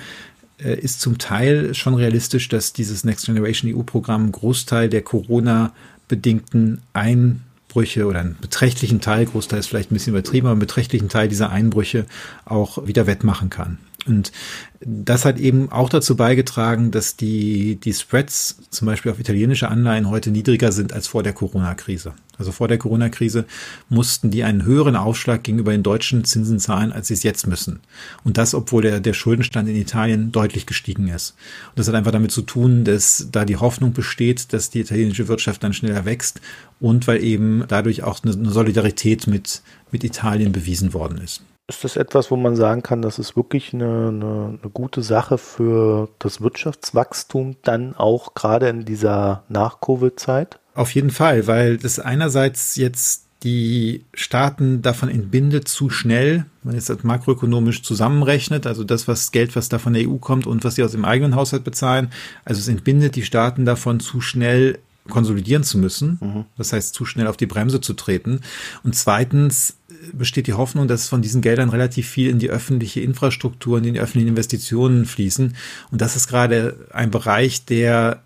äh, 0.58 0.78
ist 0.78 1.00
zum 1.00 1.18
Teil 1.18 1.74
schon 1.74 1.94
realistisch, 1.94 2.48
dass 2.48 2.72
dieses 2.72 3.04
Next 3.04 3.26
Generation 3.26 3.74
EU-Programm 3.74 4.22
einen 4.22 4.32
Großteil 4.32 4.88
der 4.88 5.02
Corona-bedingten 5.02 6.82
Einbrüche 6.92 8.06
oder 8.06 8.20
einen 8.20 8.36
beträchtlichen 8.40 9.00
Teil, 9.00 9.26
Großteil 9.26 9.60
ist 9.60 9.66
vielleicht 9.66 9.90
ein 9.90 9.94
bisschen 9.94 10.12
übertrieben, 10.12 10.46
aber 10.46 10.52
einen 10.52 10.60
beträchtlichen 10.60 11.08
Teil 11.08 11.28
dieser 11.28 11.50
Einbrüche 11.50 12.06
auch 12.44 12.86
wieder 12.86 13.06
wettmachen 13.06 13.50
kann. 13.50 13.78
Und 14.06 14.32
das 14.80 15.24
hat 15.24 15.38
eben 15.38 15.72
auch 15.72 15.88
dazu 15.88 16.16
beigetragen, 16.16 16.90
dass 16.90 17.16
die, 17.16 17.76
die 17.76 17.94
Spreads 17.94 18.58
zum 18.70 18.86
Beispiel 18.86 19.12
auf 19.12 19.18
italienische 19.18 19.68
Anleihen 19.68 20.10
heute 20.10 20.30
niedriger 20.30 20.72
sind 20.72 20.92
als 20.92 21.06
vor 21.06 21.22
der 21.22 21.32
Corona-Krise. 21.32 22.12
Also 22.36 22.52
vor 22.52 22.68
der 22.68 22.78
Corona-Krise 22.78 23.46
mussten 23.88 24.30
die 24.30 24.44
einen 24.44 24.64
höheren 24.64 24.96
Aufschlag 24.96 25.44
gegenüber 25.44 25.72
den 25.72 25.82
deutschen 25.82 26.24
Zinsen 26.24 26.58
zahlen, 26.58 26.92
als 26.92 27.08
sie 27.08 27.14
es 27.14 27.22
jetzt 27.22 27.46
müssen. 27.46 27.80
Und 28.24 28.36
das, 28.36 28.54
obwohl 28.54 28.82
der, 28.82 29.00
der 29.00 29.14
Schuldenstand 29.14 29.68
in 29.68 29.76
Italien 29.76 30.32
deutlich 30.32 30.66
gestiegen 30.66 31.08
ist. 31.08 31.36
Und 31.70 31.78
das 31.78 31.88
hat 31.88 31.94
einfach 31.94 32.12
damit 32.12 32.32
zu 32.32 32.42
tun, 32.42 32.84
dass 32.84 33.28
da 33.30 33.44
die 33.44 33.56
Hoffnung 33.56 33.92
besteht, 33.92 34.52
dass 34.52 34.70
die 34.70 34.80
italienische 34.80 35.28
Wirtschaft 35.28 35.62
dann 35.62 35.72
schneller 35.72 36.04
wächst 36.04 36.40
und 36.80 37.06
weil 37.06 37.22
eben 37.22 37.64
dadurch 37.68 38.02
auch 38.02 38.22
eine 38.22 38.50
Solidarität 38.50 39.26
mit, 39.26 39.62
mit 39.92 40.04
Italien 40.04 40.52
bewiesen 40.52 40.92
worden 40.92 41.18
ist. 41.18 41.42
Ist 41.66 41.82
das 41.82 41.96
etwas, 41.96 42.30
wo 42.30 42.36
man 42.36 42.56
sagen 42.56 42.82
kann, 42.82 43.00
das 43.00 43.18
ist 43.18 43.36
wirklich 43.36 43.72
eine, 43.72 44.08
eine, 44.08 44.58
eine 44.60 44.70
gute 44.72 45.00
Sache 45.02 45.38
für 45.38 46.10
das 46.18 46.42
Wirtschaftswachstum 46.42 47.56
dann 47.62 47.96
auch 47.96 48.34
gerade 48.34 48.68
in 48.68 48.84
dieser 48.84 49.44
Nach-Covid-Zeit? 49.48 50.58
Auf 50.74 50.94
jeden 50.94 51.10
Fall, 51.10 51.46
weil 51.46 51.78
das 51.78 51.98
einerseits 51.98 52.76
jetzt 52.76 53.24
die 53.44 54.04
Staaten 54.12 54.82
davon 54.82 55.08
entbindet, 55.08 55.68
zu 55.68 55.88
schnell, 55.88 56.46
wenn 56.62 56.70
man 56.70 56.74
jetzt 56.74 56.90
das 56.90 57.02
makroökonomisch 57.02 57.82
zusammenrechnet, 57.82 58.66
also 58.66 58.84
das 58.84 59.08
was 59.08 59.32
Geld, 59.32 59.56
was 59.56 59.68
da 59.68 59.78
von 59.78 59.92
der 59.94 60.08
EU 60.08 60.16
kommt 60.16 60.46
und 60.46 60.64
was 60.64 60.74
sie 60.74 60.82
aus 60.82 60.92
dem 60.92 61.04
eigenen 61.04 61.34
Haushalt 61.34 61.64
bezahlen, 61.64 62.10
also 62.44 62.60
es 62.60 62.68
entbindet 62.68 63.16
die 63.16 63.22
Staaten 63.22 63.64
davon, 63.64 64.00
zu 64.00 64.20
schnell 64.20 64.78
konsolidieren 65.08 65.64
zu 65.64 65.78
müssen, 65.78 66.18
mhm. 66.20 66.44
das 66.56 66.72
heißt 66.72 66.94
zu 66.94 67.04
schnell 67.04 67.26
auf 67.26 67.36
die 67.36 67.46
Bremse 67.46 67.80
zu 67.80 67.92
treten. 67.92 68.40
Und 68.82 68.94
zweitens 68.96 69.76
besteht 70.12 70.46
die 70.46 70.54
Hoffnung, 70.54 70.88
dass 70.88 71.08
von 71.08 71.22
diesen 71.22 71.42
Geldern 71.42 71.68
relativ 71.68 72.08
viel 72.08 72.30
in 72.30 72.38
die 72.38 72.50
öffentliche 72.50 73.00
Infrastruktur 73.00 73.76
und 73.76 73.84
in 73.84 73.94
die 73.94 74.00
öffentlichen 74.00 74.28
Investitionen 74.28 75.04
fließen. 75.04 75.56
Und 75.90 76.00
das 76.00 76.16
ist 76.16 76.28
gerade 76.28 76.76
ein 76.92 77.10
Bereich, 77.10 77.64
der 77.64 78.22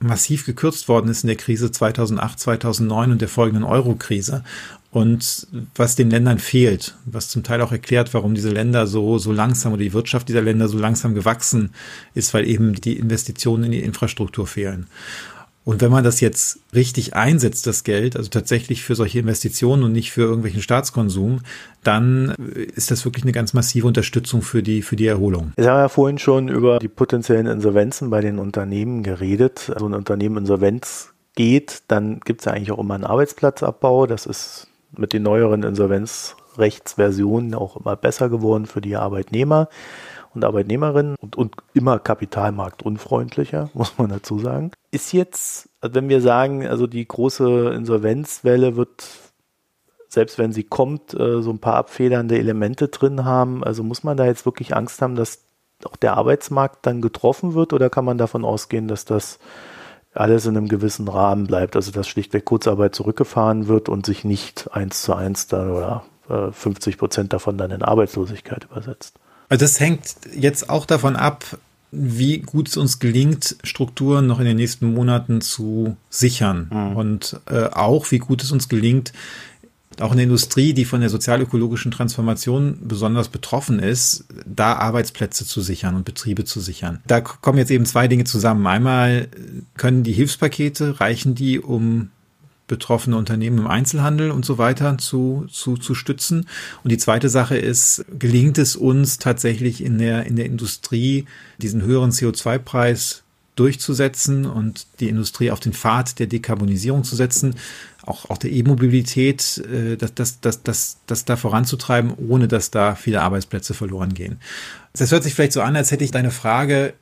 massiv 0.00 0.46
gekürzt 0.46 0.88
worden 0.88 1.10
ist 1.10 1.24
in 1.24 1.28
der 1.28 1.36
Krise 1.36 1.70
2008, 1.70 2.38
2009 2.38 3.12
und 3.12 3.20
der 3.20 3.28
folgenden 3.28 3.64
Euro-Krise. 3.64 4.44
Und 4.90 5.46
was 5.74 5.96
den 5.96 6.10
Ländern 6.10 6.38
fehlt, 6.38 6.94
was 7.04 7.28
zum 7.28 7.42
Teil 7.42 7.60
auch 7.60 7.72
erklärt, 7.72 8.14
warum 8.14 8.34
diese 8.34 8.50
Länder 8.50 8.86
so, 8.86 9.18
so 9.18 9.32
langsam 9.32 9.72
oder 9.72 9.82
die 9.82 9.92
Wirtschaft 9.92 10.28
dieser 10.28 10.40
Länder 10.40 10.68
so 10.68 10.78
langsam 10.78 11.14
gewachsen 11.14 11.74
ist, 12.14 12.32
weil 12.32 12.48
eben 12.48 12.74
die 12.74 12.98
Investitionen 12.98 13.64
in 13.64 13.72
die 13.72 13.82
Infrastruktur 13.82 14.46
fehlen. 14.46 14.86
Und 15.68 15.82
wenn 15.82 15.90
man 15.90 16.02
das 16.02 16.22
jetzt 16.22 16.60
richtig 16.74 17.14
einsetzt, 17.14 17.66
das 17.66 17.84
Geld, 17.84 18.16
also 18.16 18.30
tatsächlich 18.30 18.82
für 18.82 18.94
solche 18.94 19.18
Investitionen 19.18 19.82
und 19.82 19.92
nicht 19.92 20.12
für 20.12 20.22
irgendwelchen 20.22 20.62
Staatskonsum, 20.62 21.40
dann 21.84 22.30
ist 22.74 22.90
das 22.90 23.04
wirklich 23.04 23.24
eine 23.24 23.32
ganz 23.32 23.52
massive 23.52 23.86
Unterstützung 23.86 24.40
für 24.40 24.62
die, 24.62 24.80
für 24.80 24.96
die 24.96 25.06
Erholung. 25.06 25.52
Wir 25.56 25.70
haben 25.70 25.80
ja 25.80 25.90
vorhin 25.90 26.16
schon 26.16 26.48
über 26.48 26.78
die 26.78 26.88
potenziellen 26.88 27.46
Insolvenzen 27.46 28.08
bei 28.08 28.22
den 28.22 28.38
Unternehmen 28.38 29.02
geredet. 29.02 29.70
Also 29.74 29.84
ein 29.86 29.92
Unternehmen 29.92 30.38
Insolvenz 30.38 31.12
geht, 31.34 31.82
dann 31.88 32.20
gibt 32.20 32.40
es 32.40 32.46
ja 32.46 32.52
eigentlich 32.52 32.72
auch 32.72 32.78
immer 32.78 32.94
einen 32.94 33.04
Arbeitsplatzabbau. 33.04 34.06
Das 34.06 34.24
ist 34.24 34.68
mit 34.96 35.12
den 35.12 35.24
neueren 35.24 35.64
Insolvenzrechtsversionen 35.64 37.54
auch 37.54 37.76
immer 37.76 37.94
besser 37.94 38.30
geworden 38.30 38.64
für 38.64 38.80
die 38.80 38.96
Arbeitnehmer 38.96 39.68
und 40.38 40.44
Arbeitnehmerinnen 40.44 41.16
und, 41.20 41.36
und 41.36 41.56
immer 41.74 41.98
kapitalmarktunfreundlicher, 41.98 43.70
muss 43.74 43.98
man 43.98 44.08
dazu 44.08 44.38
sagen. 44.38 44.72
Ist 44.90 45.12
jetzt, 45.12 45.68
also 45.80 45.94
wenn 45.94 46.08
wir 46.08 46.20
sagen, 46.20 46.66
also 46.66 46.86
die 46.86 47.06
große 47.06 47.72
Insolvenzwelle 47.74 48.76
wird, 48.76 49.06
selbst 50.08 50.38
wenn 50.38 50.52
sie 50.52 50.64
kommt, 50.64 51.14
äh, 51.14 51.42
so 51.42 51.50
ein 51.50 51.58
paar 51.58 51.74
abfedernde 51.74 52.38
Elemente 52.38 52.88
drin 52.88 53.24
haben, 53.24 53.62
also 53.62 53.82
muss 53.82 54.04
man 54.04 54.16
da 54.16 54.24
jetzt 54.24 54.46
wirklich 54.46 54.74
Angst 54.74 55.02
haben, 55.02 55.16
dass 55.16 55.44
auch 55.84 55.96
der 55.96 56.16
Arbeitsmarkt 56.16 56.86
dann 56.86 57.00
getroffen 57.00 57.54
wird 57.54 57.72
oder 57.72 57.90
kann 57.90 58.04
man 58.04 58.18
davon 58.18 58.44
ausgehen, 58.44 58.88
dass 58.88 59.04
das 59.04 59.38
alles 60.14 60.46
in 60.46 60.56
einem 60.56 60.68
gewissen 60.68 61.06
Rahmen 61.06 61.46
bleibt, 61.46 61.76
also 61.76 61.92
dass 61.92 62.08
schlichtweg 62.08 62.44
Kurzarbeit 62.44 62.94
zurückgefahren 62.94 63.68
wird 63.68 63.88
und 63.88 64.06
sich 64.06 64.24
nicht 64.24 64.70
eins 64.72 65.02
zu 65.02 65.14
eins 65.14 65.46
dann 65.46 65.70
oder 65.70 66.04
50 66.28 66.94
äh, 66.94 66.98
Prozent 66.98 67.32
davon 67.32 67.56
dann 67.56 67.70
in 67.70 67.82
Arbeitslosigkeit 67.82 68.64
übersetzt? 68.64 69.18
Also 69.48 69.64
das 69.64 69.80
hängt 69.80 70.16
jetzt 70.34 70.68
auch 70.68 70.86
davon 70.86 71.16
ab, 71.16 71.58
wie 71.90 72.40
gut 72.40 72.68
es 72.68 72.76
uns 72.76 72.98
gelingt, 72.98 73.56
Strukturen 73.64 74.26
noch 74.26 74.40
in 74.40 74.44
den 74.44 74.56
nächsten 74.56 74.92
Monaten 74.92 75.40
zu 75.40 75.96
sichern 76.10 76.68
mhm. 76.70 76.96
und 76.96 77.40
äh, 77.46 77.64
auch 77.64 78.10
wie 78.10 78.18
gut 78.18 78.42
es 78.42 78.52
uns 78.52 78.68
gelingt, 78.68 79.12
auch 80.00 80.12
in 80.12 80.18
der 80.18 80.24
Industrie, 80.24 80.74
die 80.74 80.84
von 80.84 81.00
der 81.00 81.10
sozialökologischen 81.10 81.90
Transformation 81.90 82.78
besonders 82.82 83.28
betroffen 83.28 83.78
ist, 83.80 84.26
da 84.46 84.74
Arbeitsplätze 84.74 85.44
zu 85.44 85.60
sichern 85.60 85.96
und 85.96 86.04
Betriebe 86.04 86.44
zu 86.44 86.60
sichern. 86.60 87.00
Da 87.06 87.20
kommen 87.20 87.58
jetzt 87.58 87.70
eben 87.70 87.86
zwei 87.86 88.06
Dinge 88.06 88.24
zusammen. 88.24 88.66
Einmal 88.66 89.28
können 89.76 90.04
die 90.04 90.12
Hilfspakete, 90.12 91.00
reichen 91.00 91.34
die, 91.34 91.58
um 91.58 92.10
betroffene 92.68 93.16
Unternehmen 93.16 93.58
im 93.58 93.66
Einzelhandel 93.66 94.30
und 94.30 94.44
so 94.44 94.58
weiter 94.58 94.96
zu, 94.98 95.46
zu, 95.50 95.76
zu 95.76 95.94
stützen. 95.94 96.46
Und 96.84 96.92
die 96.92 96.98
zweite 96.98 97.28
Sache 97.28 97.56
ist, 97.56 98.04
gelingt 98.18 98.58
es 98.58 98.76
uns 98.76 99.18
tatsächlich 99.18 99.82
in 99.82 99.98
der, 99.98 100.26
in 100.26 100.36
der 100.36 100.46
Industrie 100.46 101.24
diesen 101.58 101.82
höheren 101.82 102.10
CO2-Preis 102.10 103.24
durchzusetzen 103.56 104.46
und 104.46 104.86
die 105.00 105.08
Industrie 105.08 105.50
auf 105.50 105.58
den 105.58 105.72
Pfad 105.72 106.20
der 106.20 106.28
Dekarbonisierung 106.28 107.02
zu 107.02 107.16
setzen, 107.16 107.56
auch, 108.04 108.30
auch 108.30 108.38
der 108.38 108.52
E-Mobilität, 108.52 109.58
äh, 109.58 109.96
das, 109.96 110.14
das, 110.14 110.40
das, 110.40 110.62
das, 110.62 110.98
das 111.06 111.24
da 111.24 111.36
voranzutreiben, 111.36 112.12
ohne 112.28 112.46
dass 112.46 112.70
da 112.70 112.94
viele 112.94 113.20
Arbeitsplätze 113.20 113.74
verloren 113.74 114.14
gehen. 114.14 114.38
Das 114.92 115.10
hört 115.10 115.24
sich 115.24 115.34
vielleicht 115.34 115.52
so 115.52 115.62
an, 115.62 115.74
als 115.74 115.90
hätte 115.90 116.04
ich 116.04 116.12
deine 116.12 116.30
Frage 116.30 116.94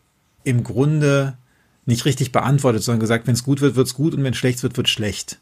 im 0.44 0.64
Grunde 0.64 1.36
nicht 1.87 2.05
richtig 2.05 2.32
beantwortet, 2.32 2.82
sondern 2.82 3.01
gesagt, 3.01 3.26
wenn 3.26 3.34
es 3.34 3.45
gut 3.45 3.61
wird, 3.61 3.76
wird 3.76 3.87
es 3.87 3.95
gut 3.95 4.14
und 4.14 4.22
wenn 4.24 4.34
schlecht 4.34 4.62
wird, 4.62 4.76
wird 4.76 4.89
schlecht. 4.89 5.39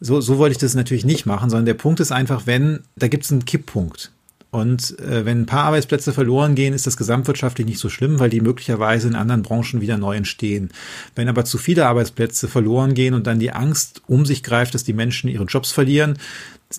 So, 0.00 0.20
so 0.20 0.38
wollte 0.38 0.52
ich 0.52 0.58
das 0.58 0.74
natürlich 0.74 1.04
nicht 1.04 1.26
machen, 1.26 1.50
sondern 1.50 1.66
der 1.66 1.74
Punkt 1.74 2.00
ist 2.00 2.12
einfach, 2.12 2.46
wenn, 2.46 2.80
da 2.96 3.08
gibt 3.08 3.24
es 3.24 3.32
einen 3.32 3.44
Kipppunkt. 3.44 4.10
Und 4.50 4.98
äh, 4.98 5.24
wenn 5.24 5.40
ein 5.40 5.46
paar 5.46 5.64
Arbeitsplätze 5.64 6.12
verloren 6.12 6.54
gehen, 6.54 6.74
ist 6.74 6.86
das 6.86 6.98
gesamtwirtschaftlich 6.98 7.66
nicht 7.66 7.78
so 7.78 7.88
schlimm, 7.88 8.20
weil 8.20 8.28
die 8.28 8.42
möglicherweise 8.42 9.08
in 9.08 9.14
anderen 9.14 9.40
Branchen 9.40 9.80
wieder 9.80 9.96
neu 9.96 10.14
entstehen. 10.14 10.70
Wenn 11.14 11.30
aber 11.30 11.46
zu 11.46 11.56
viele 11.56 11.86
Arbeitsplätze 11.86 12.48
verloren 12.48 12.92
gehen 12.92 13.14
und 13.14 13.26
dann 13.26 13.38
die 13.38 13.52
Angst 13.52 14.02
um 14.08 14.26
sich 14.26 14.42
greift, 14.42 14.74
dass 14.74 14.84
die 14.84 14.92
Menschen 14.92 15.30
ihre 15.30 15.44
Jobs 15.44 15.72
verlieren, 15.72 16.18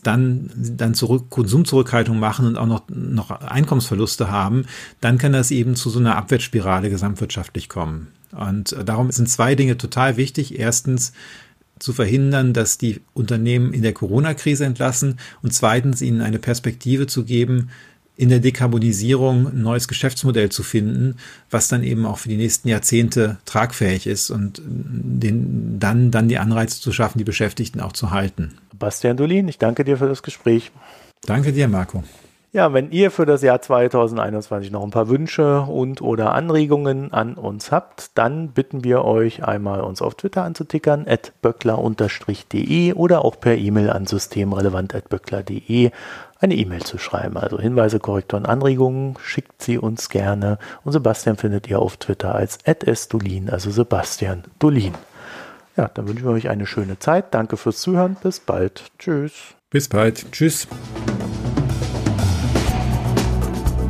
dann, 0.03 0.51
dann 0.55 0.93
zurück, 0.93 1.31
Konsumzurückhaltung 1.31 2.19
machen 2.19 2.45
und 2.45 2.57
auch 2.57 2.67
noch, 2.67 2.83
noch 2.89 3.31
Einkommensverluste 3.31 4.29
haben, 4.29 4.65
dann 5.01 5.17
kann 5.17 5.33
das 5.33 5.49
eben 5.49 5.75
zu 5.75 5.89
so 5.89 5.97
einer 5.97 6.15
Abwärtsspirale 6.15 6.91
gesamtwirtschaftlich 6.91 7.69
kommen. 7.69 8.09
Und 8.37 8.73
äh, 8.73 8.83
darum 8.83 9.11
sind 9.11 9.29
zwei 9.29 9.55
Dinge 9.55 9.77
total 9.77 10.17
wichtig. 10.17 10.59
Erstens, 10.59 11.13
zu 11.79 11.91
verhindern, 11.91 12.53
dass 12.53 12.77
die 12.77 13.01
Unternehmen 13.13 13.73
in 13.73 13.81
der 13.81 13.93
Corona-Krise 13.93 14.65
entlassen 14.65 15.19
und 15.41 15.53
zweitens 15.53 16.01
ihnen 16.01 16.21
eine 16.21 16.39
Perspektive 16.39 17.07
zu 17.07 17.25
geben, 17.25 17.69
in 18.15 18.29
der 18.29 18.39
Dekarbonisierung 18.39 19.47
ein 19.47 19.61
neues 19.63 19.87
Geschäftsmodell 19.87 20.49
zu 20.49 20.61
finden, 20.61 21.17
was 21.49 21.67
dann 21.67 21.83
eben 21.83 22.05
auch 22.05 22.19
für 22.19 22.29
die 22.29 22.37
nächsten 22.37 22.67
Jahrzehnte 22.67 23.37
tragfähig 23.45 24.05
ist 24.05 24.29
und 24.29 24.61
den, 24.65 25.79
dann, 25.79 26.11
dann 26.11 26.27
die 26.27 26.37
Anreize 26.37 26.79
zu 26.79 26.91
schaffen, 26.91 27.17
die 27.17 27.23
Beschäftigten 27.23 27.79
auch 27.79 27.93
zu 27.93 28.11
halten. 28.11 28.53
Bastian 28.77 29.17
Dolin, 29.17 29.47
ich 29.47 29.57
danke 29.57 29.83
dir 29.83 29.97
für 29.97 30.07
das 30.07 30.21
Gespräch. 30.21 30.71
Danke 31.25 31.53
dir, 31.53 31.67
Marco. 31.67 32.03
Ja, 32.55 32.71
wenn 32.71 32.91
ihr 32.91 33.09
für 33.09 33.25
das 33.25 33.41
Jahr 33.41 33.59
2021 33.63 34.69
noch 34.69 34.83
ein 34.83 34.91
paar 34.91 35.09
Wünsche 35.09 35.61
und 35.61 36.03
oder 36.03 36.33
Anregungen 36.33 37.11
an 37.11 37.33
uns 37.33 37.71
habt, 37.71 38.15
dann 38.15 38.49
bitten 38.49 38.83
wir 38.83 39.03
euch 39.03 39.43
einmal 39.43 39.81
uns 39.81 40.03
auf 40.03 40.13
Twitter 40.13 40.43
anzutickern, 40.43 41.07
at 41.07 41.33
böckler-de 41.41 42.93
oder 42.93 43.25
auch 43.25 43.39
per 43.39 43.57
E-Mail 43.57 43.89
an 43.89 44.05
systemrelevant.böckler.de 44.05 45.89
eine 46.39 46.55
E-Mail 46.55 46.81
zu 46.83 46.99
schreiben. 46.99 47.37
Also 47.37 47.59
Hinweise, 47.59 47.99
Korrekturen, 47.99 48.45
Anregungen 48.45 49.15
schickt 49.19 49.63
sie 49.63 49.79
uns 49.79 50.09
gerne. 50.09 50.59
Und 50.83 50.91
Sebastian 50.91 51.37
findet 51.37 51.67
ihr 51.67 51.79
auf 51.79 51.97
Twitter 51.97 52.35
als 52.35 52.59
@sdolin, 52.67 53.49
also 53.49 53.71
Sebastian 53.71 54.43
Dolin. 54.59 54.93
Ja, 55.75 55.87
dann 55.91 56.07
wünschen 56.07 56.25
wir 56.25 56.33
euch 56.33 56.49
eine 56.49 56.67
schöne 56.67 56.99
Zeit. 56.99 57.33
Danke 57.33 57.57
fürs 57.57 57.79
Zuhören. 57.79 58.15
Bis 58.21 58.39
bald. 58.39 58.83
Tschüss. 58.99 59.55
Bis 59.71 59.87
bald. 59.89 60.31
Tschüss. 60.31 60.67